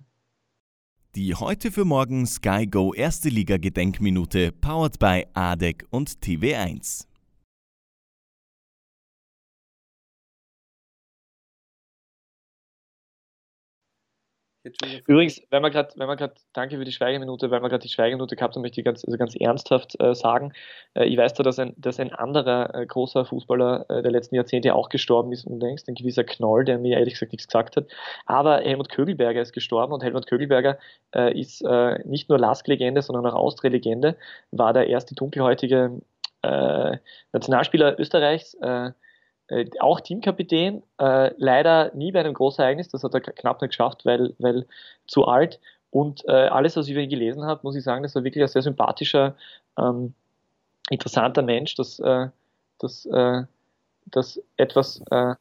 Die 1.15 1.35
heute 1.35 1.71
für 1.71 1.85
morgen 1.85 2.25
Sky 2.25 2.65
Go 2.65 2.91
Erste 2.91 3.29
Liga 3.29 3.57
Gedenkminute 3.57 4.51
powered 4.51 4.97
by 4.97 5.27
ADEC 5.35 5.85
und 5.91 6.09
TV1. 6.09 7.05
Übrigens, 15.07 15.41
wenn 15.49 15.61
wir 15.61 15.69
gerade, 15.69 15.93
wenn 15.97 16.07
wir 16.07 16.15
gerade, 16.15 16.35
danke 16.53 16.77
für 16.77 16.85
die 16.85 16.93
Schweigeminute, 16.93 17.51
weil 17.51 17.61
wir 17.61 17.67
gerade 17.67 17.81
die 17.81 17.89
Schweigeminute 17.89 18.37
gehabt 18.37 18.55
haben, 18.55 18.61
möchte 18.61 18.79
ich 18.79 18.85
ganz, 18.85 19.03
also 19.03 19.17
ganz 19.17 19.35
ernsthaft 19.35 19.99
äh, 20.01 20.15
sagen, 20.15 20.53
äh, 20.93 21.05
ich 21.05 21.17
weiß 21.17 21.33
da, 21.33 21.43
dass 21.43 21.59
ein, 21.59 21.73
dass 21.75 21.99
ein 21.99 22.13
anderer 22.13 22.73
äh, 22.73 22.85
großer 22.85 23.25
Fußballer 23.25 23.85
äh, 23.89 24.01
der 24.01 24.11
letzten 24.11 24.35
Jahrzehnte 24.35 24.73
auch 24.73 24.87
gestorben 24.87 25.33
ist 25.33 25.45
unlängst, 25.45 25.89
ein 25.89 25.95
gewisser 25.95 26.23
Knoll, 26.23 26.63
der 26.63 26.79
mir 26.79 26.97
ehrlich 26.97 27.15
gesagt 27.15 27.33
nichts 27.33 27.47
gesagt 27.47 27.75
hat, 27.75 27.87
aber 28.25 28.61
Helmut 28.61 28.89
Kögelberger 28.89 29.41
ist 29.41 29.51
gestorben 29.51 29.91
und 29.91 30.01
Helmut 30.01 30.27
Kögelberger 30.27 30.79
äh, 31.13 31.37
ist 31.37 31.61
äh, 31.61 31.99
nicht 32.07 32.29
nur 32.29 32.39
Lask-Legende, 32.39 33.01
sondern 33.01 33.25
auch 33.25 33.35
Austria-Legende, 33.35 34.15
war 34.51 34.73
der 34.73 34.87
erste 34.87 35.15
dunkelhäutige 35.15 36.01
Nationalspieler 37.31 37.97
Österreichs, 37.97 38.57
äh, 39.47 39.65
auch 39.79 39.99
Teamkapitän, 39.99 40.83
äh, 40.99 41.31
leider 41.37 41.91
nie 41.93 42.11
bei 42.11 42.19
einem 42.21 42.33
Großereignis, 42.33 42.89
das 42.89 43.03
hat 43.03 43.13
er 43.13 43.21
knapp 43.21 43.61
nicht 43.61 43.71
geschafft, 43.71 44.05
weil, 44.05 44.33
weil 44.39 44.65
zu 45.07 45.25
alt. 45.25 45.59
Und 45.91 46.23
äh, 46.27 46.31
alles, 46.31 46.75
was 46.75 46.87
ich 46.87 46.93
über 46.93 47.01
ihn 47.01 47.09
gelesen 47.09 47.45
habe, 47.45 47.59
muss 47.63 47.75
ich 47.75 47.83
sagen, 47.83 48.03
das 48.03 48.15
war 48.15 48.23
wirklich 48.23 48.43
ein 48.43 48.47
sehr 48.47 48.61
sympathischer, 48.63 49.35
ähm, 49.77 50.13
interessanter 50.89 51.41
Mensch, 51.43 51.75
das, 51.75 51.99
äh, 51.99 52.27
das, 52.79 53.05
äh, 53.05 53.43
das 54.05 54.41
etwas, 54.57 55.01
äh, 55.11 55.35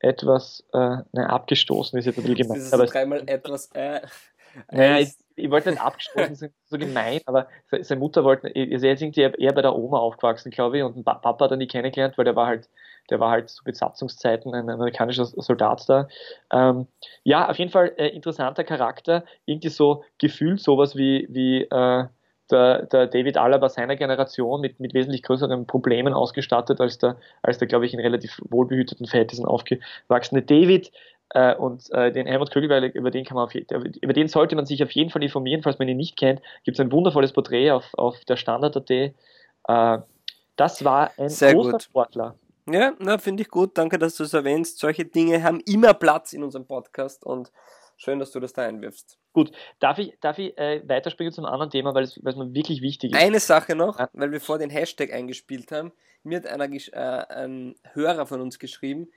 etwas 0.00 0.64
äh, 0.72 0.96
ne, 1.12 1.28
abgestoßen 1.28 1.98
ist 1.98 2.06
jetzt 2.06 2.16
ein 2.18 2.22
bisschen 2.22 2.38
Das 2.38 2.46
gemein. 2.46 2.60
ist 2.62 2.72
Aber 2.72 2.86
dreimal 2.86 3.22
etwas. 3.26 3.70
Äh, 3.74 4.00
naja, 4.72 4.98
ich, 4.98 5.14
ich 5.36 5.50
wollte 5.50 5.70
nicht 5.70 5.80
abgestoßen 5.80 6.34
sein, 6.34 6.54
so 6.66 6.78
gemein, 6.78 7.20
aber 7.26 7.48
se- 7.70 7.84
seine 7.84 7.98
Mutter 7.98 8.24
wollte, 8.24 8.48
er 8.48 8.66
ist 8.70 8.82
irgendwie 8.82 9.20
eher 9.20 9.52
bei 9.52 9.62
der 9.62 9.76
Oma 9.76 9.98
aufgewachsen, 9.98 10.50
glaube 10.50 10.78
ich, 10.78 10.82
und 10.84 11.04
Papa 11.04 11.44
hat 11.44 11.50
er 11.50 11.56
nie 11.58 11.66
kennengelernt, 11.66 12.16
weil 12.16 12.24
der 12.24 12.34
war 12.36 12.46
halt, 12.46 12.68
der 13.10 13.20
war 13.20 13.30
halt 13.30 13.50
zu 13.50 13.64
Besatzungszeiten 13.64 14.54
ein 14.54 14.70
amerikanischer 14.70 15.24
Soldat 15.24 15.88
da. 15.88 16.08
Ähm, 16.52 16.86
ja, 17.24 17.48
auf 17.48 17.58
jeden 17.58 17.70
Fall 17.70 17.92
äh, 17.96 18.08
interessanter 18.08 18.64
Charakter, 18.64 19.24
irgendwie 19.44 19.68
so 19.68 20.04
gefühlt 20.18 20.60
sowas 20.60 20.96
wie, 20.96 21.26
wie 21.30 21.62
äh, 21.62 22.04
der, 22.50 22.86
der 22.86 23.06
David 23.06 23.36
Alaba 23.36 23.68
seiner 23.68 23.96
Generation 23.96 24.60
mit, 24.60 24.80
mit 24.80 24.94
wesentlich 24.94 25.22
größeren 25.22 25.66
Problemen 25.66 26.12
ausgestattet 26.12 26.80
als 26.80 26.98
der, 26.98 27.16
als 27.42 27.58
der, 27.58 27.68
glaube 27.68 27.86
ich, 27.86 27.94
in 27.94 28.00
relativ 28.00 28.40
wohlbehüteten 28.48 29.06
Verhältnissen 29.06 29.46
aufgewachsene 29.46 30.42
David. 30.42 30.90
Äh, 31.32 31.54
und 31.54 31.88
äh, 31.92 32.10
den 32.10 32.26
Helmut 32.26 32.50
Kögelberger, 32.50 32.92
über 32.92 33.12
den 33.12 33.24
kann 33.24 33.36
man 33.36 33.44
auf, 33.44 33.54
über 33.54 34.12
den 34.12 34.26
sollte 34.26 34.56
man 34.56 34.66
sich 34.66 34.82
auf 34.82 34.90
jeden 34.90 35.10
Fall 35.10 35.22
informieren, 35.22 35.62
falls 35.62 35.78
man 35.78 35.86
ihn 35.88 35.96
nicht 35.96 36.18
kennt. 36.18 36.42
Gibt 36.64 36.76
es 36.76 36.80
ein 36.80 36.90
wundervolles 36.90 37.32
Porträt 37.32 37.70
auf, 37.70 37.94
auf 37.94 38.24
der 38.24 38.36
Standard.at. 38.36 38.90
Äh, 38.90 39.12
das 40.56 40.84
war 40.84 41.12
ein 41.16 41.28
Sehr 41.28 41.54
großer 41.54 41.72
gut. 41.72 41.82
Sportler. 41.82 42.34
Ja, 42.72 42.94
na, 42.98 43.18
finde 43.18 43.42
ich 43.42 43.48
gut. 43.48 43.76
Danke, 43.76 43.98
dass 43.98 44.14
du 44.16 44.22
es 44.24 44.32
erwähnst. 44.32 44.78
Solche 44.78 45.04
Dinge 45.04 45.42
haben 45.42 45.60
immer 45.60 45.94
Platz 45.94 46.32
in 46.32 46.42
unserem 46.44 46.66
Podcast 46.66 47.24
und 47.24 47.50
schön, 47.96 48.18
dass 48.18 48.30
du 48.30 48.40
das 48.40 48.52
da 48.52 48.62
einwirfst. 48.62 49.18
Gut, 49.32 49.52
darf 49.78 49.98
ich, 49.98 50.16
darf 50.20 50.38
ich 50.38 50.56
äh, 50.58 50.82
weiterspringen 50.88 51.32
zum 51.32 51.44
anderen 51.46 51.70
Thema, 51.70 51.94
weil 51.94 52.04
es, 52.04 52.22
weil 52.22 52.32
es 52.32 52.38
mir 52.38 52.52
wirklich 52.54 52.80
wichtig 52.82 53.12
ist? 53.12 53.18
Eine 53.18 53.40
Sache 53.40 53.74
noch, 53.74 53.98
Ja. 53.98 54.08
weil 54.12 54.30
wir 54.32 54.40
vor 54.40 54.58
den 54.58 54.70
Hashtag 54.70 55.12
eingespielt 55.12 55.72
haben. 55.72 55.92
Mir 56.22 56.38
hat 56.38 56.46
einer, 56.46 56.70
äh, 56.72 57.34
ein 57.34 57.74
Hörer 57.92 58.26
von 58.26 58.40
uns 58.40 58.58
geschrieben, 58.58 59.10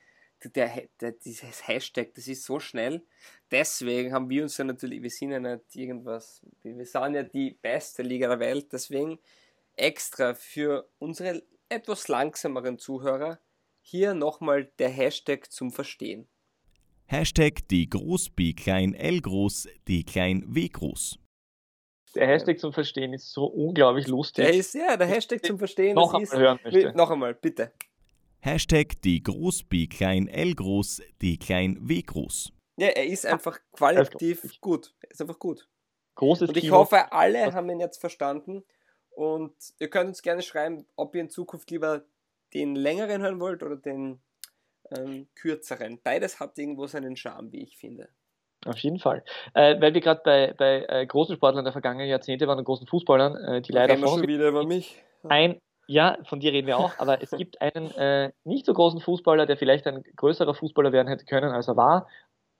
der, 0.56 0.84
der, 0.99 1.12
dieses 1.14 1.68
Hashtag, 1.68 2.14
das 2.16 2.28
ist 2.28 2.43
so 2.43 2.60
schnell. 2.60 3.04
Deswegen 3.51 4.14
haben 4.14 4.30
wir 4.30 4.43
uns 4.43 4.58
ja 4.58 4.66
natürlich, 4.66 5.01
wir 5.01 5.10
sind 5.10 5.32
ja 5.32 5.39
nicht 5.39 5.76
irgendwas, 5.76 6.41
wir 6.64 6.78
wir 6.78 6.86
sind 6.86 7.14
ja 7.16 7.24
die 7.24 7.51
beste 7.62 8.04
Liga 8.04 8.28
der 8.28 8.39
Welt, 8.39 8.74
deswegen 8.74 9.20
extra 9.76 10.34
für 10.34 10.88
unsere 10.99 11.43
etwas 11.70 12.07
langsameren 12.07 12.78
Zuhörer 12.80 13.39
hier 13.82 14.14
nochmal 14.14 14.72
der 14.80 14.89
Hashtag 14.89 15.51
zum 15.51 15.72
Verstehen. 15.72 16.28
Hashtag 17.05 17.68
die 17.68 17.89
Groß 17.89 18.30
B 18.30 18.53
klein 18.53 18.93
L 18.93 19.20
groß, 19.22 19.68
D 19.88 20.03
klein 20.03 20.43
W 20.47 20.68
groß. 20.70 21.20
Der 22.16 22.28
Hashtag 22.28 22.59
zum 22.59 22.72
Verstehen 22.74 23.14
ist 23.14 23.32
so 23.32 23.45
unglaublich 23.45 24.07
lustig. 24.07 24.45
Der 24.45 24.53
ist, 24.53 24.74
ja, 24.74 24.95
der 24.97 25.07
Hashtag 25.07 25.43
zum 25.43 25.57
Verstehen, 25.57 25.95
noch 25.95 26.14
einmal 26.14 26.24
ist, 26.24 26.34
hören 26.34 26.59
möchte. 26.64 26.93
noch 26.95 27.09
einmal, 27.09 27.34
bitte. 27.34 27.74
Hashtag 28.39 29.01
die 29.01 29.24
Groß 29.24 29.64
B 29.64 29.88
klein 29.88 30.28
L 30.28 30.53
groß, 30.53 31.01
D 31.22 31.38
klein 31.38 31.78
W 31.82 32.01
groß. 32.01 32.51
Ja, 32.78 32.88
er 32.88 33.05
ist 33.05 33.26
einfach 33.26 33.55
ist 33.57 33.72
qualitativ 33.74 34.43
lustig. 34.43 34.61
gut. 34.61 34.93
Er 35.01 35.11
ist 35.11 35.22
einfach 35.22 35.39
gut. 35.39 35.68
Großes 36.16 36.49
Und 36.49 36.57
ich 36.57 36.66
Kino. 36.66 36.78
hoffe, 36.78 37.11
alle 37.11 37.53
haben 37.53 37.70
ihn 37.70 37.80
jetzt 37.80 37.99
verstanden. 37.99 38.64
Und 39.16 39.53
ihr 39.80 39.89
könnt 39.89 40.09
uns 40.09 40.22
gerne 40.22 40.41
schreiben, 40.41 40.86
ob 40.95 41.16
ihr 41.16 41.22
in 41.22 41.30
Zukunft 41.30 41.70
lieber 41.72 42.01
den 42.53 42.76
längeren 42.76 43.22
hören 43.22 43.39
wollt 43.39 43.64
oder 43.64 43.76
den 43.76 44.22
ähm, 44.95 45.28
kürzeren. 45.36 45.99
Beides 46.03 46.39
hat 46.39 46.57
irgendwo 46.57 46.88
seinen 46.88 47.16
Charme, 47.16 47.51
wie 47.51 47.64
ich 47.64 47.78
finde. 47.78 48.09
Auf 48.66 48.78
jeden 48.80 48.99
Fall. 48.99 49.24
Äh, 49.53 49.80
weil 49.82 49.93
wir 49.93 50.01
gerade 50.01 50.22
bei, 50.24 50.53
bei 50.57 50.86
äh, 50.88 51.05
großen 51.05 51.36
Sportlern 51.36 51.66
der 51.66 51.74
vergangenen 51.74 52.07
Jahrzehnte 52.07 52.47
waren 52.47 52.57
und 52.57 52.66
großen 52.66 52.88
Fußballern, 52.88 53.36
äh, 53.36 53.61
die 53.61 53.72
leider 53.74 53.97
von 53.97 54.07
schon 54.07 54.28
wieder 54.28 54.47
über 54.47 54.66
mich. 54.66 55.03
ein, 55.28 55.59
ja, 55.86 56.18
von 56.24 56.39
dir 56.39 56.53
reden 56.53 56.68
wir 56.68 56.78
auch, 56.78 56.97
aber 56.97 57.22
es 57.22 57.32
gibt 57.32 57.61
einen 57.61 57.91
äh, 57.95 58.32
nicht 58.45 58.66
so 58.66 58.74
großen 58.74 59.01
Fußballer, 59.01 59.45
der 59.45 59.57
vielleicht 59.57 59.86
ein 59.86 60.03
größerer 60.16 60.53
Fußballer 60.53 60.93
werden 60.93 61.09
hätte 61.09 61.26
können, 61.26 61.51
als 61.51 61.68
er 61.68 61.76
war. 61.76 62.07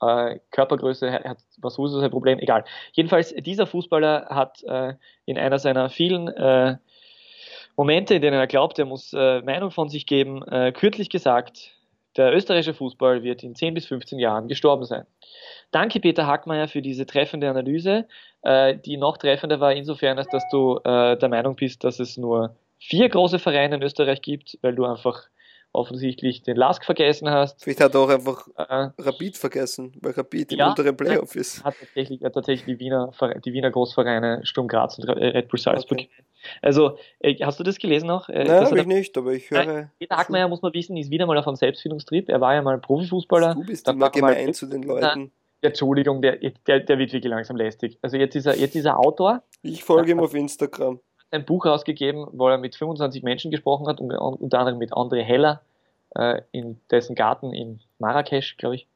Äh, 0.04 0.40
Körpergröße 0.50 1.12
hat, 1.12 1.38
war 1.58 1.70
sowieso 1.70 2.00
sein 2.00 2.10
Problem, 2.10 2.38
egal. 2.38 2.64
Jedenfalls, 2.92 3.34
dieser 3.34 3.66
Fußballer 3.66 4.26
hat 4.28 4.62
äh, 4.64 4.94
in 5.24 5.38
einer 5.38 5.58
seiner 5.58 5.88
vielen 5.88 6.28
äh, 6.28 6.76
Momente, 7.76 8.14
in 8.14 8.22
denen 8.22 8.38
er 8.38 8.46
glaubt, 8.46 8.78
er 8.78 8.84
muss 8.84 9.12
äh, 9.12 9.40
Meinung 9.42 9.70
von 9.70 9.88
sich 9.88 10.06
geben, 10.06 10.42
äh, 10.42 10.72
kürzlich 10.72 11.08
gesagt, 11.08 11.72
der 12.16 12.32
österreichische 12.32 12.74
Fußball 12.74 13.24
wird 13.24 13.42
in 13.42 13.56
10 13.56 13.74
bis 13.74 13.86
15 13.86 14.20
Jahren 14.20 14.46
gestorben 14.46 14.84
sein. 14.84 15.04
Danke, 15.72 15.98
Peter 15.98 16.28
Hackmeier, 16.28 16.68
für 16.68 16.80
diese 16.80 17.06
treffende 17.06 17.50
Analyse. 17.50 18.06
Äh, 18.42 18.76
die 18.76 18.96
noch 18.96 19.16
treffender 19.16 19.58
war 19.58 19.72
insofern, 19.72 20.18
als 20.18 20.28
dass 20.28 20.48
du 20.50 20.78
der 20.84 21.28
Meinung 21.28 21.56
bist, 21.56 21.82
dass 21.82 21.98
es 21.98 22.16
nur 22.16 22.54
vier 22.78 23.08
große 23.08 23.40
Vereine 23.40 23.76
in 23.76 23.82
Österreich 23.82 24.22
gibt, 24.22 24.58
weil 24.62 24.76
du 24.76 24.84
einfach 24.84 25.24
offensichtlich 25.74 26.42
den 26.42 26.56
Lask 26.56 26.84
vergessen 26.84 27.28
hast. 27.28 27.62
Vielleicht 27.62 27.80
hat 27.80 27.94
er 27.94 28.00
auch 28.00 28.08
einfach 28.08 28.46
Äh, 28.56 28.90
Rapid 28.98 29.36
vergessen, 29.36 29.92
weil 30.00 30.12
Rapid 30.12 30.52
im 30.52 30.58
Ja. 30.58 30.68
unteren 30.70 30.96
Playoff 30.96 31.34
ist. 31.36 31.62
hat 31.64 31.74
tatsächlich, 31.78 32.22
hat 32.22 32.32
tatsächlich 32.34 32.64
die 32.78 32.78
Wiener, 32.84 33.10
die 33.44 33.52
Wiener 33.52 33.70
Großvereine 33.70 34.40
Sturm 34.44 34.68
Graz 34.68 34.98
und 34.98 35.04
Red 35.08 35.48
Bull 35.48 35.58
Salzburg. 35.58 35.98
Okay. 35.98 36.08
Also, 36.62 36.98
äh, 37.20 37.34
hast 37.44 37.58
du 37.58 37.64
das 37.64 37.78
gelesen 37.78 38.06
noch? 38.06 38.28
Äh, 38.28 38.44
Nein, 38.44 38.64
habe 38.66 38.78
ich 38.80 38.86
nicht, 38.86 39.16
aber 39.18 39.32
ich 39.32 39.50
höre. 39.50 39.90
Peter 39.98 40.16
Hackmeier, 40.16 40.48
muss 40.48 40.62
man 40.62 40.72
wissen, 40.74 40.96
ist 40.96 41.10
wieder 41.10 41.26
mal 41.26 41.36
auf 41.38 41.46
einem 41.46 41.56
Selbstfindungstrip. 41.56 42.28
Er 42.28 42.40
war 42.40 42.54
ja 42.54 42.62
mal 42.62 42.78
Profifußballer. 42.78 43.54
Du 43.54 43.64
bist 43.64 43.88
dann 43.88 43.96
immer 43.96 44.06
war 44.06 44.14
er 44.14 44.20
mal- 44.20 44.34
gemein 44.34 44.54
zu 44.54 44.66
den 44.66 44.82
Leuten. 44.82 45.32
Entschuldigung, 45.62 46.20
der, 46.20 46.36
der, 46.66 46.80
der 46.80 46.98
wird 46.98 47.12
wirklich 47.14 47.30
langsam 47.30 47.56
lästig. 47.56 47.98
Also 48.02 48.18
jetzt 48.18 48.34
ist 48.36 48.44
er, 48.46 48.56
jetzt 48.56 48.76
ist 48.76 48.84
er 48.84 48.98
Autor, 48.98 49.42
Ich 49.62 49.82
folge 49.82 50.10
ihm 50.12 50.20
auf 50.20 50.34
Instagram. 50.34 51.00
Ein 51.34 51.44
Buch 51.44 51.66
rausgegeben, 51.66 52.26
wo 52.32 52.48
er 52.48 52.58
mit 52.58 52.76
25 52.76 53.22
Menschen 53.22 53.50
gesprochen 53.50 53.86
hat, 53.86 54.00
unter 54.00 54.58
anderem 54.58 54.78
mit 54.78 54.92
André 54.92 55.22
Heller, 55.22 55.60
äh, 56.14 56.42
in 56.52 56.80
dessen 56.90 57.14
Garten 57.14 57.52
in 57.52 57.80
Marrakesch, 57.98 58.56
glaube 58.56 58.76
ich, 58.76 58.86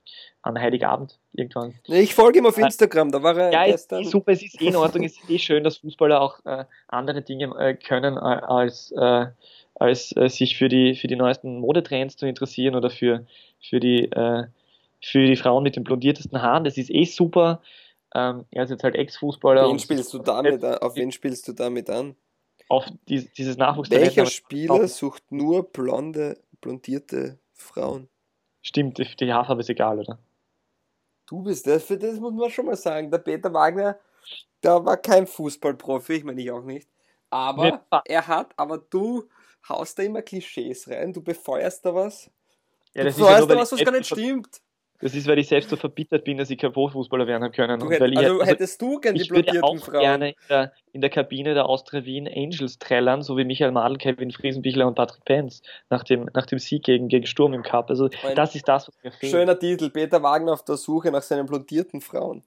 an 0.42 0.58
Heiligabend 0.58 1.18
irgendwann. 1.32 1.74
Nee, 1.88 2.00
ich 2.00 2.14
folge 2.14 2.38
ihm 2.38 2.46
auf 2.46 2.56
Instagram, 2.56 3.10
da 3.10 3.22
war 3.22 3.36
er 3.36 3.52
Ja, 3.52 3.66
gestern. 3.66 4.02
eh 4.02 4.04
super, 4.04 4.32
es 4.32 4.42
ist 4.42 4.60
eh 4.60 4.68
in 4.68 4.76
Ordnung, 4.76 5.04
es 5.04 5.18
ist 5.18 5.28
eh 5.28 5.38
schön, 5.38 5.64
dass 5.64 5.78
Fußballer 5.78 6.20
auch 6.20 6.38
äh, 6.44 6.64
andere 6.86 7.22
Dinge 7.22 7.54
äh, 7.58 7.74
können, 7.74 8.16
äh, 8.16 8.20
als, 8.20 8.92
äh, 8.92 9.26
als 9.74 10.16
äh, 10.16 10.28
sich 10.28 10.56
für 10.56 10.68
die, 10.68 10.94
für 10.94 11.08
die 11.08 11.16
neuesten 11.16 11.58
Modetrends 11.60 12.16
zu 12.16 12.26
interessieren 12.26 12.76
oder 12.76 12.88
für, 12.90 13.26
für, 13.60 13.80
die, 13.80 14.04
äh, 14.12 14.44
für 15.02 15.26
die 15.26 15.36
Frauen 15.36 15.64
mit 15.64 15.76
den 15.76 15.84
blondiertesten 15.84 16.40
Haaren. 16.40 16.64
Das 16.64 16.76
ist 16.78 16.90
eh 16.90 17.04
super. 17.04 17.60
Ähm, 18.14 18.46
er 18.50 18.64
ist 18.64 18.70
jetzt 18.70 18.84
halt 18.84 18.94
Ex-Fußballer. 18.94 19.64
Wen 19.64 19.72
und 19.72 19.82
spielst 19.82 20.14
du 20.14 20.18
damit 20.18 20.64
an? 20.64 20.78
Auf 20.80 20.96
wen 20.96 21.12
spielst 21.12 21.46
du 21.48 21.52
damit 21.52 21.90
an? 21.90 22.14
Auf 22.68 22.84
dies, 23.08 23.32
dieses 23.32 23.56
Nachwuchstalent. 23.56 24.16
Welcher 24.16 24.26
Spieler 24.26 24.86
sucht 24.88 25.32
nur 25.32 25.64
blonde, 25.72 26.38
blondierte 26.60 27.38
Frauen? 27.54 28.08
Stimmt, 28.60 28.98
die, 28.98 29.04
die 29.16 29.32
Haarfarbe 29.32 29.60
ist 29.60 29.70
egal, 29.70 30.00
oder? 30.00 30.18
Du 31.26 31.42
bist 31.42 31.66
das, 31.66 31.84
für 31.84 31.96
das 31.96 32.18
muss 32.20 32.34
man 32.34 32.50
schon 32.50 32.66
mal 32.66 32.76
sagen. 32.76 33.10
Der 33.10 33.18
Peter 33.18 33.52
Wagner, 33.52 33.98
der 34.62 34.84
war 34.84 34.96
kein 34.96 35.26
Fußballprofi, 35.26 36.14
ich 36.14 36.24
meine 36.24 36.40
ich 36.40 36.50
auch 36.50 36.64
nicht. 36.64 36.88
Aber 37.30 37.66
Ja. 37.90 38.02
er 38.04 38.26
hat, 38.26 38.52
aber 38.58 38.78
du 38.78 39.28
haust 39.68 39.98
da 39.98 40.02
immer 40.02 40.22
Klischees 40.22 40.88
rein, 40.88 41.12
du 41.12 41.22
befeuerst 41.22 41.84
da 41.84 41.94
was. 41.94 42.30
Ja, 42.94 43.02
du 43.02 43.08
das 43.08 43.14
ist 43.14 43.20
ja 43.20 43.26
befeuerst 43.26 43.48
weil 43.48 43.56
da 43.56 43.62
was, 43.62 43.72
was 43.72 43.84
gar 43.84 43.92
nicht 43.92 44.06
stimmt. 44.06 44.60
Das 45.00 45.14
ist, 45.14 45.28
weil 45.28 45.38
ich 45.38 45.46
selbst 45.46 45.70
so 45.70 45.76
verbittert 45.76 46.24
bin, 46.24 46.38
dass 46.38 46.50
ich 46.50 46.58
kein 46.58 46.72
Profifußballer 46.72 47.28
werden 47.28 47.44
habe 47.44 47.52
können. 47.54 47.78
Du 47.78 47.88
hätt, 47.88 48.02
also, 48.02 48.16
also 48.16 48.44
hättest 48.44 48.82
du 48.82 48.98
gern 48.98 49.14
die 49.14 49.20
ich 49.22 49.30
würde 49.30 49.44
blondierten 49.52 49.78
auch 49.80 49.84
Frauen. 49.84 50.00
gerne 50.00 50.28
in 50.30 50.36
der, 50.48 50.72
in 50.92 51.00
der 51.00 51.10
Kabine 51.10 51.54
der 51.54 51.66
Austria 51.66 52.04
Wien 52.04 52.26
Angels 52.26 52.78
trällern, 52.80 53.22
so 53.22 53.36
wie 53.36 53.44
Michael 53.44 53.70
Madl, 53.70 53.96
Kevin 53.96 54.32
Friesenbichler 54.32 54.88
und 54.88 54.96
Patrick 54.96 55.24
Penz 55.24 55.62
nach 55.88 56.02
dem, 56.02 56.28
nach 56.34 56.46
dem 56.46 56.58
Sieg 56.58 56.82
gegen, 56.82 57.08
gegen 57.08 57.26
Sturm 57.26 57.54
im 57.54 57.62
Cup. 57.62 57.90
Also 57.90 58.08
Ein 58.24 58.34
das 58.34 58.56
ist 58.56 58.66
das, 58.66 58.88
was 58.88 58.96
mir 59.04 59.12
fehlt. 59.12 59.30
Schöner 59.30 59.58
Titel, 59.58 59.90
Peter 59.90 60.20
Wagner 60.22 60.52
auf 60.52 60.64
der 60.64 60.76
Suche 60.76 61.12
nach 61.12 61.22
seinen 61.22 61.46
blondierten 61.46 62.00
Frauen. 62.00 62.42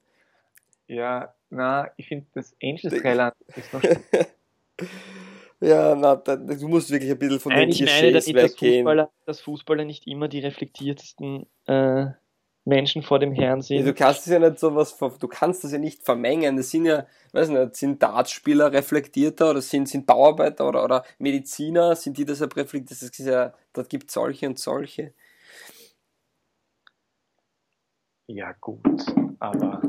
Ja, 0.88 1.34
na, 1.50 1.90
ich 1.96 2.08
finde 2.08 2.26
das 2.34 2.54
Angels 2.62 3.02
trällern 3.02 3.32
ist 3.56 3.74
noch 3.74 3.82
Ja, 5.62 5.96
na, 5.96 6.16
du 6.16 6.68
musst 6.68 6.90
wirklich 6.90 7.12
ein 7.12 7.20
bisschen 7.20 7.40
von 7.40 7.52
Nein, 7.54 7.70
den 7.70 7.72
ich 7.72 7.86
meine 7.86 8.12
dass 8.12 8.28
weggehen. 8.28 8.84
Fußballer, 8.84 9.12
dass 9.26 9.42
Fußballer 9.42 9.86
nicht 9.86 10.08
immer 10.08 10.28
die 10.28 10.40
reflektiertesten 10.40 11.46
äh, 11.68 12.08
Menschen 12.64 13.02
vor 13.02 13.18
dem 13.20 13.34
Herrn 13.34 13.60
Ja, 13.60 13.64
sind. 13.64 13.86
du 13.88 13.94
kannst 13.94 14.22
es 14.28 14.34
ja 14.34 14.38
nicht 14.40 14.60
sowas, 14.60 14.92
ver- 14.92 15.16
du 15.20 15.28
kannst 15.28 15.64
das 15.64 15.72
ja 15.72 15.80
nicht 15.80 16.04
vermengen. 16.04 16.58
Das 16.58 16.70
sind 16.70 16.86
ja, 16.86 17.08
weiß 17.34 17.50
nicht, 17.50 17.76
sind 17.76 18.04
Dartspieler 18.04 18.72
reflektierter 18.72 19.50
oder 19.50 19.62
sind, 19.62 19.90
sind 19.90 20.06
Bauarbeiter 20.06 20.68
oder, 20.68 20.84
oder 20.84 21.04
Mediziner, 21.18 21.96
sind 21.96 22.18
die 22.18 22.26
deshalb 22.26 22.56
reflektiert? 22.56 22.92
Das 22.92 23.02
ist 23.02 23.18
ja, 23.20 23.54
da 23.74 23.82
gibt 23.84 24.10
es 24.10 24.14
solche 24.14 24.48
und 24.48 24.60
solche. 24.60 25.14
Ja, 28.28 28.54
gut, 28.62 28.80
aber 29.40 29.82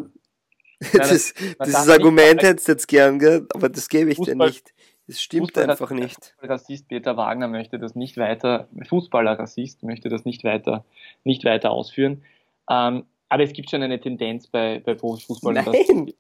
das 0.93 1.35
das- 1.35 1.35
das 1.59 1.89
Argument 1.89 2.43
hättest 2.43 2.69
du 2.69 2.73
jetzt 2.73 2.89
gern, 2.89 3.19
gell? 3.19 3.47
aber 3.55 3.69
das 3.69 3.89
gebe 3.89 4.11
ich 4.11 4.19
dir 4.19 4.33
Fußball- 4.35 4.47
nicht. 4.47 4.75
Das 5.09 5.21
stimmt 5.21 5.53
Fußball- 5.53 5.69
einfach 5.69 5.91
nicht. 5.91 6.35
Rassist 6.41 6.89
Peter 6.89 7.17
Wagner 7.17 7.49
möchte 7.49 7.79
das 7.79 7.95
nicht 7.97 8.17
weiter, 8.17 8.69
Fußballer-Rassist 8.89 9.83
möchte 9.83 10.09
das 10.09 10.25
nicht 10.25 10.43
weiter, 10.45 10.85
nicht 11.25 11.45
weiter 11.45 11.71
ausführen. 11.73 12.25
Ähm, 12.71 13.05
aber 13.29 13.43
es 13.43 13.53
gibt 13.53 13.71
schon 13.71 13.83
eine 13.83 14.01
Tendenz 14.01 14.47
bei, 14.47 14.81
bei 14.85 14.95
Profifußballern. 14.95 15.65
dass- 15.65 15.75
Nein! 15.89 16.13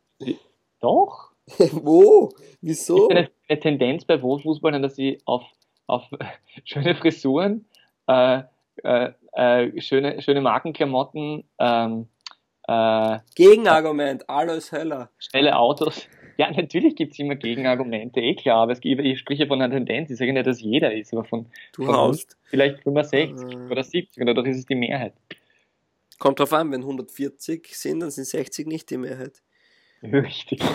Doch! 0.80 1.30
Wo? 1.72 2.30
Es 2.36 2.56
Wieso? 2.60 3.08
gibt 3.08 3.18
eine, 3.18 3.30
eine 3.48 3.60
Tendenz 3.60 4.04
bei 4.04 4.16
Profifußballern, 4.16 4.82
dass 4.82 4.96
sie 4.96 5.18
auf, 5.24 5.42
auf 5.86 6.04
schöne 6.64 6.94
Frisuren, 6.94 7.66
äh, 8.06 8.42
äh, 8.84 9.10
äh, 9.32 9.80
schöne, 9.80 10.22
schöne 10.22 10.40
Markenklamotten, 10.40 11.44
ähm, 11.58 12.06
äh, 12.68 13.18
Gegenargument, 13.34 14.28
Alois 14.28 14.70
Heller. 14.72 15.10
schnelle 15.18 15.56
Autos. 15.58 16.06
Ja, 16.38 16.50
natürlich 16.50 16.96
gibt 16.96 17.12
es 17.12 17.18
immer 17.18 17.34
Gegenargumente, 17.34 18.18
eh 18.20 18.34
klar, 18.34 18.62
aber 18.62 18.72
es 18.72 18.80
ich 18.82 19.18
spreche 19.18 19.46
von 19.46 19.60
einer 19.60 19.72
Tendenz. 19.72 20.08
Ich 20.10 20.16
sage 20.16 20.32
nicht, 20.32 20.46
dass 20.46 20.62
jeder 20.62 20.90
ist, 20.92 21.12
aber 21.12 21.24
von 21.24 21.44
Du 21.74 21.84
Von 21.84 21.94
haust. 21.94 22.38
vielleicht 22.44 22.82
65 22.84 23.52
Äh. 23.52 23.70
oder 23.70 23.84
70 23.84 24.22
oder 24.22 24.32
doch 24.32 24.44
ist 24.46 24.56
es 24.56 24.64
die 24.64 24.74
Mehrheit. 24.74 25.12
Kommt 26.22 26.38
drauf 26.38 26.52
an, 26.52 26.70
wenn 26.70 26.82
140 26.82 27.76
sind, 27.76 27.98
dann 27.98 28.12
sind 28.12 28.28
60 28.28 28.68
nicht 28.68 28.88
die 28.90 28.96
Mehrheit. 28.96 29.42
Richtig. 30.04 30.60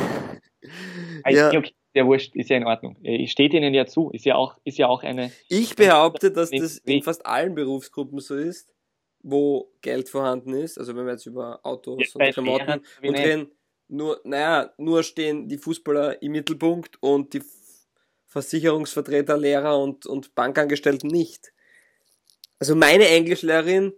Ja. 1.30 1.52
Ja. 1.54 1.60
Okay, 1.60 1.74
ja, 1.94 2.06
wurscht, 2.06 2.36
ist 2.36 2.50
ja 2.50 2.58
in 2.58 2.66
Ordnung. 2.66 2.98
Äh, 3.04 3.28
Steht 3.28 3.54
ihnen 3.54 3.74
ja 3.74 3.86
zu. 3.86 4.10
Ist 4.10 4.26
ja 4.26 4.36
auch, 4.36 4.58
ist 4.66 4.78
ja 4.78 4.88
auch 4.88 5.04
eine. 5.04 5.32
Ich 5.48 5.76
behaupte, 5.76 6.32
dass 6.32 6.50
das 6.50 6.80
in 6.80 7.04
fast 7.04 7.26
allen 7.26 7.56
Berufsgruppen 7.56 8.20
so 8.20 8.36
ist, 8.36 8.74
wo 9.22 9.72
Geld 9.82 10.10
vorhanden 10.10 10.54
ist. 10.54 10.78
Also 10.78 10.96
wenn 10.96 11.06
wir 11.06 11.14
jetzt 11.14 11.26
über 11.26 11.60
Autos 11.64 12.14
Ja, 12.14 12.26
und 12.26 12.34
Klamotten 12.34 12.82
und 13.02 13.16
reden, 13.16 13.52
nur, 13.88 14.20
naja, 14.26 14.74
nur 14.78 15.04
stehen 15.04 15.48
die 15.48 15.58
Fußballer 15.58 16.22
im 16.22 16.34
Mittelpunkt 16.34 17.02
und 17.02 17.34
die 17.34 17.44
Versicherungsvertreter, 18.26 19.38
Lehrer 19.38 19.80
und, 19.80 20.06
und 20.08 20.36
Bankangestellten 20.36 21.10
nicht. 21.10 21.54
Also 22.60 22.76
meine 22.76 23.08
Englischlehrerin 23.08 23.94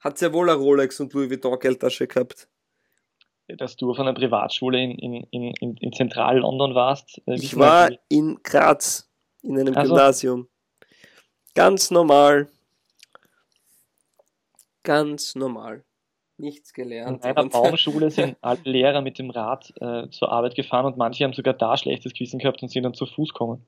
hat 0.00 0.18
sehr 0.18 0.32
wohl 0.32 0.48
eine 0.48 0.58
Rolex 0.58 1.00
und 1.00 1.12
Louis 1.12 1.30
Vuitton 1.30 1.58
Geldtasche 1.58 2.06
gehabt. 2.06 2.48
dass 3.48 3.76
du 3.76 3.90
auf 3.90 3.98
einer 3.98 4.14
Privatschule 4.14 4.82
in, 4.82 5.24
in, 5.30 5.54
in, 5.60 5.76
in 5.76 5.92
Zentral-London 5.92 6.74
warst. 6.74 7.22
Äh, 7.26 7.34
ich 7.36 7.56
war 7.56 7.90
in 8.08 8.40
Graz, 8.42 9.08
in 9.42 9.58
einem 9.58 9.76
also. 9.76 9.94
Gymnasium. 9.94 10.48
Ganz 11.54 11.90
normal. 11.90 12.48
Ganz 14.82 15.34
normal. 15.34 15.84
Nichts 16.38 16.72
gelernt. 16.74 17.24
In 17.24 17.30
einer 17.30 17.48
Baumschule 17.48 18.10
sind 18.10 18.36
alle 18.42 18.60
Lehrer 18.64 19.00
mit 19.00 19.18
dem 19.18 19.30
Rad 19.30 19.72
äh, 19.80 20.08
zur 20.10 20.30
Arbeit 20.30 20.54
gefahren 20.54 20.84
und 20.84 20.98
manche 20.98 21.24
haben 21.24 21.32
sogar 21.32 21.54
da 21.54 21.76
schlechtes 21.76 22.12
Gewissen 22.12 22.38
gehabt 22.38 22.62
und 22.62 22.68
sind 22.68 22.82
dann 22.82 22.94
zu 22.94 23.06
Fuß 23.06 23.30
gekommen. 23.30 23.66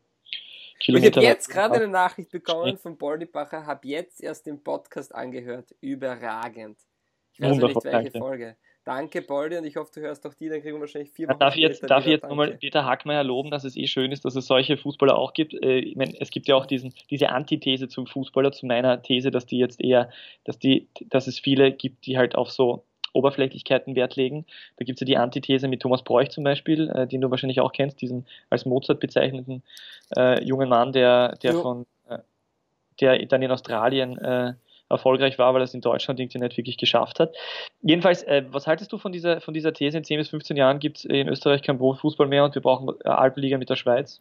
Kilometer 0.79 1.21
ich 1.21 1.27
habe 1.27 1.35
jetzt 1.35 1.49
gerade 1.49 1.75
eine 1.77 1.89
Nachricht 1.89 2.31
bekommen 2.31 2.79
von 2.79 2.97
Boldibacher, 2.97 3.67
habe 3.67 3.89
jetzt 3.89 4.23
erst 4.23 4.47
den 4.47 4.63
Podcast 4.63 5.15
angehört. 5.15 5.75
Überragend. 5.81 6.79
Ich 7.33 7.41
weiß 7.41 7.53
Wundervoll, 7.53 7.75
nicht, 7.75 7.85
welche 7.85 8.11
danke. 8.11 8.19
Folge. 8.19 8.57
Danke, 8.89 9.21
Boldi, 9.21 9.59
und 9.59 9.67
ich 9.67 9.77
hoffe, 9.77 9.91
du 9.95 10.01
hörst 10.01 10.27
auch 10.27 10.33
die, 10.33 10.49
dann 10.49 10.63
kriegen 10.63 10.77
wir 10.77 10.81
wahrscheinlich 10.81 11.11
vier 11.13 11.29
Wochen 11.29 11.39
Darf 11.39 11.55
ich 11.57 11.61
jetzt, 11.61 11.83
darf 11.91 12.07
ich 12.07 12.13
jetzt 12.13 12.23
nochmal 12.23 12.57
Peter 12.57 12.87
Hackmeier 12.87 13.23
loben, 13.23 13.51
dass 13.51 13.65
es 13.65 13.77
eh 13.77 13.87
schön 13.87 14.13
ist, 14.13 14.25
dass 14.25 14.35
es 14.35 14.47
solche 14.47 14.79
Fußballer 14.79 15.15
auch 15.15 15.35
gibt? 15.35 15.53
Äh, 15.53 15.81
ich 15.81 15.95
meine, 15.95 16.19
es 16.21 16.31
gibt 16.31 16.49
ja 16.49 16.57
auch 16.57 16.65
diesen, 16.65 16.95
diese 17.11 17.29
Antithese 17.29 17.89
zum 17.89 18.07
Fußballer, 18.07 18.51
zu 18.51 18.65
meiner 18.65 19.03
These, 19.03 19.31
dass 19.31 19.45
die 19.45 19.59
jetzt 19.59 19.83
eher, 19.83 20.09
dass 20.45 20.59
die, 20.59 20.89
dass 21.11 21.27
es 21.27 21.39
viele 21.39 21.71
gibt, 21.71 22.07
die 22.07 22.17
halt 22.17 22.35
auf 22.35 22.51
so 22.51 22.87
Oberflächlichkeiten 23.19 23.97
Wert 23.97 24.17
legen. 24.17 24.47
Da 24.77 24.85
gibt 24.85 24.97
es 24.97 25.01
ja 25.01 25.07
die 25.07 25.17
Antithese 25.17 25.69
mit 25.69 25.83
Thomas 25.83 26.03
Bräuch 26.03 26.31
zum 26.31 26.45
Beispiel, 26.45 26.89
äh, 26.91 27.07
den 27.07 27.21
du 27.21 27.31
wahrscheinlich 27.31 27.61
auch 27.61 27.73
kennst, 27.73 28.01
diesen 28.01 28.27
als 28.51 28.65
Mozart 28.65 29.01
bezeichneten 29.01 29.63
äh, 30.17 30.43
jungen 30.45 30.69
Mann, 30.69 30.93
der, 30.93 31.37
der 31.43 31.55
von 31.55 31.87
äh, 32.09 32.19
der 33.01 33.27
dann 33.27 33.43
in 33.43 33.51
Australien 33.51 34.19
äh, 34.19 34.55
erfolgreich 34.91 35.39
war, 35.39 35.53
weil 35.55 35.61
er 35.61 35.65
es 35.65 35.75
in 35.75 35.81
Deutschland 35.81 36.19
irgendwie 36.21 36.39
nicht 36.39 36.57
wirklich 36.57 36.79
geschafft 36.79 37.21
hat. 37.21 37.35
Jedenfalls, 37.83 38.23
äh, 38.23 38.45
was 38.51 38.67
haltest 38.67 38.93
du 38.93 38.99
von 38.99 39.13
dieser, 39.13 39.41
von 39.41 39.55
dieser 39.55 39.73
These? 39.73 39.99
In 39.99 40.05
10 40.05 40.19
bis 40.19 40.29
15 40.31 40.57
Jahren 40.57 40.79
gibt 40.79 40.99
es 40.99 41.05
in 41.05 41.29
Österreich 41.29 41.63
kein 41.63 41.79
Profifußball 41.79 42.27
mehr 42.27 42.45
und 42.45 42.55
wir 42.55 42.63
brauchen 42.63 42.89
äh, 43.05 43.09
Alpenliga 43.09 43.59
mit 43.59 43.69
der 43.69 43.77
Schweiz? 43.77 44.21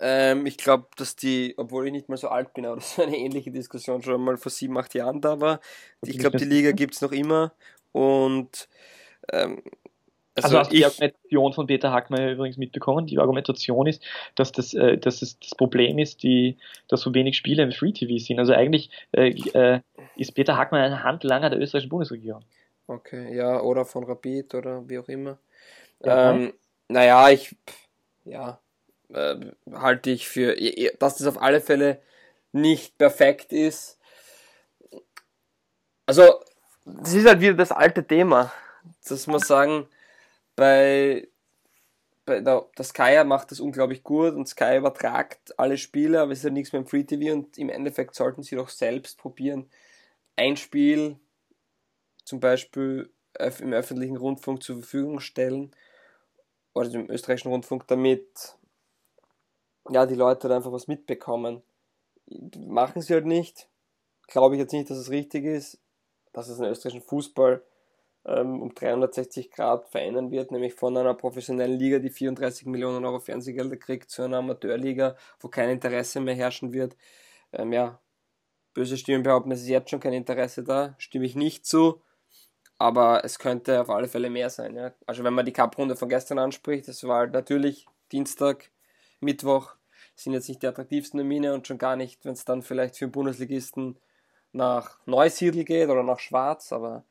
Ähm, 0.00 0.46
ich 0.46 0.56
glaube, 0.56 0.86
dass 0.96 1.16
die, 1.16 1.54
obwohl 1.56 1.86
ich 1.86 1.92
nicht 1.92 2.08
mal 2.08 2.16
so 2.16 2.28
alt 2.28 2.54
bin, 2.54 2.66
aber 2.66 2.76
das 2.76 2.92
ist 2.92 3.00
eine 3.00 3.16
ähnliche 3.16 3.50
Diskussion 3.50 4.02
schon 4.02 4.20
mal 4.20 4.36
vor 4.36 4.50
sieben, 4.50 4.78
acht 4.78 4.94
Jahren 4.94 5.20
da 5.20 5.40
war. 5.40 5.60
Ich 6.02 6.18
glaube, 6.18 6.38
die 6.38 6.44
Liga 6.44 6.70
gibt 6.70 6.94
es 6.94 7.00
noch 7.00 7.12
immer 7.12 7.52
und 7.92 8.68
ähm, 9.32 9.62
also, 10.44 10.56
also 10.56 10.58
hast 10.58 10.72
du 10.72 10.76
die 10.76 10.84
Argumentation 10.84 11.52
von 11.52 11.66
Peter 11.66 11.92
Hackmeier 11.92 12.32
übrigens 12.32 12.56
mitbekommen. 12.56 13.06
Die 13.06 13.18
Argumentation 13.18 13.86
ist, 13.86 14.02
dass 14.34 14.52
das, 14.52 14.74
äh, 14.74 14.98
dass 14.98 15.22
es 15.22 15.38
das 15.38 15.54
Problem 15.54 15.98
ist, 15.98 16.22
die, 16.22 16.56
dass 16.88 17.00
so 17.00 17.12
wenig 17.14 17.36
Spiele 17.36 17.62
im 17.62 17.72
Free 17.72 17.92
TV 17.92 18.18
sind. 18.18 18.38
Also 18.38 18.52
eigentlich 18.52 18.90
äh, 19.12 19.30
äh, 19.30 19.80
ist 20.16 20.32
Peter 20.32 20.56
Hackmeier 20.56 20.84
ein 20.84 21.02
Handlanger 21.02 21.50
der 21.50 21.60
österreichischen 21.60 21.90
Bundesregierung. 21.90 22.44
Okay, 22.86 23.36
ja, 23.36 23.60
oder 23.60 23.84
von 23.84 24.04
Rapid 24.04 24.54
oder 24.54 24.88
wie 24.88 24.98
auch 24.98 25.08
immer. 25.08 25.38
Ja, 26.04 26.32
ähm, 26.32 26.54
naja, 26.88 27.28
ich, 27.30 27.54
ja, 28.24 28.60
äh, 29.12 29.36
halte 29.72 30.10
ich 30.10 30.28
für, 30.28 30.56
dass 30.98 31.16
das 31.18 31.26
auf 31.26 31.40
alle 31.42 31.60
Fälle 31.60 32.00
nicht 32.52 32.96
perfekt 32.96 33.52
ist. 33.52 33.98
Also, 36.06 36.40
das 37.00 37.14
ist 37.14 37.26
halt 37.26 37.40
wieder 37.40 37.54
das 37.54 37.72
alte 37.72 38.06
Thema, 38.06 38.52
dass 39.08 39.26
man 39.26 39.40
sagen, 39.40 39.88
bei, 40.56 41.28
bei 42.24 42.40
der, 42.40 42.66
der 42.76 42.84
Sky 42.84 43.22
macht 43.24 43.50
das 43.50 43.60
unglaublich 43.60 44.02
gut 44.02 44.34
und 44.34 44.48
Sky 44.48 44.76
übertragt 44.76 45.58
alle 45.58 45.78
Spiele, 45.78 46.20
aber 46.20 46.32
es 46.32 46.38
ist 46.38 46.44
ja 46.44 46.50
nichts 46.50 46.72
mehr 46.72 46.80
im 46.80 46.86
Free 46.86 47.04
TV 47.04 47.32
und 47.32 47.58
im 47.58 47.68
Endeffekt 47.68 48.14
sollten 48.14 48.42
sie 48.42 48.56
doch 48.56 48.68
selbst 48.68 49.18
probieren, 49.18 49.70
ein 50.36 50.56
Spiel 50.56 51.16
zum 52.24 52.40
Beispiel 52.40 53.10
im 53.60 53.72
öffentlichen 53.72 54.16
Rundfunk 54.16 54.62
zur 54.62 54.76
Verfügung 54.76 55.20
stellen 55.20 55.74
oder 56.74 56.92
im 56.92 57.10
österreichischen 57.10 57.50
Rundfunk, 57.50 57.86
damit 57.86 58.56
ja, 59.90 60.06
die 60.06 60.14
Leute 60.14 60.48
da 60.48 60.56
einfach 60.56 60.72
was 60.72 60.88
mitbekommen. 60.88 61.62
Machen 62.58 63.00
sie 63.00 63.14
halt 63.14 63.26
nicht. 63.26 63.68
Glaube 64.26 64.54
ich 64.54 64.60
jetzt 64.60 64.72
nicht, 64.72 64.90
dass 64.90 64.98
es 64.98 65.10
richtig 65.10 65.44
ist, 65.44 65.78
dass 66.32 66.48
es 66.48 66.58
den 66.58 66.66
österreichischen 66.66 67.06
Fußball 67.06 67.62
ähm, 68.26 68.62
um 68.62 68.74
360 68.74 69.50
Grad 69.50 69.88
verändern 69.88 70.30
wird, 70.30 70.50
nämlich 70.50 70.74
von 70.74 70.96
einer 70.96 71.14
professionellen 71.14 71.78
Liga, 71.78 71.98
die 71.98 72.10
34 72.10 72.66
Millionen 72.66 73.04
Euro 73.04 73.20
Fernsehgelder 73.20 73.76
kriegt, 73.76 74.10
zu 74.10 74.22
einer 74.22 74.38
Amateurliga, 74.38 75.16
wo 75.40 75.48
kein 75.48 75.70
Interesse 75.70 76.20
mehr 76.20 76.34
herrschen 76.34 76.72
wird. 76.72 76.96
Ähm, 77.52 77.72
ja, 77.72 78.00
böse 78.74 78.96
Stimmen 78.96 79.22
behaupten, 79.22 79.50
es 79.50 79.62
ist 79.62 79.68
jetzt 79.68 79.90
schon 79.90 80.00
kein 80.00 80.12
Interesse 80.12 80.62
da, 80.62 80.94
stimme 80.98 81.24
ich 81.24 81.34
nicht 81.34 81.66
zu, 81.66 82.02
aber 82.76 83.24
es 83.24 83.38
könnte 83.38 83.80
auf 83.80 83.90
alle 83.90 84.08
Fälle 84.08 84.30
mehr 84.30 84.50
sein. 84.50 84.76
Ja. 84.76 84.92
Also 85.06 85.24
wenn 85.24 85.34
man 85.34 85.46
die 85.46 85.52
Cup-Runde 85.52 85.96
von 85.96 86.08
gestern 86.08 86.38
anspricht, 86.38 86.86
das 86.86 87.02
war 87.04 87.20
halt 87.20 87.32
natürlich 87.32 87.86
Dienstag, 88.12 88.70
Mittwoch, 89.20 89.74
sind 90.14 90.32
jetzt 90.32 90.48
nicht 90.48 90.62
die 90.62 90.66
attraktivsten 90.66 91.18
Termine 91.18 91.54
und 91.54 91.66
schon 91.66 91.78
gar 91.78 91.96
nicht, 91.96 92.24
wenn 92.24 92.32
es 92.32 92.44
dann 92.44 92.62
vielleicht 92.62 92.96
für 92.96 93.08
Bundesligisten 93.08 93.98
nach 94.52 94.98
Neusiedl 95.06 95.64
geht 95.64 95.88
oder 95.88 96.02
nach 96.02 96.18
Schwarz, 96.18 96.72
aber 96.72 97.04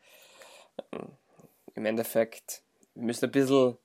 im 1.75 1.85
Endeffekt, 1.85 2.63
wir 2.95 3.03
müssen 3.03 3.25
ein 3.25 3.31
bisschen 3.31 3.77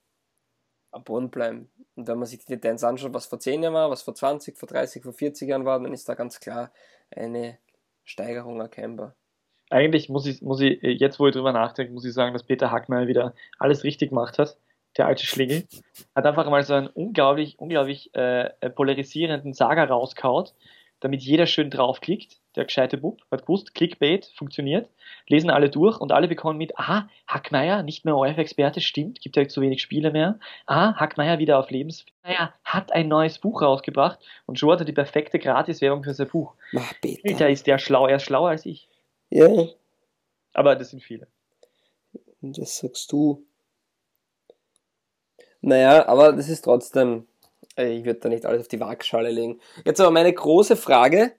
am 0.91 1.05
Boden 1.05 1.31
bleiben. 1.31 1.71
Und 1.95 2.07
wenn 2.09 2.19
man 2.19 2.27
sich 2.27 2.39
die 2.39 2.47
Tendenz 2.47 2.85
anschaut, 2.85 3.15
was 3.15 3.27
vor 3.27 3.39
10 3.39 3.63
Jahren 3.63 3.75
war, 3.75 3.91
was 3.91 4.03
vor 4.03 4.15
20, 4.15 4.59
vor 4.59 4.69
30, 4.69 5.03
vor 5.03 5.13
40 5.13 5.49
Jahren 5.49 5.65
war, 5.65 5.79
dann 5.81 5.93
ist 5.93 6.09
da 6.09 6.15
ganz 6.15 6.41
klar 6.41 6.71
eine 7.15 7.59
Steigerung 8.05 8.61
erkennbar. 8.61 9.15
Eigentlich 9.71 10.09
muss 10.09 10.27
ich, 10.27 10.43
muss 10.43 10.61
ich, 10.61 10.83
jetzt 10.83 11.19
wo 11.19 11.27
ich 11.27 11.35
drüber 11.35 11.53
nachdenke, 11.53 11.93
muss 11.93 12.05
ich 12.05 12.13
sagen, 12.13 12.33
dass 12.35 12.45
Peter 12.45 12.71
Hackmeier 12.71 13.07
wieder 13.07 13.35
alles 13.59 13.85
richtig 13.85 14.11
gemacht 14.11 14.39
hat. 14.39 14.59
Der 14.99 15.07
alte 15.07 15.25
Schlingel. 15.25 15.67
Hat 16.15 16.27
einfach 16.27 16.49
mal 16.51 16.63
so 16.63 16.75
einen 16.75 16.89
unglaublich, 16.89 17.59
unglaublich 17.59 18.15
äh, 18.15 18.51
polarisierenden 18.71 19.55
Saga 19.55 19.85
rauskaut, 19.85 20.55
damit 21.01 21.23
jeder 21.23 21.47
schön 21.47 21.71
draufklickt 21.71 22.41
der 22.57 22.65
gescheite 22.65 22.99
Bub, 22.99 23.23
hat 23.31 23.43
gewusst, 23.43 23.75
Clickbait 23.75 24.27
funktioniert, 24.37 24.89
lesen 25.27 25.51
alle 25.51 25.71
durch 25.71 26.01
und 26.01 26.13
alle 26.13 26.29
bekommen 26.29 26.59
mit, 26.59 26.79
aha, 26.79 27.09
Hackmeier, 27.27 27.83
nicht 27.83 28.05
mehr 28.05 28.17
ORF-Experte, 28.17 28.81
stimmt, 28.81 29.21
gibt 29.21 29.37
ja 29.37 29.49
zu 29.49 29.61
wenig 29.61 29.83
Spiele 29.83 30.11
mehr. 30.11 30.39
Aha, 30.67 30.95
Hackmeier 30.97 31.39
wieder 31.39 31.59
auf 31.59 31.71
Lebens... 31.71 32.05
Naja, 32.25 32.55
hat 32.63 32.93
ein 32.93 33.09
neues 33.09 33.39
Buch 33.39 33.63
rausgebracht 33.63 34.21
und 34.47 34.59
schon 34.59 34.71
hat 34.71 34.81
er 34.81 34.85
die 34.85 34.93
perfekte 34.93 35.39
Gratiswerbung 35.39 36.05
für 36.05 36.15
sein 36.15 36.29
Buch. 36.29 36.55
Mach 36.71 36.93
bitte. 37.01 37.29
Alter, 37.29 37.51
ist 37.51 37.67
der 37.67 37.79
schlau, 37.79 38.07
er 38.07 38.17
ist 38.17 38.23
schlauer 38.25 38.51
als 38.51 38.65
ich. 38.65 38.89
Ja. 39.31 39.67
Aber 40.55 40.77
das 40.77 40.91
sind 40.91 41.03
viele. 41.03 41.27
Und 42.41 42.59
das 42.59 42.79
sagst 42.79 43.11
du. 43.11 43.45
Naja, 45.63 46.07
aber 46.07 46.33
das 46.33 46.49
ist 46.49 46.63
trotzdem, 46.63 47.27
ich 47.77 48.05
würde 48.05 48.21
da 48.21 48.29
nicht 48.29 48.45
alles 48.45 48.63
auf 48.63 48.69
die 48.69 48.81
Waagschale 48.81 49.31
legen. 49.31 49.61
Jetzt 49.85 50.01
aber 50.01 50.11
meine 50.11 50.33
große 50.33 50.77
Frage, 50.77 51.33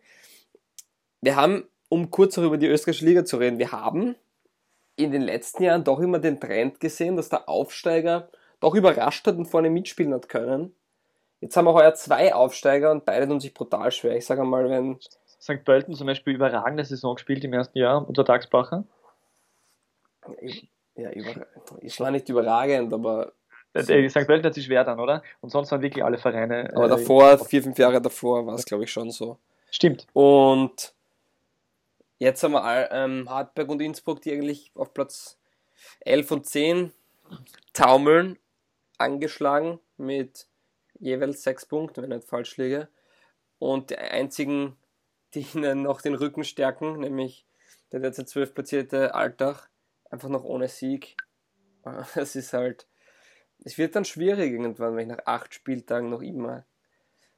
wir 1.24 1.36
haben, 1.36 1.68
um 1.90 2.12
kurz 2.12 2.38
auch 2.38 2.44
über 2.44 2.58
die 2.58 2.68
österreichische 2.68 3.06
Liga 3.06 3.24
zu 3.24 3.38
reden, 3.38 3.60
wir 3.60 3.72
haben 3.72 4.16
in 4.96 5.12
den 5.12 5.22
letzten 5.22 5.64
Jahren 5.64 5.84
doch 5.84 6.00
immer 6.00 6.20
den 6.20 6.40
Trend 6.40 6.80
gesehen, 6.80 7.16
dass 7.16 7.30
der 7.30 7.48
Aufsteiger 7.50 8.30
doch 8.60 8.76
überrascht 8.76 9.26
hat 9.26 9.38
und 9.38 9.46
vorne 9.46 9.70
mitspielen 9.70 10.14
hat 10.14 10.30
können. 10.30 10.76
Jetzt 11.40 11.58
haben 11.58 11.66
wir 11.66 11.74
heuer 11.74 11.94
zwei 11.96 12.34
Aufsteiger 12.34 12.92
und 12.92 13.06
beide 13.06 13.28
tun 13.28 13.40
sich 13.40 13.54
brutal 13.54 13.92
schwer. 13.92 14.16
Ich 14.16 14.26
sage 14.26 14.44
mal, 14.44 14.70
wenn. 14.70 15.00
St. 15.42 15.66
Pölten 15.66 15.94
zum 15.94 16.08
Beispiel 16.08 16.36
überragende 16.36 16.86
Saison 16.86 17.16
gespielt 17.16 17.44
im 17.44 17.52
ersten 17.52 17.78
Jahr 17.78 18.08
unter 18.08 18.24
Tagsbacher. 18.24 18.86
Ja, 20.96 21.12
über, 21.12 21.46
es 21.82 22.00
war 22.00 22.12
nicht 22.12 22.30
überragend, 22.30 22.94
aber. 22.94 23.34
So. 23.74 23.82
St. 23.82 24.26
Pölten 24.26 24.46
hat 24.46 24.54
sich 24.54 24.66
schwer 24.66 24.86
dann, 24.86 25.00
oder? 25.00 25.22
Und 25.42 25.50
sonst 25.50 25.72
waren 25.72 25.82
wirklich 25.82 26.04
alle 26.04 26.18
Vereine. 26.18 26.72
Aber 26.76 26.86
äh, 26.86 26.90
davor, 26.90 27.40
vier, 27.40 27.64
fünf 27.64 27.78
Jahre 27.78 28.00
davor, 28.02 28.46
war 28.46 28.56
es, 28.56 28.64
glaube 28.64 28.84
ich, 28.86 28.92
schon 28.92 29.12
so. 29.12 29.38
Stimmt. 29.70 30.08
Und 30.14 30.94
Jetzt 32.24 32.42
haben 32.42 32.54
wir 32.54 32.90
ähm, 32.94 33.30
Hartberg 33.30 33.68
und 33.68 33.82
Innsbruck, 33.82 34.22
die 34.22 34.32
eigentlich 34.32 34.72
auf 34.76 34.94
Platz 34.94 35.38
11 36.06 36.32
und 36.32 36.46
10 36.46 36.94
taumeln, 37.74 38.40
angeschlagen 38.98 39.82
mit 39.98 40.48
jeweils 40.98 41.44
6 41.44 41.66
Punkten, 41.66 42.02
wenn 42.02 42.12
ich 42.12 42.20
nicht 42.20 42.30
falsch 42.30 42.56
liege. 42.56 42.88
Und 43.60 43.90
die 43.90 43.98
einzigen, 43.98 44.78
die 45.34 45.46
ihnen 45.54 45.82
noch 45.82 46.02
den 46.02 46.16
Rücken 46.16 46.46
stärken, 46.46 47.02
nämlich 47.02 47.46
der 47.92 48.00
derzeit 48.00 48.30
12 48.30 48.54
platzierte 48.54 49.16
Alltag, 49.16 49.70
einfach 50.10 50.30
noch 50.30 50.46
ohne 50.46 50.70
Sieg. 50.70 51.18
Das 52.16 52.38
ist 52.38 52.54
halt, 52.54 52.88
es 53.66 53.78
wird 53.78 53.98
dann 53.98 54.06
schwierig 54.06 54.54
irgendwann, 54.54 54.96
wenn 54.96 55.10
ich 55.10 55.18
nach 55.18 55.26
8 55.26 55.54
Spieltagen 55.54 56.10
noch 56.10 56.22
immer 56.22 56.64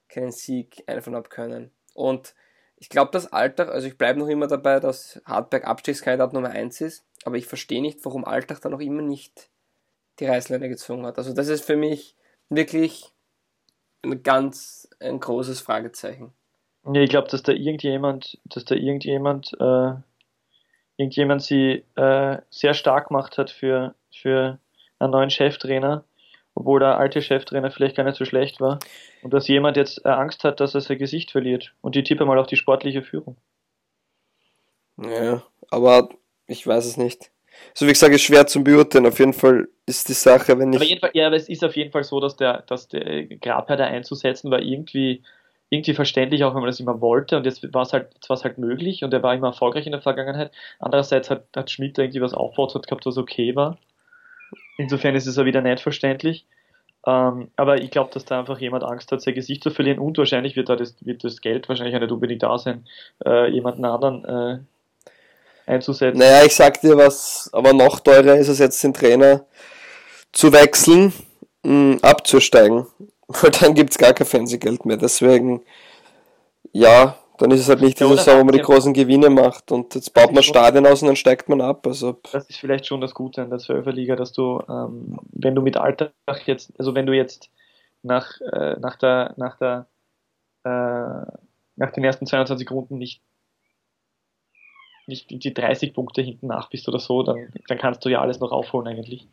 keinen 0.10 0.32
Sieg 0.32 0.84
einfahren 0.86 1.16
habe 1.16 1.30
können. 1.30 1.72
Und 1.96 2.36
ich 2.86 2.90
glaube, 2.90 3.10
das 3.12 3.34
Alltag, 3.34 3.70
also 3.70 3.88
ich 3.88 3.98
bleibe 3.98 4.20
noch 4.20 4.28
immer 4.28 4.46
dabei, 4.46 4.80
dass 4.80 5.20
Hartberg 5.26 5.66
Abstiegskandidat 5.66 6.34
Nummer 6.34 6.52
1 6.52 6.82
ist, 6.82 7.04
aber 7.24 7.36
ich 7.36 7.48
verstehe 7.48 7.82
nicht, 7.82 8.06
warum 8.06 8.24
Alltag 8.24 8.62
da 8.62 8.70
noch 8.70 8.80
immer 8.80 9.02
nicht 9.02 9.50
die 10.20 10.28
Reißleine 10.28 10.70
gezwungen 10.70 11.04
hat. 11.04 11.18
Also 11.18 11.34
das 11.34 11.48
ist 11.48 11.66
für 11.66 11.78
mich 11.78 12.16
wirklich 12.48 13.12
ein 14.04 14.22
ganz 14.22 14.88
ein 15.00 15.20
großes 15.20 15.62
Fragezeichen. 15.62 16.32
Ja, 16.86 17.02
ich 17.02 17.10
glaube, 17.10 17.28
dass 17.28 17.42
da 17.42 17.54
irgendjemand, 17.54 18.38
dass 18.44 18.66
da 18.66 18.76
irgendjemand, 18.76 19.58
äh, 19.60 19.94
irgendjemand 20.98 21.42
sie 21.42 21.86
äh, 21.96 22.38
sehr 22.52 22.76
stark 22.76 23.08
gemacht 23.08 23.40
hat 23.40 23.50
für, 23.50 23.96
für 24.12 24.60
einen 25.00 25.12
neuen 25.12 25.32
Cheftrainer, 25.32 26.04
obwohl 26.56 26.80
der 26.80 26.98
alte 26.98 27.22
Cheftrainer 27.22 27.70
vielleicht 27.70 27.98
gar 27.98 28.04
nicht 28.04 28.18
so 28.18 28.26
schlecht 28.26 28.60
war. 28.60 28.80
Und 29.22 29.34
dass 29.34 29.48
jemand 29.48 29.78
jetzt 29.78 30.04
äh, 30.06 30.10
Angst 30.10 30.44
hat, 30.44 30.60
dass 30.60 30.74
er 30.74 30.82
sein 30.82 30.98
Gesicht 30.98 31.32
verliert. 31.32 31.74
Und 31.82 31.96
ich 31.96 32.06
tippe 32.06 32.26
mal 32.26 32.40
auf 32.40 32.48
die 32.48 32.56
sportliche 32.56 33.04
Führung. 33.04 33.36
Ja, 34.98 35.44
aber 35.70 36.10
ich 36.48 36.66
weiß 36.66 36.86
es 36.86 36.98
nicht. 36.98 37.32
So 37.74 37.86
wie 37.86 37.92
gesagt, 37.92 38.14
ist 38.14 38.22
schwer 38.22 38.48
zu 38.48 38.64
beurteilen. 38.64 39.06
Auf 39.06 39.20
jeden 39.20 39.34
Fall 39.34 39.68
ist 39.86 40.08
die 40.08 40.14
Sache, 40.14 40.58
wenn 40.58 40.74
ich. 40.74 40.82
Aber, 40.82 41.00
Fall, 41.00 41.12
ja, 41.14 41.28
aber 41.28 41.36
es 41.36 41.50
ist 41.50 41.64
auf 41.64 41.76
jeden 41.76 41.92
Fall 41.92 42.04
so, 42.04 42.20
dass 42.20 42.38
der, 42.38 42.62
dass 42.64 42.88
der 42.88 43.26
Grabherr 43.26 43.78
da 43.78 43.86
einzusetzen 43.86 44.52
war 44.52 44.62
irgendwie, 44.62 45.24
irgendwie 45.70 45.94
verständlich, 45.94 46.44
auch 46.44 46.54
wenn 46.54 46.62
man 46.62 46.70
das 46.70 46.80
immer 46.80 47.02
wollte. 47.02 47.38
Und 47.38 47.46
jetzt 47.46 47.74
war 47.74 47.82
es 47.82 47.92
halt, 47.92 48.14
jetzt 48.14 48.30
war 48.30 48.36
es 48.36 48.44
halt 48.44 48.58
möglich 48.58 49.04
und 49.04 49.14
er 49.14 49.24
war 49.24 49.36
immer 49.36 49.48
erfolgreich 49.48 49.86
in 49.86 49.92
der 49.92 50.02
Vergangenheit. 50.02 50.52
Andererseits 50.80 51.30
hat, 51.30 51.48
hat 51.56 51.70
Schmidt 51.70 51.98
da 51.98 52.04
irgendwie 52.04 52.22
was 52.22 52.34
aufgebaut 52.34 52.88
gehabt, 52.88 53.06
was 53.06 53.18
okay 53.18 53.56
war. 53.56 53.78
Insofern 54.78 55.16
ist 55.16 55.28
es 55.28 55.38
auch 55.38 55.46
wieder 55.46 55.62
nicht 55.62 55.82
verständlich. 55.82 56.46
Ähm, 57.08 57.52
aber 57.56 57.82
ich 57.82 57.92
glaube, 57.92 58.10
dass 58.14 58.26
da 58.26 58.40
einfach 58.40 58.60
jemand 58.60 58.84
Angst 58.84 59.12
hat, 59.12 59.22
sein 59.22 59.36
Gesicht 59.36 59.64
zu 59.64 59.70
verlieren 59.70 60.00
und 60.00 60.18
wahrscheinlich 60.18 60.56
wird 60.56 60.70
da 60.70 60.76
das, 60.76 60.96
wird 61.02 61.24
das 61.24 61.40
Geld 61.40 61.70
wahrscheinlich 61.70 61.96
auch 61.96 62.00
nicht 62.00 62.12
unbedingt 62.12 62.42
da 62.42 62.58
sein, 62.58 62.88
äh, 63.24 63.48
jemanden 63.50 63.86
anderen 63.86 64.26
äh, 64.26 64.60
einzusetzen. 65.72 66.18
Naja, 66.18 66.44
ich 66.46 66.56
sag 66.56 66.82
dir 66.82 66.98
was, 66.98 67.50
aber 67.54 67.74
noch 67.74 68.00
teurer 68.00 68.36
ist 68.36 68.48
es 68.48 68.60
jetzt, 68.60 68.84
den 68.84 68.94
Trainer 68.94 69.46
zu 70.32 70.52
wechseln, 70.52 71.14
mh, 71.64 72.00
abzusteigen. 72.02 72.88
Weil 73.28 73.52
dann 73.52 73.74
gibt 73.74 73.92
es 73.92 73.98
gar 73.98 74.14
kein 74.14 74.28
Fernsehgeld 74.28 74.86
mehr. 74.86 74.98
Deswegen, 74.98 75.64
ja, 76.72 77.18
dann 77.38 77.52
ist 77.52 77.62
es 77.62 77.70
halt 77.70 77.82
nicht 77.82 78.00
ja, 78.00 78.08
Saison, 78.08 78.40
wo 78.40 78.44
man 78.46 78.56
die 78.56 78.62
großen 78.62 78.94
Gewinne 78.94 79.30
macht. 79.30 79.72
Und 79.72 79.96
jetzt 79.96 80.14
baut 80.14 80.32
man 80.34 80.44
Stadien 80.44 80.86
aus 80.86 81.02
und 81.02 81.08
dann 81.08 81.16
steigt 81.16 81.50
man 81.50 81.62
ab. 81.62 81.86
Also, 81.88 82.20
das 82.32 82.50
ist 82.50 82.60
vielleicht 82.60 82.86
schon 82.86 83.02
das 83.02 83.14
Gute 83.14 83.42
in 83.42 83.50
der 83.50 83.60
12 83.60 83.86
Liga, 83.88 84.16
dass 84.16 84.34
du, 84.34 84.62
ähm, 84.70 85.20
wenn 85.32 85.56
du 85.56 85.62
mit 85.62 85.78
Alltag 85.78 86.14
jetzt, 86.46 86.72
also 86.78 86.96
wenn 86.96 87.06
du 87.06 87.14
jetzt 87.14 87.50
nach, 88.04 88.40
äh, 88.54 88.76
nach 88.80 88.98
der, 88.98 89.34
nach 89.38 89.58
der, 89.58 89.88
äh, 90.64 91.32
nach 91.78 91.92
den 91.92 92.04
ersten 92.04 92.26
22 92.26 92.70
Runden 92.72 92.98
nicht 92.98 93.22
nicht 95.08 95.30
die 95.30 95.54
30 95.54 95.94
Punkte 95.94 96.24
hinten 96.24 96.48
nach 96.48 96.70
bist 96.70 96.88
oder 96.88 97.00
so, 97.00 97.22
dann, 97.22 97.54
dann 97.68 97.78
kannst 97.78 98.04
du 98.04 98.10
ja 98.10 98.22
alles 98.22 98.40
noch 98.40 98.52
aufholen 98.52 98.88
eigentlich 98.88 99.28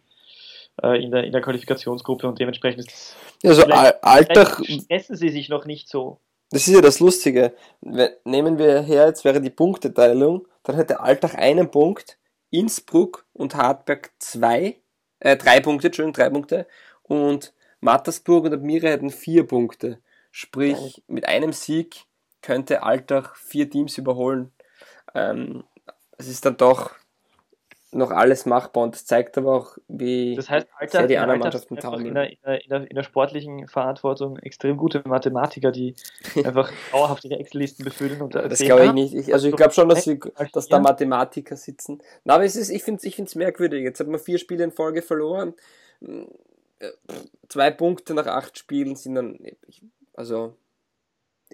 äh, 0.82 1.02
in, 1.02 1.10
der, 1.10 1.24
in 1.24 1.32
der 1.32 1.40
Qualifikationsgruppe 1.40 2.28
und 2.28 2.38
dementsprechend 2.38 2.80
ist 2.80 3.16
das. 3.42 3.58
Also 3.58 3.64
Alltag. 4.02 4.62
Stressen 4.64 5.16
sie 5.16 5.28
sich 5.28 5.48
noch 5.48 5.64
nicht 5.64 5.88
so. 5.88 6.20
Das 6.52 6.68
ist 6.68 6.74
ja 6.74 6.80
das 6.80 7.00
Lustige. 7.00 7.54
Nehmen 8.24 8.58
wir 8.58 8.82
her, 8.82 9.06
jetzt 9.06 9.24
wäre 9.24 9.40
die 9.40 9.50
Punkteteilung, 9.50 10.46
dann 10.62 10.76
hätte 10.76 11.00
Alltag 11.00 11.34
einen 11.34 11.70
Punkt, 11.70 12.18
Innsbruck 12.50 13.26
und 13.32 13.54
Hartberg 13.54 14.12
zwei, 14.18 14.76
äh, 15.18 15.36
drei 15.36 15.60
Punkte, 15.60 15.88
Entschuldigung, 15.88 16.12
drei 16.12 16.30
Punkte 16.30 16.66
und 17.02 17.54
Mattersburg 17.80 18.44
und 18.44 18.52
Admira 18.52 18.88
hätten 18.88 19.10
vier 19.10 19.46
Punkte. 19.46 19.98
Sprich, 20.30 21.02
mit 21.08 21.26
einem 21.26 21.52
Sieg 21.52 22.04
könnte 22.42 22.82
Alltag 22.82 23.34
vier 23.36 23.68
Teams 23.68 23.98
überholen 23.98 24.52
ähm, 25.14 25.64
es 26.18 26.28
ist 26.28 26.44
dann 26.44 26.56
doch 26.56 26.92
noch 27.94 28.10
alles 28.10 28.46
machbar 28.46 28.84
und 28.84 28.94
das 28.94 29.04
zeigt 29.04 29.36
aber 29.36 29.54
auch, 29.54 29.78
wie 29.86 30.34
das 30.34 30.48
heißt, 30.48 30.66
Alter, 30.78 30.98
sehr 30.98 31.06
die 31.06 31.18
anderen 31.18 31.40
Mannschaften 31.40 31.76
taugen. 31.76 32.06
In, 32.06 32.16
in, 32.16 32.36
in, 32.44 32.84
in, 32.84 32.96
der 32.96 33.02
sportlichen 33.02 33.68
Verantwortung 33.68 34.38
extrem 34.38 34.76
gute 34.76 35.02
Mathematiker, 35.06 35.70
die 35.70 35.94
einfach 36.44 36.72
dauerhaft 36.90 37.24
ihre 37.24 37.38
Excel-Listen 37.38 37.84
befüllen. 37.84 38.22
Und 38.22 38.34
das 38.34 38.58
glaube 38.60 38.86
ich 38.86 38.92
nicht. 38.92 39.14
Ich, 39.14 39.32
also 39.32 39.48
ich 39.48 39.56
glaube 39.56 39.72
schon, 39.72 39.88
dass, 39.88 40.04
sie, 40.04 40.18
dass 40.52 40.68
da 40.68 40.78
Mathematiker 40.78 41.56
sitzen. 41.56 42.00
Na, 42.24 42.34
aber 42.34 42.44
es 42.44 42.56
ist, 42.56 42.70
ich 42.70 42.82
finde 42.82 43.06
es 43.06 43.34
merkwürdig. 43.34 43.82
Jetzt 43.82 44.00
hat 44.00 44.08
man 44.08 44.20
vier 44.20 44.38
Spiele 44.38 44.64
in 44.64 44.72
Folge 44.72 45.02
verloren. 45.02 45.54
Zwei 47.48 47.70
Punkte 47.70 48.14
nach 48.14 48.26
acht 48.26 48.58
Spielen 48.58 48.96
sind 48.96 49.14
dann, 49.14 49.38
also 50.14 50.56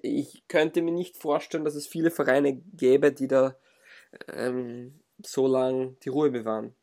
ich 0.02 0.46
könnte 0.48 0.82
mir 0.82 0.92
nicht 0.92 1.16
vorstellen, 1.16 1.64
dass 1.64 1.74
es 1.74 1.86
viele 1.86 2.10
Vereine 2.10 2.54
gäbe, 2.76 3.12
die 3.12 3.26
da 3.26 3.56
ähm, 4.32 5.00
so 5.24 5.46
lange 5.46 5.96
die 6.02 6.08
Ruhe 6.08 6.30
bewahren. 6.30 6.74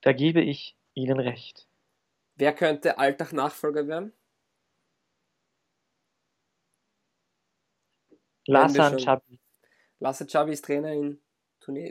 Da 0.00 0.12
gebe 0.12 0.40
ich 0.42 0.76
Ihnen 0.94 1.18
recht. 1.18 1.66
Wer 2.36 2.52
könnte 2.54 2.98
Alltag 2.98 3.32
Nachfolger 3.32 3.86
werden? 3.86 4.12
Lasan 8.46 8.98
Chabi. 8.98 9.40
Lasan 10.00 10.28
Chabi 10.28 10.52
ist 10.52 10.64
Trainer 10.64 10.92
in 10.92 11.18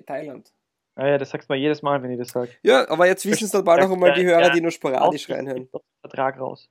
Thailand. 0.05 0.53
Ah 0.95 1.07
ja, 1.07 1.18
das 1.18 1.32
sagst 1.32 1.49
du 1.49 1.53
mal 1.53 1.57
jedes 1.57 1.82
Mal, 1.82 2.03
wenn 2.03 2.11
ich 2.11 2.20
das 2.20 2.30
sage. 2.30 2.51
Ja, 2.61 2.88
aber 2.88 3.07
jetzt 3.07 3.26
wissen 3.26 3.45
es 3.45 3.51
dann 3.51 3.64
bald 3.64 3.82
auch 3.82 3.91
einmal 3.91 4.14
die 4.14 4.26
Hörer, 4.26 4.51
die 4.51 4.61
nur 4.61 4.70
sporadisch 4.70 5.28
reinhören. 5.30 5.68
Vertrag 6.01 6.39
raus. 6.39 6.70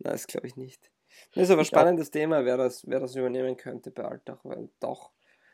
Nein, 0.00 0.12
das 0.12 0.26
glaube 0.26 0.46
ich 0.46 0.56
nicht. 0.56 0.90
Das 1.34 1.44
ist 1.44 1.50
aber 1.50 1.62
ein 1.62 1.66
spannendes 1.66 2.10
Thema, 2.10 2.44
wer 2.44 2.56
das, 2.56 2.86
wer 2.86 3.00
das 3.00 3.14
übernehmen 3.14 3.56
könnte 3.56 3.90
bei 3.90 4.04
Alltag, 4.04 4.40
weil 4.44 4.68
doch 4.80 5.10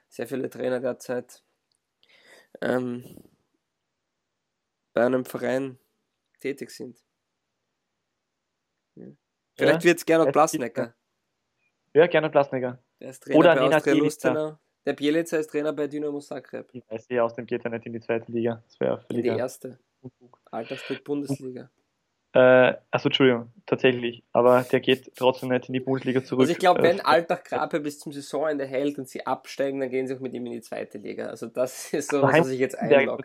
sehr 0.08 0.26
viele 0.26 0.48
Trainer 0.48 0.80
derzeit 0.80 1.42
ähm, 2.60 3.04
bei 4.92 5.04
einem 5.04 5.24
Verein 5.24 5.78
tätig 6.40 6.70
sind. 6.70 7.02
Ja. 8.94 9.06
Vielleicht 9.56 9.82
ja, 9.82 9.84
wird 9.84 9.98
es 9.98 10.06
Gernot 10.06 10.32
Blasnecker. 10.32 10.94
Ja, 11.92 12.06
Gernot 12.06 12.32
Blasnecker. 12.32 12.82
Der 13.00 13.10
ist 13.10 13.22
Trainer 13.22 13.38
Oder 13.38 13.54
bei 13.54 13.60
Nena 13.62 13.76
Austria 13.76 13.94
Lustenau. 13.94 14.58
Der 14.86 14.92
Bielica 14.92 15.36
ist 15.38 15.50
Trainer 15.50 15.72
bei 15.72 15.86
Dynamo 15.86 16.20
Zagreb. 16.20 16.68
Ich 16.72 16.82
weiß 16.90 17.06
ja, 17.08 17.24
aus 17.24 17.34
dem 17.34 17.46
geht 17.46 17.64
er 17.64 17.70
nicht 17.70 17.86
in 17.86 17.92
die 17.94 18.00
zweite 18.00 18.30
Liga. 18.30 18.62
Das 18.66 18.80
wäre 18.80 19.00
für 19.00 19.14
die 19.14 19.26
erste. 19.26 19.78
Alltagsspiel 20.50 21.00
Bundesliga. 21.00 21.70
Äh, 22.34 22.74
also 22.90 23.08
Entschuldigung, 23.08 23.52
tatsächlich. 23.64 24.24
Aber 24.32 24.62
der 24.62 24.80
geht 24.80 25.14
trotzdem 25.14 25.50
nicht 25.50 25.68
in 25.68 25.72
die 25.72 25.80
Bundesliga 25.80 26.24
zurück. 26.24 26.42
Also 26.42 26.52
ich 26.52 26.58
glaube, 26.58 26.82
wenn 26.82 26.98
äh, 26.98 27.02
Alltag 27.04 27.44
Grape 27.44 27.78
bis 27.80 28.00
zum 28.00 28.12
Saisonende 28.12 28.66
hält 28.66 28.98
und 28.98 29.08
sie 29.08 29.24
absteigen, 29.24 29.78
dann 29.78 29.88
gehen 29.88 30.08
sie 30.08 30.16
auch 30.16 30.20
mit 30.20 30.34
ihm 30.34 30.44
in 30.46 30.52
die 30.52 30.60
zweite 30.60 30.98
Liga. 30.98 31.26
Also 31.26 31.46
das 31.46 31.92
ist 31.92 32.10
so, 32.10 32.22
was 32.22 32.48
ich 32.48 32.58
jetzt 32.58 32.76
einlogge. 32.76 33.24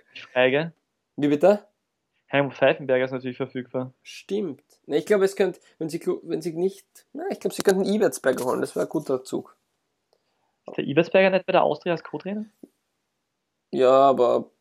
Wie 1.16 1.28
bitte? 1.28 1.66
Heimut 2.32 2.53
Pfeifenberger 2.53 3.05
ist 3.05 3.12
natürlich 3.12 3.38
verfügbar. 3.38 3.91
Stimmt. 4.03 4.62
Ich 4.86 5.07
glaube, 5.07 5.26
es 5.26 5.36
könnte, 5.36 5.60
wenn 5.80 5.89
sie, 5.89 5.99
wenn 6.22 6.43
sie 6.43 6.53
nicht, 6.53 6.86
na, 7.12 7.24
ich 7.32 7.39
glaube, 7.39 7.55
sie 7.55 7.64
könnten 7.64 7.86
Ibertsberger 7.86 8.45
holen, 8.45 8.62
das 8.62 8.76
wäre 8.76 8.86
ein 8.86 8.89
guter 8.89 9.24
Zug. 9.24 9.57
Ist 10.68 10.78
der 10.78 10.86
Ibertsberger 10.86 11.32
nicht 11.32 11.47
bei 11.47 11.53
der 11.53 11.64
Austria 11.64 11.93
als 11.93 12.03
Co-Trainer? 12.03 12.45
Ja, 13.72 13.89
aber 13.89 14.51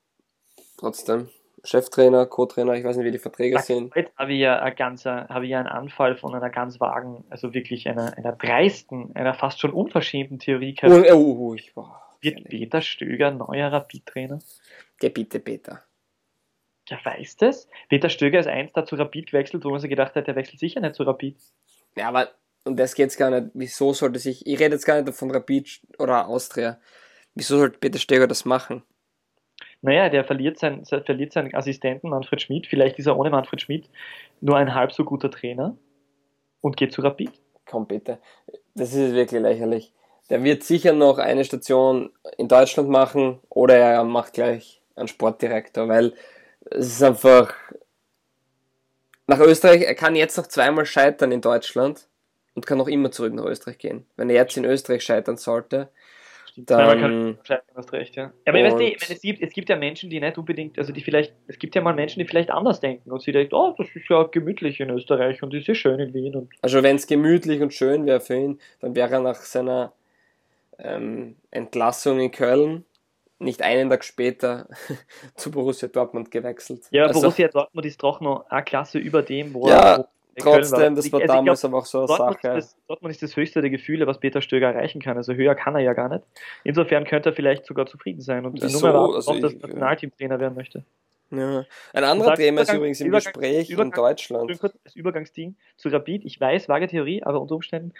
trotzdem. 0.79 1.29
Cheftrainer, 1.65 2.27
Co-Trainer, 2.27 2.75
ich 2.75 2.85
weiß 2.85 2.97
nicht, 2.97 3.07
wie 3.07 3.11
die 3.11 3.19
Verträge 3.19 3.57
Ach, 3.59 3.63
sind. 3.63 3.95
Heute 3.95 4.11
habe 4.17 4.33
ich 4.33 4.41
ja, 4.41 4.59
ein 4.61 4.77
ganzer, 4.77 5.29
habe 5.29 5.45
ich 5.45 5.51
ja 5.51 5.59
einen 5.59 5.69
Anfall 5.69 6.17
von 6.17 6.35
einer 6.35 6.51
ganz 6.51 6.81
vagen, 6.81 7.25
also 7.31 7.55
wirklich 7.55 7.89
einer, 7.89 8.17
einer 8.17 8.33
dreisten, 8.33 9.15
einer 9.15 9.35
fast 9.35 9.61
schon 9.61 9.73
unverschämten 9.73 10.39
Theorie 10.39 10.75
gehabt. 10.75 10.93
Oh, 10.93 11.15
oh, 11.15 11.37
oh, 11.39 11.55
ich 11.55 11.77
war 11.77 12.17
Wird 12.21 12.45
Peter 12.45 12.81
Stöger 12.81 13.31
neuer 13.31 13.73
Rapid-Trainer? 13.73 14.39
Der 15.03 15.11
bitte 15.11 15.41
Peter. 15.41 15.83
Ja, 16.89 16.99
weiß 17.05 17.37
das? 17.37 17.69
Peter 17.89 18.09
Stöger 18.09 18.41
ist 18.41 18.47
eins 18.47 18.73
da 18.73 18.85
zu 18.85 18.97
Rapid 18.97 19.31
gewechselt, 19.31 19.65
wo 19.65 19.71
man 19.71 19.81
sich 19.81 19.91
gedacht 19.91 20.15
hat, 20.15 20.27
der 20.27 20.37
wechselt 20.37 20.59
sicher 20.59 20.81
nicht 20.81 20.95
zu 20.95 21.03
Rapid. 21.03 21.37
Ja, 21.97 22.09
aber, 22.09 22.31
und 22.65 22.79
das 22.79 22.95
geht's 22.95 23.17
gar 23.17 23.31
nicht, 23.31 23.51
wieso 23.55 23.93
sollte 23.93 24.19
sich, 24.19 24.47
ich 24.47 24.59
rede 24.59 24.75
jetzt 24.75 24.87
gar 24.87 25.01
nicht 25.01 25.15
von 25.15 25.31
Rapid 25.31 25.83
oder 25.99 26.27
Austria, 26.27 26.81
wieso 27.35 27.59
sollte 27.59 27.79
Peter 27.79 27.99
Stöger 27.99 28.27
das 28.27 28.45
machen? 28.45 28.83
Naja, 29.81 30.09
der 30.09 30.25
verliert, 30.25 30.59
sein, 30.59 30.85
verliert 30.85 31.33
seinen 31.33 31.55
Assistenten 31.55 32.11
Manfred 32.11 32.43
Schmidt, 32.43 32.67
vielleicht 32.67 32.99
ist 32.99 33.07
er 33.07 33.19
ohne 33.19 33.31
Manfred 33.31 33.61
Schmidt 33.61 33.89
nur 34.41 34.57
ein 34.57 34.75
halb 34.75 34.93
so 34.93 35.05
guter 35.05 35.31
Trainer 35.31 35.77
und 36.61 36.77
geht 36.77 36.93
zu 36.93 37.03
Rapid. 37.03 37.31
Komm 37.67 37.87
bitte, 37.87 38.19
das 38.75 38.95
ist 38.95 39.15
wirklich 39.15 39.41
lächerlich. 39.41 39.93
Der 40.31 40.43
wird 40.43 40.63
sicher 40.63 40.93
noch 40.93 41.19
eine 41.19 41.45
Station 41.45 42.11
in 42.37 42.49
Deutschland 42.49 42.89
machen 42.89 43.39
oder 43.49 43.77
er 43.77 44.05
macht 44.05 44.35
gleich 44.35 44.83
einen 44.97 45.09
Sportdirektor, 45.09 45.89
weil 45.89 46.13
es 46.71 46.87
ist 46.87 47.03
einfach 47.03 47.55
nach 49.27 49.41
Österreich, 49.41 49.83
er 49.83 49.95
kann 49.95 50.17
jetzt 50.17 50.37
noch 50.37 50.47
zweimal 50.47 50.87
scheitern 50.87 51.33
in 51.33 51.41
Deutschland 51.41 52.09
und 52.55 52.67
kann 52.67 52.79
noch 52.79 52.89
immer 52.89 53.11
zurück 53.11 53.35
nach 53.35 53.45
Österreich 53.45 53.79
gehen. 53.79 54.07
Wenn 54.17 54.31
er 54.31 54.37
jetzt 54.37 54.57
in 54.57 54.65
Österreich 54.65 55.05
scheitern 55.05 55.37
sollte, 55.37 55.91
dann, 56.67 57.01
kann 57.01 57.39
hast 57.75 57.93
recht, 57.93 58.17
ja. 58.17 58.33
Aber 58.47 58.59
weißt 58.59 58.79
du, 58.79 59.15
es, 59.15 59.21
gibt, 59.21 59.43
es 59.43 59.53
gibt 59.53 59.69
ja 59.69 59.77
Menschen, 59.77 60.11
die 60.11 60.21
nicht 60.21 60.39
unbedingt, 60.39 60.79
also 60.79 60.93
die 60.93 61.01
vielleicht, 61.01 61.35
es 61.47 61.59
gibt 61.59 61.75
ja 61.75 61.83
mal 61.83 61.95
Menschen, 61.95 62.21
die 62.21 62.27
vielleicht 62.27 62.51
anders 62.51 62.81
denken 62.81 63.11
und 63.11 63.23
sie 63.23 63.33
denken, 63.33 63.55
oh, 63.55 63.75
das 63.79 63.89
ist 63.95 64.09
ja 64.09 64.25
gemütlich 64.25 64.81
in 64.81 64.91
Österreich 64.91 65.43
und 65.43 65.55
ist 65.55 65.77
schön 65.77 66.01
in 66.01 66.15
Wien. 66.15 66.35
Und 66.35 66.51
also 66.63 66.83
wenn 66.83 66.97
es 66.97 67.07
gemütlich 67.07 67.61
und 67.61 67.73
schön 67.73 68.07
wäre 68.07 68.21
für 68.21 68.37
ihn, 68.37 68.61
dann 68.81 68.97
wäre 68.97 69.15
er 69.15 69.21
nach 69.21 69.37
seiner 69.37 69.93
ähm, 70.79 71.37
Entlassung 71.51 72.21
in 72.21 72.31
Köln 72.31 72.85
nicht 73.39 73.63
einen 73.63 73.89
Tag 73.89 74.05
später 74.05 74.69
zu 75.37 75.51
Borussia 75.51 75.89
Dortmund 75.89 76.31
gewechselt. 76.31 76.87
Ja, 76.91 77.07
also, 77.07 77.21
Borussia 77.21 77.49
Dortmund 77.49 77.87
ist 77.87 78.03
doch 78.03 78.21
noch 78.21 78.47
eine 78.51 78.65
Klasse 78.65 78.99
über 78.99 79.23
dem, 79.23 79.55
wo 79.55 79.69
ja, 79.69 79.97
er 79.97 80.09
Trotzdem, 80.39 80.95
das 80.95 81.13
war 81.13 81.21
damals 81.21 81.65
aber 81.65 81.79
auch 81.79 81.87
so 81.87 81.99
eine 81.99 82.07
Dortmund 82.09 82.41
Sache. 82.43 82.59
Ist 82.59 82.73
das, 82.75 82.87
Dortmund 82.87 83.11
ist 83.13 83.23
das 83.23 83.37
höchste 83.37 83.61
der 83.61 83.71
Gefühle, 83.71 84.07
was 84.07 84.19
Peter 84.21 84.41
Stöger 84.43 84.69
erreichen 84.73 85.01
kann. 85.01 85.17
Also 85.17 85.35
höher 85.35 85.55
kann 85.55 85.75
er 85.75 85.81
ja 85.83 85.93
gar 85.93 86.09
nicht. 86.09 86.25
Insofern 86.65 87.05
könnte 87.05 87.31
er 87.31 87.33
vielleicht 87.35 87.67
sogar 87.67 87.87
zufrieden 87.87 88.21
sein 88.21 88.47
und 88.47 88.55
Wieso? 88.63 88.81
nur 88.81 88.93
mehr 88.93 89.01
Also 89.17 89.31
auch 89.33 89.41
das 89.41 89.53
ich- 89.53 89.61
Nationalteamtrainer 89.63 90.41
werden 90.41 90.55
möchte. 90.55 90.85
Ja. 91.31 91.65
Ein 91.93 92.05
anderer 92.05 92.35
Thema 92.37 92.63
ist 92.63 92.73
übrigens 92.73 93.01
im 93.03 93.11
Gespräch 93.13 93.69
in 93.69 93.77
Übergang- 93.77 93.95
Deutschland. 93.95 94.59
Kurz 94.61 94.75
Das 94.85 94.97
Übergangsding 94.97 95.57
zu 95.77 95.91
Rapid. 95.91 96.25
Ich 96.25 96.41
weiß, 96.41 96.69
vage 96.71 96.87
Theorie, 96.89 97.23
aber 97.23 97.41
unter 97.43 97.55
Umständen 97.55 97.93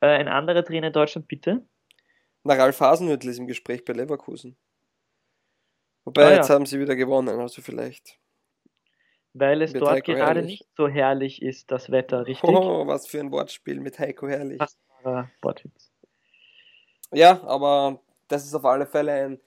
äh, 0.00 0.06
ein 0.06 0.26
anderer 0.26 0.64
Trainer 0.64 0.88
in 0.88 0.92
Deutschland, 0.92 1.28
bitte. 1.28 1.62
Na, 2.42 2.54
Ralf 2.54 2.80
Hasenhüttl 2.80 3.28
ist 3.28 3.38
im 3.38 3.46
Gespräch 3.46 3.84
bei 3.84 3.92
Leverkusen. 3.92 4.56
Wobei, 6.04 6.24
Ah, 6.24 6.30
ja. 6.30 6.36
jetzt 6.38 6.50
haben 6.50 6.66
sie 6.66 6.80
wieder 6.80 6.96
gewonnen, 6.96 7.28
also 7.38 7.62
vielleicht. 7.62 8.18
Weil 9.34 9.62
es 9.62 9.72
Mit 9.72 9.82
dort 9.82 9.92
Heiko 9.92 10.12
gerade 10.12 10.40
Herrlich. 10.40 10.60
nicht 10.60 10.76
so 10.76 10.88
herrlich 10.88 11.40
ist, 11.40 11.70
das 11.70 11.90
Wetter, 11.90 12.26
richtig? 12.26 12.48
Oh, 12.48 12.86
was 12.86 13.06
für 13.06 13.20
ein 13.20 13.30
Wortspiel 13.30 13.80
mit 13.80 13.98
Heiko 13.98 14.28
Herrlich. 14.28 14.60
Wortwitz. 15.40 15.90
Ja, 17.12 17.42
aber 17.44 18.00
das 18.28 18.44
ist 18.44 18.54
auf 18.54 18.64
alle 18.64 18.86
Fälle 18.86 19.12
ein. 19.12 19.40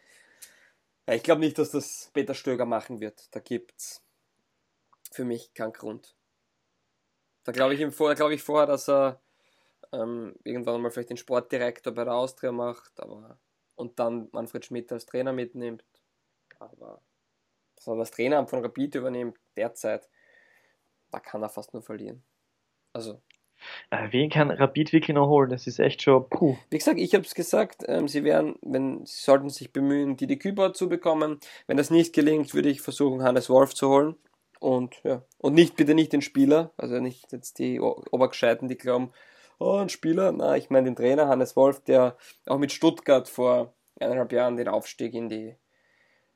Ich 1.11 1.23
glaube 1.23 1.41
nicht, 1.41 1.57
dass 1.59 1.71
das 1.71 2.09
Peter 2.13 2.33
Stöger 2.33 2.65
machen 2.65 2.99
wird. 2.99 3.33
Da 3.35 3.39
gibt's 3.39 4.03
für 5.11 5.23
mich 5.23 5.53
keinen 5.53 5.73
Grund. 5.73 6.15
Da 7.43 7.51
glaube 7.51 7.75
ich 7.75 7.79
ihm 7.79 7.91
vor, 7.91 8.13
glaube 8.15 8.33
ich 8.33 8.41
vorher, 8.41 8.65
dass 8.65 8.89
er 8.89 9.21
ähm, 9.93 10.35
irgendwann 10.43 10.81
mal 10.81 10.89
vielleicht 10.89 11.11
den 11.11 11.17
Sportdirektor 11.17 11.93
bei 11.93 12.03
der 12.03 12.15
Austria 12.15 12.51
macht, 12.51 12.99
aber 12.99 13.37
und 13.75 13.99
dann 13.99 14.29
Manfred 14.31 14.65
Schmidt 14.65 14.91
als 14.91 15.05
Trainer 15.05 15.33
mitnimmt. 15.33 15.85
Aber 16.59 17.01
dass 17.85 17.93
er 17.93 17.97
das 17.97 18.11
Traineramt 18.11 18.49
von 18.49 18.61
Rapid 18.61 18.95
übernimmt, 18.95 19.37
derzeit, 19.55 20.07
da 21.11 21.19
kann 21.19 21.43
er 21.43 21.49
fast 21.49 21.73
nur 21.73 21.83
verlieren. 21.83 22.23
Also, 22.93 23.21
Äh, 23.89 24.11
wen 24.11 24.29
kann 24.29 24.51
Rapid 24.51 24.91
wirklich 24.93 25.15
noch 25.15 25.29
holen? 25.29 25.49
Das 25.49 25.65
ist 25.65 25.79
echt 25.79 26.01
schon, 26.01 26.27
puh. 26.29 26.57
Wie 26.69 26.77
gesagt, 26.77 26.99
ich 26.99 27.13
habe 27.13 27.23
es 27.23 27.35
gesagt, 27.35 27.83
ähm, 27.87 28.07
sie 28.07 28.23
werden, 28.23 28.55
wenn 28.61 29.05
sie 29.05 29.23
sollten 29.23 29.49
sich 29.49 29.71
bemühen, 29.71 30.17
Didi 30.17 30.37
Küber 30.37 30.73
zu 30.73 30.89
bekommen. 30.89 31.39
Wenn 31.67 31.77
das 31.77 31.89
nicht 31.89 32.13
gelingt, 32.13 32.53
würde 32.53 32.69
ich 32.69 32.81
versuchen, 32.81 33.23
Hannes 33.23 33.49
Wolf 33.49 33.73
zu 33.73 33.89
holen. 33.89 34.15
Und 34.59 35.01
ja, 35.03 35.23
und 35.37 35.53
nicht 35.53 35.75
bitte 35.75 35.93
nicht 35.93 36.11
den 36.13 36.21
Spieler, 36.21 36.71
also 36.77 36.99
nicht 36.99 37.31
jetzt 37.31 37.59
die 37.59 37.79
Obergescheiten, 37.79 38.67
die 38.67 38.77
glauben, 38.77 39.11
oh, 39.59 39.75
ein 39.77 39.89
Spieler. 39.89 40.31
Na, 40.31 40.57
ich 40.57 40.69
meine 40.69 40.85
den 40.85 40.95
Trainer 40.95 41.27
Hannes 41.27 41.55
Wolf, 41.55 41.81
der 41.81 42.17
auch 42.47 42.57
mit 42.57 42.71
Stuttgart 42.71 43.27
vor 43.29 43.73
eineinhalb 43.99 44.31
Jahren 44.31 44.57
den 44.57 44.67
Aufstieg 44.67 45.13
in 45.13 45.29
die 45.29 45.55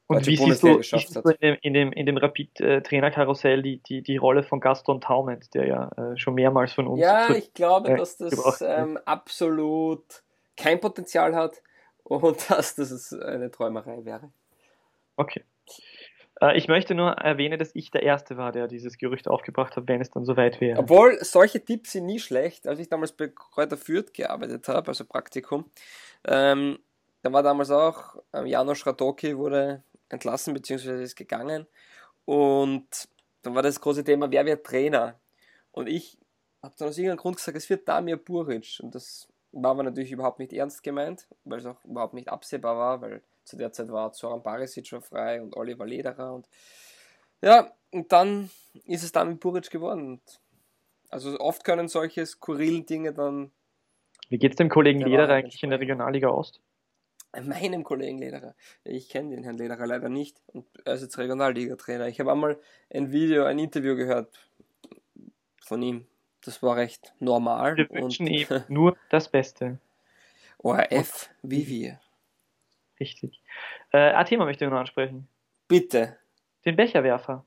Und 0.09 0.25
wie 0.25 0.35
siehst 0.35 0.63
du, 0.63 0.77
geschafft 0.77 1.09
siehst 1.09 1.23
du 1.23 1.29
in 1.29 1.37
dem, 1.39 1.57
in 1.61 1.73
dem, 1.73 1.91
in 1.91 2.05
dem 2.07 2.17
Rapid-Trainerkarussell 2.17 3.61
die, 3.61 3.77
die, 3.83 4.01
die 4.01 4.17
Rolle 4.17 4.41
von 4.41 4.59
Gaston 4.59 5.01
Taument, 5.01 5.53
der 5.53 5.67
ja 5.67 5.89
äh, 5.97 6.17
schon 6.17 6.33
mehrmals 6.33 6.73
von 6.73 6.87
uns 6.87 6.99
Ja, 6.99 7.27
zu- 7.27 7.35
ich 7.35 7.53
glaube, 7.53 7.89
äh, 7.89 7.97
dass 7.97 8.17
das 8.17 8.61
ähm, 8.61 8.97
absolut 9.05 10.23
kein 10.57 10.79
Potenzial 10.79 11.35
hat 11.35 11.61
und 12.03 12.37
dass 12.49 12.73
das 12.75 13.13
eine 13.13 13.51
Träumerei 13.51 14.03
wäre. 14.03 14.31
Okay. 15.15 15.43
Äh, 16.41 16.57
ich 16.57 16.67
möchte 16.67 16.95
nur 16.95 17.11
erwähnen, 17.11 17.59
dass 17.59 17.75
ich 17.75 17.91
der 17.91 18.01
Erste 18.01 18.35
war, 18.35 18.51
der 18.51 18.67
dieses 18.67 18.97
Gerücht 18.97 19.27
aufgebracht 19.27 19.75
hat, 19.75 19.87
wenn 19.87 20.01
es 20.01 20.09
dann 20.09 20.25
soweit 20.25 20.59
wäre. 20.59 20.79
Obwohl, 20.79 21.19
solche 21.23 21.63
Tipps 21.63 21.91
sind 21.91 22.07
nie 22.07 22.19
schlecht. 22.19 22.67
Als 22.67 22.79
ich 22.79 22.89
damals 22.89 23.11
bei 23.11 23.27
Kräuter 23.27 23.77
Fürth 23.77 24.11
gearbeitet 24.13 24.67
habe, 24.69 24.87
also 24.87 25.05
Praktikum, 25.05 25.69
ähm, 26.25 26.79
da 27.21 27.31
war 27.33 27.43
damals 27.43 27.69
auch, 27.69 28.15
ähm, 28.33 28.45
Janusz 28.45 28.87
Radoki 28.87 29.37
wurde 29.37 29.83
entlassen, 30.09 30.53
beziehungsweise 30.53 31.01
ist 31.01 31.15
gegangen. 31.15 31.67
Und 32.25 33.09
dann 33.41 33.55
war 33.55 33.63
das 33.63 33.79
große 33.79 34.03
Thema, 34.03 34.31
wer 34.31 34.45
wird 34.45 34.65
Trainer? 34.65 35.19
Und 35.71 35.87
ich 35.87 36.17
habe 36.61 36.75
dann 36.77 36.89
aus 36.89 36.97
irgendeinem 36.97 37.17
Grund 37.17 37.37
gesagt, 37.37 37.57
es 37.57 37.69
wird 37.69 37.87
Damir 37.87 38.17
Buric. 38.17 38.79
Und 38.81 38.93
das 38.95 39.27
war 39.51 39.71
aber 39.71 39.83
natürlich 39.83 40.11
überhaupt 40.11 40.39
nicht 40.39 40.53
ernst 40.53 40.83
gemeint, 40.83 41.27
weil 41.43 41.59
es 41.59 41.65
auch 41.65 41.83
überhaupt 41.85 42.13
nicht 42.13 42.29
absehbar 42.29 42.77
war, 42.77 43.01
weil 43.01 43.21
zu 43.43 43.57
der 43.57 43.71
Zeit 43.71 43.91
war 43.91 44.11
Zoran 44.11 44.43
Barisic 44.43 44.87
schon 44.87 45.01
frei 45.01 45.41
und 45.41 45.55
Oliver 45.55 45.85
Lederer 45.85 46.33
und 46.33 46.47
ja, 47.41 47.71
und 47.91 48.11
dann 48.11 48.49
ist 48.85 49.03
es 49.03 49.11
Damir 49.11 49.35
Buric 49.35 49.71
geworden. 49.71 50.07
Und 50.11 50.39
also 51.09 51.39
oft 51.39 51.63
können 51.63 51.87
solche 51.87 52.25
skurrilen 52.25 52.85
Dinge 52.85 53.13
dann 53.13 53.51
Wie 54.29 54.37
geht's 54.37 54.57
dem 54.57 54.69
Kollegen 54.69 54.99
Der 54.99 55.07
Lederer 55.07 55.33
eigentlich 55.33 55.63
in 55.63 55.69
der 55.69 55.79
Regionalliga 55.79 56.29
Ost? 56.29 56.61
Meinem 57.33 57.83
Kollegen 57.83 58.17
Lederer. 58.17 58.55
Ich 58.83 59.09
kenne 59.09 59.35
den 59.35 59.43
Herrn 59.43 59.57
Lederer 59.57 59.85
leider 59.87 60.09
nicht 60.09 60.41
und 60.47 60.65
er 60.85 60.93
ist 60.95 61.01
jetzt 61.01 61.17
Regionalliga-Trainer. 61.17 62.07
Ich 62.07 62.19
habe 62.19 62.31
einmal 62.31 62.59
ein 62.93 63.11
Video, 63.11 63.45
ein 63.45 63.59
Interview 63.59 63.95
gehört 63.95 64.39
von 65.63 65.81
ihm. 65.81 66.07
Das 66.41 66.63
war 66.63 66.75
recht 66.77 67.13
normal. 67.19 67.77
Wir 67.77 67.89
wünschen 67.89 68.27
ihm 68.27 68.47
nur 68.67 68.97
das 69.09 69.29
Beste. 69.29 69.79
ORF, 70.57 71.29
wie 71.41 71.67
wir. 71.67 71.99
Richtig. 72.99 73.41
Äh, 73.91 74.11
ein 74.13 74.25
Thema 74.25 74.45
möchte 74.45 74.65
ich 74.65 74.71
noch 74.71 74.77
ansprechen. 74.79 75.27
Bitte, 75.67 76.17
Den 76.65 76.75
Becherwerfer 76.75 77.45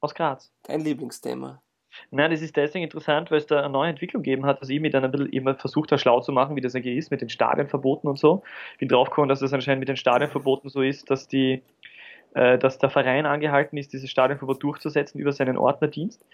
aus 0.00 0.14
Graz. 0.14 0.52
dein 0.62 0.80
Lieblingsthema. 0.80 1.60
Na, 2.10 2.28
das 2.28 2.42
ist 2.42 2.56
deswegen 2.56 2.84
interessant, 2.84 3.30
weil 3.30 3.38
es 3.38 3.46
da 3.46 3.60
eine 3.60 3.70
neue 3.70 3.90
Entwicklung 3.90 4.22
gegeben 4.22 4.46
hat, 4.46 4.60
was 4.60 4.68
ich 4.68 4.80
mir 4.80 4.90
dann 4.90 5.04
ein 5.04 5.10
bisschen 5.10 5.30
immer 5.30 5.54
versucht 5.54 5.90
habe, 5.92 5.98
schlau 5.98 6.20
zu 6.20 6.32
machen, 6.32 6.56
wie 6.56 6.60
das 6.60 6.74
eigentlich 6.74 6.96
ist 6.96 7.10
mit 7.10 7.20
den 7.20 7.28
Stadionverboten 7.28 8.08
und 8.08 8.18
so. 8.18 8.42
Bin 8.78 8.88
draufgekommen, 8.88 9.28
dass 9.28 9.42
es 9.42 9.52
anscheinend 9.52 9.80
mit 9.80 9.88
den 9.88 9.96
Stadionverboten 9.96 10.70
so 10.70 10.82
ist, 10.82 11.10
dass 11.10 11.28
die, 11.28 11.62
äh, 12.34 12.58
dass 12.58 12.78
der 12.78 12.90
Verein 12.90 13.26
angehalten 13.26 13.76
ist, 13.76 13.92
dieses 13.92 14.10
Stadionverbot 14.10 14.62
durchzusetzen 14.62 15.18
über 15.18 15.32
seinen 15.32 15.56
Ordnerdienst. 15.56 16.24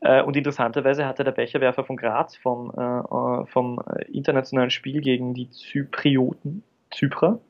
Äh, 0.00 0.22
und 0.22 0.36
interessanterweise 0.36 1.06
hatte 1.06 1.24
der 1.24 1.32
Becherwerfer 1.32 1.84
von 1.84 1.96
Graz 1.96 2.36
vom, 2.36 2.72
äh, 2.76 2.82
äh, 2.82 3.46
vom 3.46 3.80
internationalen 4.12 4.70
Spiel 4.70 5.00
gegen 5.00 5.34
die 5.34 5.50
Zyprioten, 5.50 6.62
Zyprer, 6.90 7.40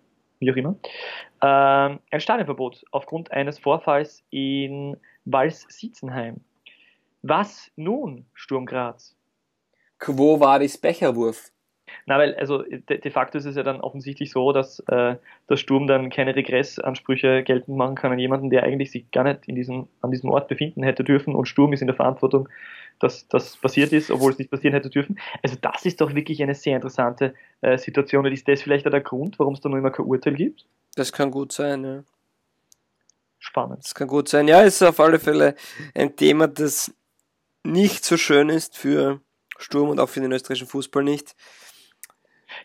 wie 0.41 0.53
auch 0.53 0.57
immer, 0.57 0.77
äh, 1.41 1.97
ein 2.11 2.21
Stadionverbot 2.21 2.85
aufgrund 2.91 3.33
eines 3.33 3.59
Vorfalls 3.59 4.25
in 4.31 4.97
Wals-Siezenheim. 5.25 6.41
Was 7.27 7.71
nun, 7.75 8.27
Sturm 8.35 8.67
Graz? 8.67 9.17
Quo 9.99 10.41
vadis 10.41 10.77
Becherwurf? 10.77 11.51
Na, 12.05 12.19
weil, 12.19 12.35
also 12.35 12.63
de, 12.65 12.99
de 12.99 13.11
facto 13.11 13.39
ist 13.39 13.47
es 13.47 13.57
ja 13.57 13.63
dann 13.63 13.81
offensichtlich 13.81 14.31
so, 14.31 14.53
dass 14.53 14.81
äh, 14.89 15.17
der 15.49 15.57
Sturm 15.57 15.87
dann 15.87 16.11
keine 16.11 16.37
Regressansprüche 16.37 17.43
geltend 17.43 17.79
machen 17.79 17.95
kann 17.95 18.13
an 18.13 18.19
jemanden, 18.19 18.51
der 18.51 18.65
eigentlich 18.65 18.91
sich 18.91 19.11
gar 19.11 19.25
nicht 19.25 19.49
in 19.49 19.55
diesem, 19.55 19.89
an 20.03 20.11
diesem 20.11 20.29
Ort 20.29 20.49
befinden 20.49 20.83
hätte 20.83 21.03
dürfen 21.03 21.35
und 21.35 21.47
Sturm 21.47 21.73
ist 21.73 21.81
in 21.81 21.87
der 21.87 21.97
Verantwortung, 21.97 22.47
dass 23.01 23.27
das 23.29 23.57
passiert 23.57 23.95
ist, 23.95 24.11
obwohl 24.11 24.33
es 24.33 24.39
nicht 24.39 24.51
passieren 24.51 24.75
hätte 24.75 24.91
dürfen. 24.91 25.19
Also 25.43 25.57
das 25.59 25.87
ist 25.87 26.03
doch 26.03 26.15
wirklich 26.15 26.43
eine 26.43 26.55
sehr 26.55 26.77
interessante 26.77 27.33
äh, 27.63 27.79
Situation 27.79 28.27
und 28.27 28.33
ist 28.33 28.47
das 28.49 28.61
vielleicht 28.61 28.87
auch 28.87 28.91
der 28.91 29.01
Grund, 29.01 29.39
warum 29.39 29.55
es 29.55 29.63
da 29.63 29.71
noch 29.71 29.79
immer 29.79 29.91
kein 29.91 30.05
Urteil 30.05 30.35
gibt? 30.35 30.67
Das 30.95 31.11
kann 31.11 31.31
gut 31.31 31.53
sein, 31.53 31.85
ja. 31.85 32.05
Spannend. 33.39 33.83
Das 33.83 33.95
kann 33.95 34.09
gut 34.09 34.29
sein. 34.29 34.47
Ja, 34.47 34.61
ist 34.61 34.83
auf 34.83 35.01
alle 35.01 35.19
Fälle 35.19 35.55
ein 35.95 36.15
Thema, 36.17 36.49
das 36.49 36.93
nicht 37.65 38.05
so 38.05 38.17
schön 38.17 38.49
ist 38.49 38.77
für 38.77 39.21
Sturm 39.59 39.89
und 39.89 40.01
auch 40.01 40.09
für 40.09 40.21
den 40.21 40.33
österreichischen 40.33 40.69
Fußball 40.69 41.03
nicht. 41.03 41.35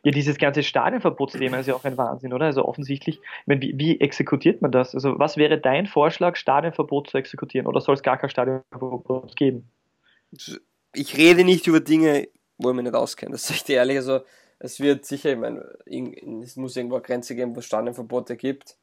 Ja, 0.04 0.12
dieses 0.12 0.38
ganze 0.38 0.62
Stadionverbotsthema 0.64 1.58
ist 1.58 1.68
ja 1.68 1.74
auch 1.74 1.84
ein 1.84 1.98
Wahnsinn, 1.98 2.34
oder? 2.34 2.46
Also 2.46 2.66
offensichtlich, 2.66 3.18
ich 3.18 3.48
meine, 3.48 3.62
wie, 3.62 3.78
wie 3.78 4.00
exekutiert 4.00 4.62
man 4.62 4.72
das? 4.72 4.94
Also 4.94 5.18
was 5.18 5.38
wäre 5.38 5.60
dein 5.60 5.88
Vorschlag, 5.88 6.36
Stadionverbot 6.36 7.10
zu 7.10 7.18
exekutieren? 7.18 7.68
Oder 7.68 7.82
soll 7.82 7.96
es 7.96 8.04
gar 8.04 8.18
kein 8.18 8.30
Stadionverbot 8.30 9.36
geben? 9.36 9.70
Ich 10.94 11.18
rede 11.18 11.44
nicht 11.44 11.68
über 11.68 11.80
Dinge, 11.80 12.28
wo 12.58 12.70
ich 12.70 12.76
mich 12.76 12.84
nicht 12.84 12.96
auskenne. 12.96 13.32
Das 13.32 13.48
sage 13.48 13.58
ich 13.58 13.64
dir 13.64 13.78
ehrlich. 13.78 13.98
Also, 13.98 14.22
es 14.60 14.80
wird 14.80 15.06
sicher, 15.06 15.32
ich 15.32 15.38
meine, 15.38 15.62
es 16.44 16.56
muss 16.58 16.76
irgendwo 16.76 16.96
eine 16.96 17.04
Grenze 17.04 17.36
geben, 17.36 17.56
wo 17.56 17.60
es 17.60 17.66
Stadionverbote 17.66 18.36
gibt. 18.36 18.78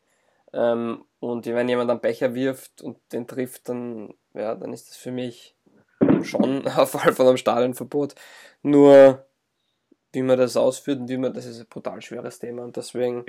Ähm, 0.52 1.04
und 1.20 1.46
wenn 1.46 1.68
jemand 1.68 1.90
einen 1.90 2.00
Becher 2.00 2.34
wirft 2.34 2.80
und 2.82 2.98
den 3.12 3.26
trifft, 3.26 3.68
dann, 3.68 4.14
ja, 4.34 4.54
dann 4.54 4.72
ist 4.72 4.88
das 4.88 4.96
für 4.96 5.12
mich 5.12 5.55
schon 6.24 6.66
ein 6.66 6.86
Fall 6.86 7.12
von 7.12 7.26
einem 7.28 7.36
Stadionverbot. 7.36 8.14
Nur, 8.62 9.24
wie 10.12 10.22
man 10.22 10.38
das 10.38 10.56
ausführt 10.56 11.00
und 11.00 11.08
wie 11.08 11.16
man, 11.18 11.32
das 11.34 11.44
ist 11.46 11.60
ein 11.60 11.66
brutal 11.68 12.00
schweres 12.02 12.38
Thema. 12.38 12.62
Und 12.64 12.76
deswegen 12.76 13.24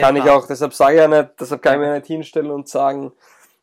kann 0.00 0.16
ich 0.16 0.24
auch, 0.24 0.46
deshalb 0.46 0.74
sage 0.74 0.94
ich 0.96 1.00
ja 1.00 1.08
nicht, 1.08 1.30
deshalb 1.40 1.62
kann 1.62 1.74
ich 1.74 1.80
mir 1.80 1.94
nicht 1.94 2.06
hinstellen 2.06 2.50
und 2.50 2.68
sagen, 2.68 3.12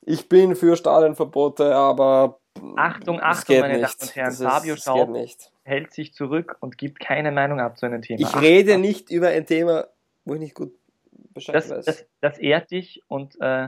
ich 0.01 0.27
bin 0.29 0.55
für 0.55 0.75
Stadionverbote, 0.75 1.75
aber 1.75 2.39
Achtung, 2.75 3.19
Achtung, 3.21 3.59
meine 3.59 3.77
nicht. 3.79 3.83
Damen 4.01 4.09
und 4.09 4.15
Herren, 4.15 4.31
ist- 4.31 4.41
Fabio 4.41 4.75
Schaub 4.77 5.09
hält 5.63 5.93
sich 5.93 6.13
zurück 6.13 6.55
und 6.61 6.77
gibt 6.77 6.99
keine 6.99 7.31
Meinung 7.31 7.59
ab 7.59 7.77
zu 7.77 7.85
einem 7.85 8.01
Thema. 8.01 8.21
Ich 8.21 8.27
Achtung, 8.27 8.41
rede 8.41 8.77
nicht 8.77 9.11
über 9.11 9.27
ein 9.27 9.45
Thema, 9.45 9.87
wo 10.25 10.33
ich 10.33 10.39
nicht 10.39 10.55
gut 10.55 10.73
Bescheid 11.33 11.55
das, 11.55 11.69
weiß. 11.69 11.85
das, 11.85 12.05
das 12.21 12.37
ehrt 12.39 12.71
dich 12.71 13.03
und 13.07 13.39
äh, 13.41 13.67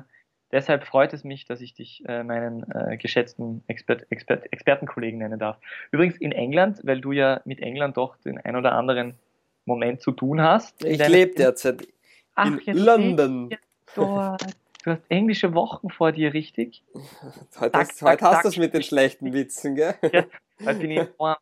deshalb 0.52 0.86
freut 0.86 1.14
es 1.14 1.24
mich, 1.24 1.46
dass 1.46 1.62
ich 1.62 1.74
dich 1.74 2.04
äh, 2.08 2.24
meinen 2.24 2.66
äh, 2.72 2.98
geschätzten 2.98 3.64
Expert, 3.68 4.06
Expert, 4.10 4.52
Expertenkollegen 4.52 5.20
nennen 5.20 5.40
darf. 5.40 5.58
Übrigens 5.92 6.18
in 6.18 6.32
England, 6.32 6.82
weil 6.84 7.02
du 7.02 7.12
ja 7.12 7.42
mit 7.46 7.62
England 7.62 7.98
doch 7.98 8.18
den 8.18 8.38
ein 8.40 8.56
oder 8.56 8.74
anderen 8.74 9.16
Moment 9.66 10.02
zu 10.02 10.12
tun 10.12 10.42
hast. 10.42 10.84
ich 10.84 11.06
lebe 11.08 11.36
derzeit 11.36 11.88
Ach, 12.36 12.58
in 12.66 12.78
London. 12.78 13.50
Dort. 13.96 14.42
Du 14.84 14.92
hast 14.92 15.02
englische 15.10 15.54
Wochen 15.54 15.90
vor 15.90 16.14
dir, 16.14 16.34
richtig? 16.34 16.84
heute 17.60 17.78
hast, 17.78 18.02
hast 18.02 18.46
du 18.46 18.48
es 18.48 18.58
mit 18.58 18.74
den 18.74 18.82
schlechten 18.82 19.34
Witzen, 19.34 19.76
gell? 19.76 19.94
Ja, 20.02 20.24
heute 20.66 20.80
bin 20.80 20.92
ich 20.92 20.98
in 21.00 21.08
Form. 21.18 21.36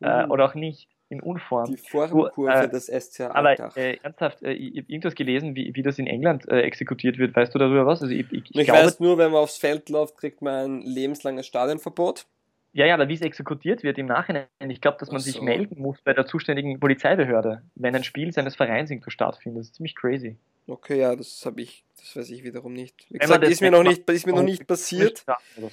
äh, 0.00 0.24
oder 0.24 0.46
auch 0.46 0.54
nicht, 0.54 0.88
in 1.10 1.20
Unform. 1.20 1.66
Die 1.66 1.76
Formkurve 1.76 2.64
äh, 2.64 2.68
des 2.68 2.86
SCA 2.86 3.30
Aber 3.30 3.58
äh, 3.76 3.96
ernsthaft, 4.02 4.42
äh, 4.42 4.52
ich 4.52 4.78
habe 4.78 4.92
irgendwas 4.92 5.14
gelesen, 5.14 5.54
wie, 5.54 5.74
wie 5.74 5.82
das 5.82 5.98
in 5.98 6.06
England 6.06 6.48
äh, 6.48 6.60
exekutiert 6.60 7.18
wird. 7.18 7.34
Weißt 7.34 7.54
du 7.54 7.58
darüber 7.58 7.86
was? 7.86 8.02
Also 8.02 8.14
ich, 8.14 8.30
ich, 8.30 8.50
ich, 8.50 8.56
ich 8.56 8.66
glaube, 8.66 8.80
weiß 8.80 9.00
nur, 9.00 9.18
wenn 9.18 9.30
man 9.30 9.42
aufs 9.42 9.56
Feld 9.56 9.88
läuft, 9.88 10.16
kriegt 10.18 10.42
man 10.42 10.80
ein 10.80 10.82
lebenslanges 10.82 11.46
Stadionverbot. 11.46 12.26
Ja, 12.72 12.86
ja, 12.86 12.94
aber 12.94 13.08
wie 13.08 13.14
es 13.14 13.22
exekutiert 13.22 13.82
wird 13.82 13.96
im 13.98 14.06
Nachhinein, 14.06 14.46
ich 14.68 14.80
glaube, 14.80 14.98
dass 14.98 15.10
man 15.10 15.20
so. 15.20 15.30
sich 15.30 15.40
melden 15.40 15.80
muss 15.80 16.00
bei 16.02 16.12
der 16.12 16.26
zuständigen 16.26 16.78
Polizeibehörde, 16.78 17.62
wenn 17.74 17.96
ein 17.96 18.04
Spiel 18.04 18.32
seines 18.32 18.56
Vereins 18.56 18.90
irgendwo 18.90 19.10
stattfindet. 19.10 19.60
Das 19.60 19.66
ist 19.68 19.76
ziemlich 19.76 19.96
crazy. 19.96 20.36
Okay, 20.66 21.00
ja, 21.00 21.16
das 21.16 21.46
habe 21.46 21.62
ich, 21.62 21.82
das 21.96 22.14
weiß 22.14 22.28
ich 22.30 22.44
wiederum 22.44 22.74
nicht. 22.74 23.06
Wie 23.08 23.18
gesagt, 23.18 23.42
ist 23.44 23.62
mir 23.62 23.70
noch 23.70 23.82
nicht, 23.82 24.08
ist 24.08 24.26
mir 24.26 24.34
noch 24.34 24.42
nicht 24.42 24.66
passiert. 24.66 25.24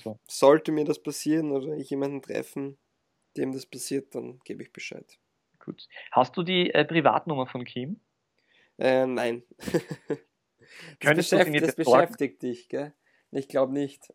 So. 0.04 0.18
Sollte 0.26 0.72
mir 0.72 0.86
das 0.86 1.00
passieren 1.00 1.52
oder 1.52 1.76
ich 1.76 1.90
jemanden 1.90 2.22
treffen, 2.22 2.78
dem 3.36 3.52
das 3.52 3.66
passiert, 3.66 4.16
dann 4.16 4.40
gebe 4.46 4.64
ich 4.64 4.72
Bescheid. 4.72 5.18
Gut. 5.66 5.88
Hast 6.12 6.38
du 6.38 6.44
die 6.44 6.74
äh, 6.74 6.86
Privatnummer 6.86 7.48
von 7.48 7.66
Kim? 7.66 8.00
Äh, 8.78 9.08
nein. 9.08 9.44
das, 11.00 11.16
beschäftigt, 11.16 11.64
das 11.64 11.76
beschäftigt 11.76 12.42
dich, 12.44 12.70
gell? 12.70 12.94
Ich 13.32 13.48
glaube 13.48 13.74
nicht. 13.74 14.14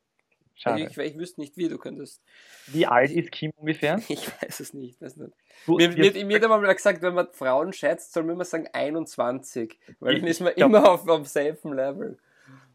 Schade. 0.55 0.83
Ich, 0.83 0.97
ich, 0.97 1.19
wüsste 1.19 1.41
nicht, 1.41 1.57
wie 1.57 1.69
du 1.69 1.79
könntest. 1.79 2.23
Wie 2.67 2.87
alt 2.87 3.11
ist 3.11 3.33
Kim 3.33 3.51
ungefähr? 3.57 4.01
Ich 4.09 4.29
weiß 4.43 4.61
es 4.61 4.75
nicht. 4.75 5.01
Weiß 5.01 5.17
nicht. 5.17 5.33
Du, 5.67 5.77
mir, 5.77 5.89
mir, 5.89 6.25
mir 6.25 6.41
hat 6.41 6.49
mal 6.49 6.75
gesagt, 6.75 7.01
wenn 7.03 7.15
man 7.15 7.29
Frauen 7.33 7.73
schätzt, 7.73 8.13
soll 8.13 8.25
man 8.25 8.35
immer 8.35 8.45
sagen 8.45 8.69
21, 8.73 9.79
weil 10.01 10.19
dann 10.19 10.27
ist 10.27 10.41
man 10.41 10.53
glaub, 10.55 10.69
immer 10.69 10.91
auf 10.91 11.05
dem 11.05 11.25
selben 11.25 11.73
Level. 11.73 12.19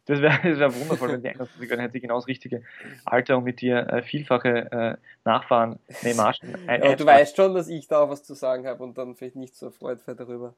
Das 0.05 0.21
wäre 0.21 0.43
wär 0.59 0.75
wundervoll, 0.75 1.13
wenn 1.13 1.21
die 1.21 1.29
21 1.29 1.69
dann 1.69 1.79
hätte 1.79 1.93
sie 1.93 2.01
genau 2.01 2.15
das 2.15 2.27
richtige 2.27 2.63
Alter 3.05 3.37
und 3.37 3.43
mit 3.43 3.61
dir 3.61 3.87
äh, 3.89 4.01
vielfache 4.01 4.71
äh, 4.71 4.97
Nachfahren 5.23 5.79
Neymar. 6.03 6.35
Äh, 6.67 6.89
ja, 6.89 6.95
du 6.95 7.05
weißt 7.05 7.35
schon, 7.35 7.53
dass 7.53 7.67
ich 7.67 7.87
da 7.87 7.99
auch 8.01 8.09
was 8.09 8.23
zu 8.23 8.33
sagen 8.33 8.67
habe 8.67 8.83
und 8.83 8.97
dann 8.97 9.15
vielleicht 9.15 9.35
nicht 9.35 9.55
so 9.55 9.67
erfreut 9.67 10.05
wäre 10.07 10.17
darüber. 10.17 10.55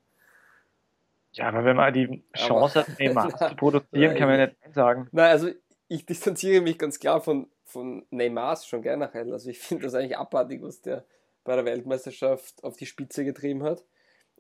Ja, 1.34 1.50
aber 1.50 1.66
wenn 1.66 1.76
man 1.76 1.94
die 1.94 2.24
Chance 2.36 2.80
aber, 2.80 2.88
hat, 2.88 3.00
Neymar 3.00 3.30
na, 3.40 3.50
zu 3.50 3.56
produzieren, 3.56 4.12
nein, 4.12 4.18
kann 4.18 4.28
man 4.30 4.40
nicht 4.40 4.74
sagen. 4.74 5.08
Nein, 5.12 5.32
also 5.32 5.50
ich 5.88 6.06
distanziere 6.06 6.62
mich 6.62 6.78
ganz 6.78 7.00
klar 7.00 7.22
von, 7.22 7.48
von 7.64 8.06
Neymar 8.10 8.58
schon 8.58 8.82
generell. 8.82 9.32
Also 9.32 9.50
ich 9.50 9.60
finde 9.60 9.86
das 9.86 9.94
eigentlich 9.94 10.18
abartig, 10.18 10.62
was 10.62 10.82
der 10.82 11.06
bei 11.48 11.56
der 11.56 11.66
Weltmeisterschaft 11.66 12.62
auf 12.64 12.76
die 12.76 12.86
Spitze 12.86 13.24
getrieben 13.24 13.64
hat. 13.64 13.86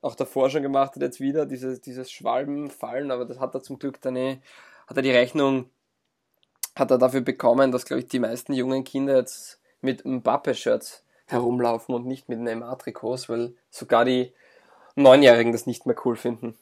Auch 0.02 0.14
davor 0.14 0.50
schon 0.50 0.62
gemacht 0.62 0.96
hat 0.96 1.02
jetzt 1.02 1.22
wieder 1.22 1.46
dieses, 1.46 1.80
dieses 1.80 2.12
Schwalbenfallen, 2.12 3.12
aber 3.12 3.26
das 3.26 3.40
hat 3.40 3.56
er 3.56 3.64
zum 3.64 3.80
Glück 3.80 4.02
dann 4.02 4.18
eh, 4.18 4.40
hat 4.88 4.98
er 4.98 5.04
die 5.04 5.12
Rechnung, 5.12 5.70
hat 6.76 6.92
er 6.92 6.98
dafür 6.98 7.22
bekommen, 7.22 7.72
dass, 7.72 7.86
glaube 7.86 8.02
ich, 8.02 8.08
die 8.08 8.20
meisten 8.20 8.54
jungen 8.54 8.84
Kinder 8.84 9.18
jetzt 9.18 9.60
mit 9.82 10.06
Mbappe-Shirts 10.06 11.04
herumlaufen 11.28 11.94
und 11.94 12.06
nicht 12.06 12.30
mit 12.30 12.40
Neymar-Trikots, 12.40 13.30
weil 13.30 13.54
sogar 13.70 14.06
die 14.06 14.34
Neunjährigen 14.96 15.52
das 15.52 15.68
nicht 15.68 15.86
mehr 15.86 15.96
cool 16.06 16.16
finden 16.16 16.58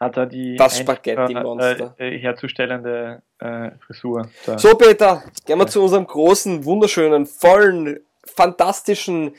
hat 0.00 0.16
er 0.16 0.26
die 0.26 0.56
das 0.56 0.78
Spaghetti-Monster 0.78 1.94
äh, 1.98 2.18
herzustellende 2.18 3.22
äh, 3.38 3.70
Frisur. 3.86 4.30
Da. 4.46 4.58
So, 4.58 4.74
Peter, 4.74 5.22
gehen 5.44 5.58
wir 5.58 5.64
ja. 5.64 5.70
zu 5.70 5.82
unserem 5.82 6.06
großen, 6.06 6.64
wunderschönen, 6.64 7.26
vollen, 7.26 8.00
fantastischen, 8.24 9.34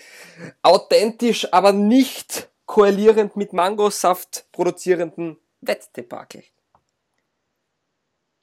authentisch, 0.62 1.52
aber 1.52 1.74
nicht 1.74 2.50
koalierend 2.68 3.36
mit 3.36 3.54
Mangosaft 3.54 4.46
produzierenden 4.52 5.38
Wettdebakel. 5.62 6.44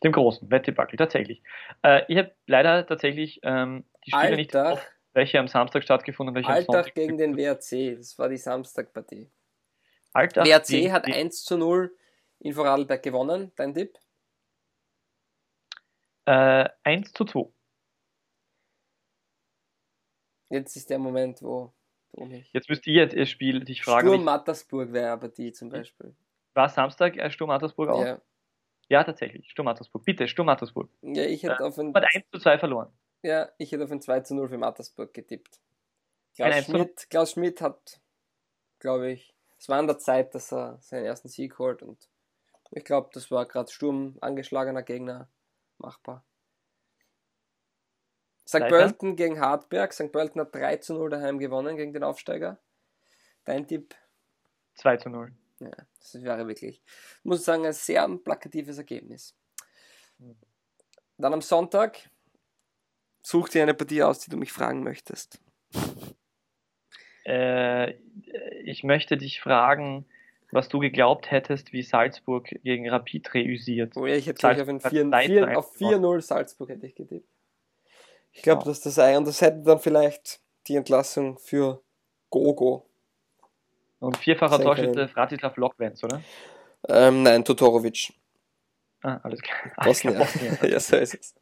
Dem 0.05 0.13
großen 0.13 0.51
Wettdebakel, 0.51 0.97
tatsächlich. 0.97 1.43
Äh, 1.83 2.03
ich 2.09 2.19
habe 2.19 2.35
leider 2.47 2.87
tatsächlich 2.87 3.41
ähm, 3.43 3.85
die 4.07 4.11
Spiele 4.11 4.23
Alter, 4.23 4.37
nicht 4.37 4.57
auf, 4.57 4.87
welche 5.13 5.41
am 5.41 5.49
Samstag 5.49 5.83
stattgefunden 5.83 6.37
haben. 6.37 6.47
Alltag 6.47 6.95
gegen 6.95 7.19
den 7.19 7.37
WRC, 7.37 7.97
das 7.97 8.17
war 8.19 8.29
die 8.29 8.37
Samstagpartie. 8.37 9.29
Alltag 10.13 10.47
WRC 10.47 10.93
hat 10.93 11.07
1 11.07 11.45
zu 11.45 11.59
0 11.59 11.95
in 12.39 12.53
Vorarlberg 12.53 13.03
gewonnen. 13.03 13.51
Dein 13.57 13.75
Tipp? 13.75 13.99
Äh, 16.27 16.69
1 16.85 17.13
zu 17.13 17.25
2. 17.25 17.51
Jetzt 20.51 20.77
ist 20.77 20.89
der 20.89 20.99
Moment, 20.99 21.43
wo 21.43 21.73
du 22.13 22.25
mich. 22.25 22.49
Jetzt 22.53 22.69
müsst 22.69 22.87
ihr 22.87 22.95
jetzt 23.03 23.15
ihr 23.15 23.27
Spiel 23.27 23.65
dich 23.65 23.83
fragen. 23.83 24.07
Sturm 24.07 24.25
Mattersburg 24.25 24.93
wäre 24.93 25.11
aber 25.11 25.29
die 25.29 25.53
zum 25.53 25.69
Beispiel. 25.69 26.15
War 26.59 26.69
Samstag 26.69 27.17
äh, 27.17 27.31
Sturm 27.31 27.47
Mattersburg 27.47 27.89
auch? 27.89 28.05
Ja. 28.05 28.21
Ja, 28.89 29.05
tatsächlich. 29.05 29.49
Sturm 29.49 29.67
Mattersburg. 29.67 30.05
Bitte, 30.05 30.27
Sturm 30.27 30.47
Mattersburg. 30.47 30.91
Ja, 31.03 31.23
ich 31.23 31.45
hätte 31.45 31.63
äh, 31.63 31.67
auf 31.67 31.79
ein. 31.79 31.95
Hat 31.95 32.05
1 32.13 32.25
zu 32.33 32.41
2 32.41 32.59
verloren. 32.59 32.93
Ja, 33.23 33.49
ich 33.59 33.71
hätte 33.71 33.85
auf 33.85 33.93
ein 33.93 34.01
2 34.01 34.21
zu 34.23 34.35
0 34.35 34.49
für 34.49 34.59
Mattersburg 34.59 35.15
getippt. 35.15 35.61
Klaus 36.35 36.65
Schmidt, 36.65 37.11
Klaus 37.11 37.31
Schmidt 37.31 37.61
hat, 37.61 38.01
glaube 38.81 39.13
ich, 39.13 39.37
es 39.57 39.69
war 39.69 39.79
an 39.79 39.87
der 39.87 39.99
Zeit, 39.99 40.35
dass 40.35 40.53
er 40.53 40.79
seinen 40.81 41.05
ersten 41.05 41.29
Sieg 41.29 41.61
holt 41.61 41.81
und 41.81 42.09
ich 42.73 42.85
glaube, 42.85 43.11
das 43.13 43.31
war 43.31 43.47
gerade 43.47 43.71
Sturm 43.71 44.19
angeschlagener 44.21 44.83
Gegner 44.83 45.29
machbar. 45.79 46.25
St. 48.49 48.67
Pölten 48.67 49.15
gegen 49.15 49.39
Hartberg. 49.39 49.93
St. 49.93 50.11
Pölten 50.11 50.41
hat 50.41 50.53
3 50.53 50.79
zu 50.79 50.95
0 50.95 51.11
daheim 51.11 51.39
gewonnen 51.39 51.77
gegen 51.77 51.93
den 51.93 52.03
Aufsteiger. 52.03 52.59
Dein 53.45 53.69
Tipp? 53.69 53.95
2 54.75 54.97
zu 54.97 55.11
0. 55.11 55.33
Ja, 55.61 55.71
das 55.99 56.23
wäre 56.23 56.47
wirklich, 56.47 56.83
muss 57.23 57.41
ich 57.41 57.45
sagen, 57.45 57.67
ein 57.67 57.73
sehr 57.73 58.09
plakatives 58.09 58.79
Ergebnis. 58.79 59.35
Dann 61.17 61.33
am 61.33 61.43
Sonntag 61.43 62.11
such 63.23 63.49
dir 63.49 63.63
eine 63.63 63.75
Partie 63.75 64.03
aus, 64.03 64.21
die 64.21 64.31
du 64.31 64.37
mich 64.37 64.53
fragen 64.53 64.83
möchtest. 64.83 65.41
Äh, 67.27 67.95
ich 68.65 68.85
möchte 68.85 69.17
dich 69.17 69.41
fragen, 69.41 70.07
was 70.51 70.69
du 70.69 70.79
geglaubt 70.79 71.31
hättest, 71.31 71.73
wie 71.73 71.83
Salzburg 71.83 72.49
gegen 72.63 72.89
Rapid 72.89 73.35
reüsiert. 73.35 73.97
Oh 73.97 74.07
ja, 74.07 74.15
ich 74.15 74.27
hätte 74.27 74.39
gleich 74.39 74.61
auf 75.57 75.77
4-0 75.77 76.21
Salzburg 76.23 76.71
hätte 76.71 76.87
ich 76.87 76.95
getippt. 76.95 77.29
Ich 78.33 78.43
glaube, 78.43 78.63
ja. 78.63 78.69
dass 78.69 78.81
das 78.81 78.95
sei 78.95 79.17
und 79.17 79.27
das 79.27 79.41
hätte 79.41 79.63
dann 79.63 79.79
vielleicht 79.79 80.41
die 80.69 80.77
Entlassung 80.77 81.39
für 81.39 81.83
Gogo. 82.31 82.88
Und 84.01 84.17
vierfacher 84.17 84.61
Torschütze 84.61 85.09
Fratislav 85.09 85.57
Lokwenz, 85.57 86.05
oder? 86.05 86.21
Ähm, 86.89 87.23
nein, 87.23 87.45
Totorovic. 87.45 88.13
Ah, 89.03 89.21
alles 89.23 89.41
klar. 89.41 89.57
Bosnien. 89.85 90.17
ja, 90.63 90.81
so 90.81 90.97
ist 90.97 91.15
es. 91.15 91.35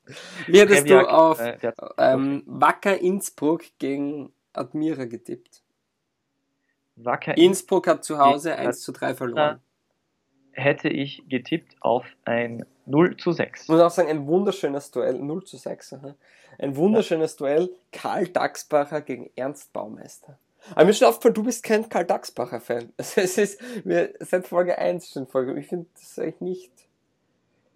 Wie 0.46 0.60
hättest 0.60 0.88
du 0.88 1.08
auf 1.08 1.40
äh, 1.40 1.56
ähm, 1.98 2.42
Wacker 2.46 2.98
Innsbruck 2.98 3.64
gegen 3.78 4.32
Admira 4.52 5.04
getippt? 5.04 5.62
Wacker 6.96 7.36
Innsbruck 7.36 7.86
hat 7.86 8.04
zu 8.04 8.18
Hause 8.18 8.56
1 8.56 8.80
zu 8.80 8.92
3 8.92 9.14
verloren. 9.14 9.60
Hätte 10.52 10.88
ich 10.88 11.22
getippt 11.28 11.76
auf 11.80 12.06
ein 12.24 12.64
0 12.86 13.18
zu 13.18 13.32
6. 13.32 13.64
Ich 13.64 13.68
muss 13.68 13.80
auch 13.80 13.90
sagen, 13.90 14.08
ein 14.08 14.26
wunderschönes 14.26 14.90
Duell, 14.90 15.18
0 15.18 15.44
zu 15.44 15.58
6. 15.58 15.92
Aha. 15.94 16.14
Ein 16.58 16.76
wunderschönes 16.76 17.32
ja. 17.32 17.38
Duell, 17.38 17.70
Karl 17.92 18.28
Dachsbacher 18.28 19.02
gegen 19.02 19.30
Ernst 19.36 19.72
Baumeister. 19.74 20.38
Aber 20.72 20.84
mir 20.84 20.90
ist 20.90 20.98
schon 20.98 21.08
aufgefallen, 21.08 21.34
du 21.34 21.44
bist 21.44 21.62
kein 21.62 21.88
Karl 21.88 22.04
Dachsbacher-Fan. 22.04 22.92
Also 22.96 23.20
es 23.20 23.38
ist 23.38 23.84
mir 23.84 24.14
seit 24.20 24.46
Folge 24.46 24.78
1 24.78 25.10
schon 25.10 25.26
Folge. 25.26 25.58
Ich 25.58 25.66
finde 25.66 25.86
das 25.94 26.18
eigentlich 26.18 26.40
nicht. 26.40 26.72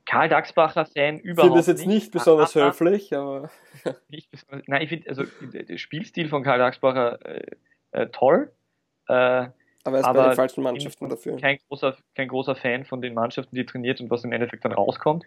Karl 0.07 0.29
Dachsbacher-Fan 0.29 1.21
überhaupt. 1.21 1.23
Ich 1.23 1.41
finde 1.41 1.59
das 1.59 1.67
jetzt 1.67 1.87
nicht, 1.87 1.89
nicht 1.89 2.13
besonders 2.13 2.57
aber, 2.57 2.67
höflich, 2.67 3.15
aber. 3.15 3.51
Nicht 4.09 4.31
besonders, 4.31 4.67
nein, 4.67 4.83
ich 4.83 4.89
finde 4.89 5.09
also 5.09 5.23
der 5.41 5.79
Spielstil 5.79 6.29
von 6.29 6.43
Karl 6.43 6.59
Dachsbacher 6.59 7.25
äh, 7.25 7.57
äh, 7.93 8.07
toll. 8.09 8.51
Äh, 9.09 9.13
aber 9.85 9.97
er 9.97 10.01
ist 10.01 10.05
aber 10.05 10.23
bei 10.23 10.29
den 10.31 10.37
falschen 10.37 10.63
Mannschaften 10.63 11.09
dafür. 11.09 11.37
Kein 11.39 11.59
großer, 11.69 11.97
kein 12.15 12.29
großer 12.29 12.55
Fan 12.55 12.85
von 12.85 13.01
den 13.01 13.15
Mannschaften, 13.15 13.55
die 13.55 13.65
trainiert 13.65 14.01
und 14.01 14.11
was 14.11 14.25
im 14.25 14.33
Endeffekt 14.33 14.65
dann 14.65 14.73
rauskommt. 14.73 15.25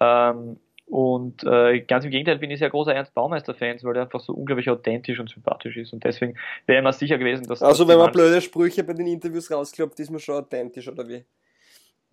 Ähm, 0.00 0.58
und 0.86 1.42
äh, 1.42 1.80
ganz 1.80 2.04
im 2.04 2.12
Gegenteil 2.12 2.38
bin 2.38 2.50
ich 2.50 2.60
sehr 2.60 2.70
großer 2.70 2.94
Ernst 2.94 3.12
Baumeister-Fan, 3.12 3.78
weil 3.82 3.96
er 3.96 4.02
einfach 4.02 4.20
so 4.20 4.32
unglaublich 4.32 4.70
authentisch 4.70 5.18
und 5.18 5.28
sympathisch 5.28 5.76
ist. 5.76 5.92
Und 5.92 6.04
deswegen 6.04 6.36
wäre 6.66 6.78
immer 6.78 6.92
sicher 6.92 7.18
gewesen, 7.18 7.46
dass. 7.48 7.60
Also, 7.60 7.88
wenn 7.88 7.98
man 7.98 8.12
blöde 8.12 8.40
Sprüche 8.40 8.84
bei 8.84 8.92
den 8.92 9.08
Interviews 9.08 9.50
rausklappt, 9.50 9.98
ist 9.98 10.10
man 10.10 10.20
schon 10.20 10.36
authentisch, 10.36 10.88
oder 10.88 11.08
wie? 11.08 11.24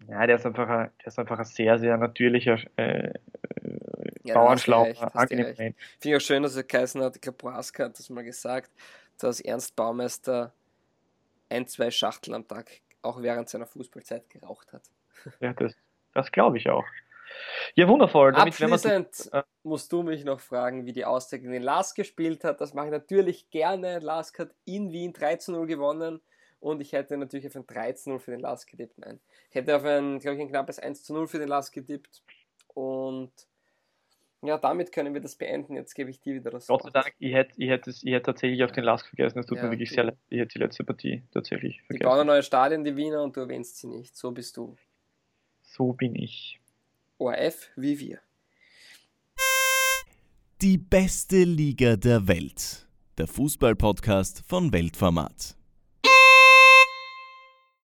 Ja, 0.07 0.26
der 0.26 0.38
ist 0.38 0.45
einfach 0.45 0.67
ein, 0.67 0.89
der 0.99 1.07
ist 1.07 1.19
einfach 1.19 1.38
ein 1.38 1.45
sehr, 1.45 1.78
sehr 1.78 1.97
natürlicher 1.97 2.57
äh, 2.78 3.13
ja, 4.24 4.34
Bauernschlauch. 4.34 5.01
Angenehm. 5.13 5.55
Finde 5.55 5.76
ich 6.01 6.15
auch 6.15 6.21
schön, 6.21 6.43
dass 6.43 6.55
er 6.55 6.63
geheißen 6.63 7.01
hat, 7.01 7.15
ich 7.15 7.21
glaube, 7.21 7.38
Braska 7.38 7.86
hat 7.86 7.99
das 7.99 8.09
mal 8.09 8.24
gesagt, 8.24 8.71
dass 9.19 9.39
Ernst 9.39 9.76
Baumeister 9.76 10.51
ein, 11.49 11.67
zwei 11.67 11.91
Schachtel 11.91 12.34
am 12.34 12.47
Tag 12.47 12.71
auch 13.03 13.21
während 13.21 13.49
seiner 13.49 13.67
Fußballzeit 13.67 14.30
geraucht 14.30 14.74
hat. 14.74 14.82
Ja, 15.39 15.53
das, 15.53 15.74
das 16.13 16.32
glaube 16.32 16.57
ich 16.57 16.69
auch. 16.69 16.86
Ja, 17.75 17.88
wundervoll. 17.88 18.31
Damit, 18.34 18.53
Abschließend 18.53 19.29
man, 19.31 19.41
äh, 19.41 19.45
musst 19.63 19.91
du 19.91 20.03
mich 20.03 20.23
noch 20.25 20.39
fragen, 20.39 20.86
wie 20.86 20.93
die 20.93 21.05
Auszeit 21.05 21.41
gegen 21.41 21.53
den 21.53 21.63
Lask 21.63 21.95
gespielt 21.95 22.43
hat. 22.43 22.61
Das 22.61 22.73
mache 22.73 22.88
ich 22.88 22.91
natürlich 22.91 23.49
gerne. 23.49 23.99
Lask 23.99 24.38
hat 24.39 24.51
in 24.65 24.91
Wien 24.91 25.13
13-0 25.13 25.65
gewonnen 25.65 26.21
und 26.59 26.81
ich 26.81 26.93
hätte 26.93 27.17
natürlich 27.17 27.47
auf 27.47 27.55
ein 27.55 27.65
13-0 27.65 28.19
für 28.19 28.31
den 28.31 28.39
Lask 28.41 28.69
getippt. 28.69 28.97
Nein. 28.99 29.19
Ich 29.49 29.55
hätte 29.55 29.75
auf 29.75 29.84
ein, 29.84 30.19
glaube 30.19 30.36
ich, 30.36 30.41
ein 30.41 30.49
knappes 30.49 30.79
1 30.79 31.09
0 31.09 31.27
für 31.27 31.39
den 31.39 31.47
Lask 31.49 31.73
getippt. 31.73 32.21
Und 32.73 33.31
ja, 34.41 34.57
damit 34.57 34.91
können 34.91 35.13
wir 35.13 35.21
das 35.21 35.36
beenden. 35.36 35.75
Jetzt 35.75 35.93
gebe 35.93 36.09
ich 36.09 36.19
dir 36.19 36.34
wieder 36.36 36.51
das 36.51 36.67
Gott 36.67 36.84
sei 36.84 36.89
Dank, 36.89 37.13
ich 37.17 37.34
hätte, 37.34 37.53
ich 37.57 37.69
hätte, 37.69 37.89
ich 37.91 38.03
hätte 38.11 38.23
tatsächlich 38.23 38.63
auf 38.63 38.71
den 38.73 38.84
Lask 38.84 39.07
vergessen. 39.07 39.39
Es 39.39 39.45
tut 39.45 39.57
Ja, 39.57 39.63
mir 39.65 39.71
wirklich 39.71 39.89
die- 39.89 39.95
sehr 39.95 40.03
leid. 40.05 40.17
Ich 40.29 40.39
hätte 40.39 40.53
die 40.53 40.59
letzte 40.59 40.84
Partie 40.84 41.23
tatsächlich 41.31 41.77
Die 41.77 41.81
bauen 41.81 41.91
ein 41.91 41.99
vergessen. 42.01 42.27
neues 42.27 42.45
Stadion, 42.45 42.84
die 42.84 42.95
Wiener, 42.97 43.23
und 43.23 43.36
du 43.38 43.41
erwähnst 43.41 43.77
sie 43.77 43.88
nicht. 43.88 44.15
So 44.17 44.31
bist 44.31 44.57
du. 44.57 44.75
So 45.61 45.93
bin 45.93 46.15
ich. 46.15 46.59
ORF 47.24 47.69
wie 47.78 47.99
wir. 47.99 48.19
Die 50.61 50.78
beste 50.78 51.45
Liga 51.45 51.95
der 51.95 52.28
Welt. 52.28 52.86
Der 53.17 53.28
Fußballpodcast 53.28 54.43
von 54.45 54.74
Weltformat. 54.74 55.55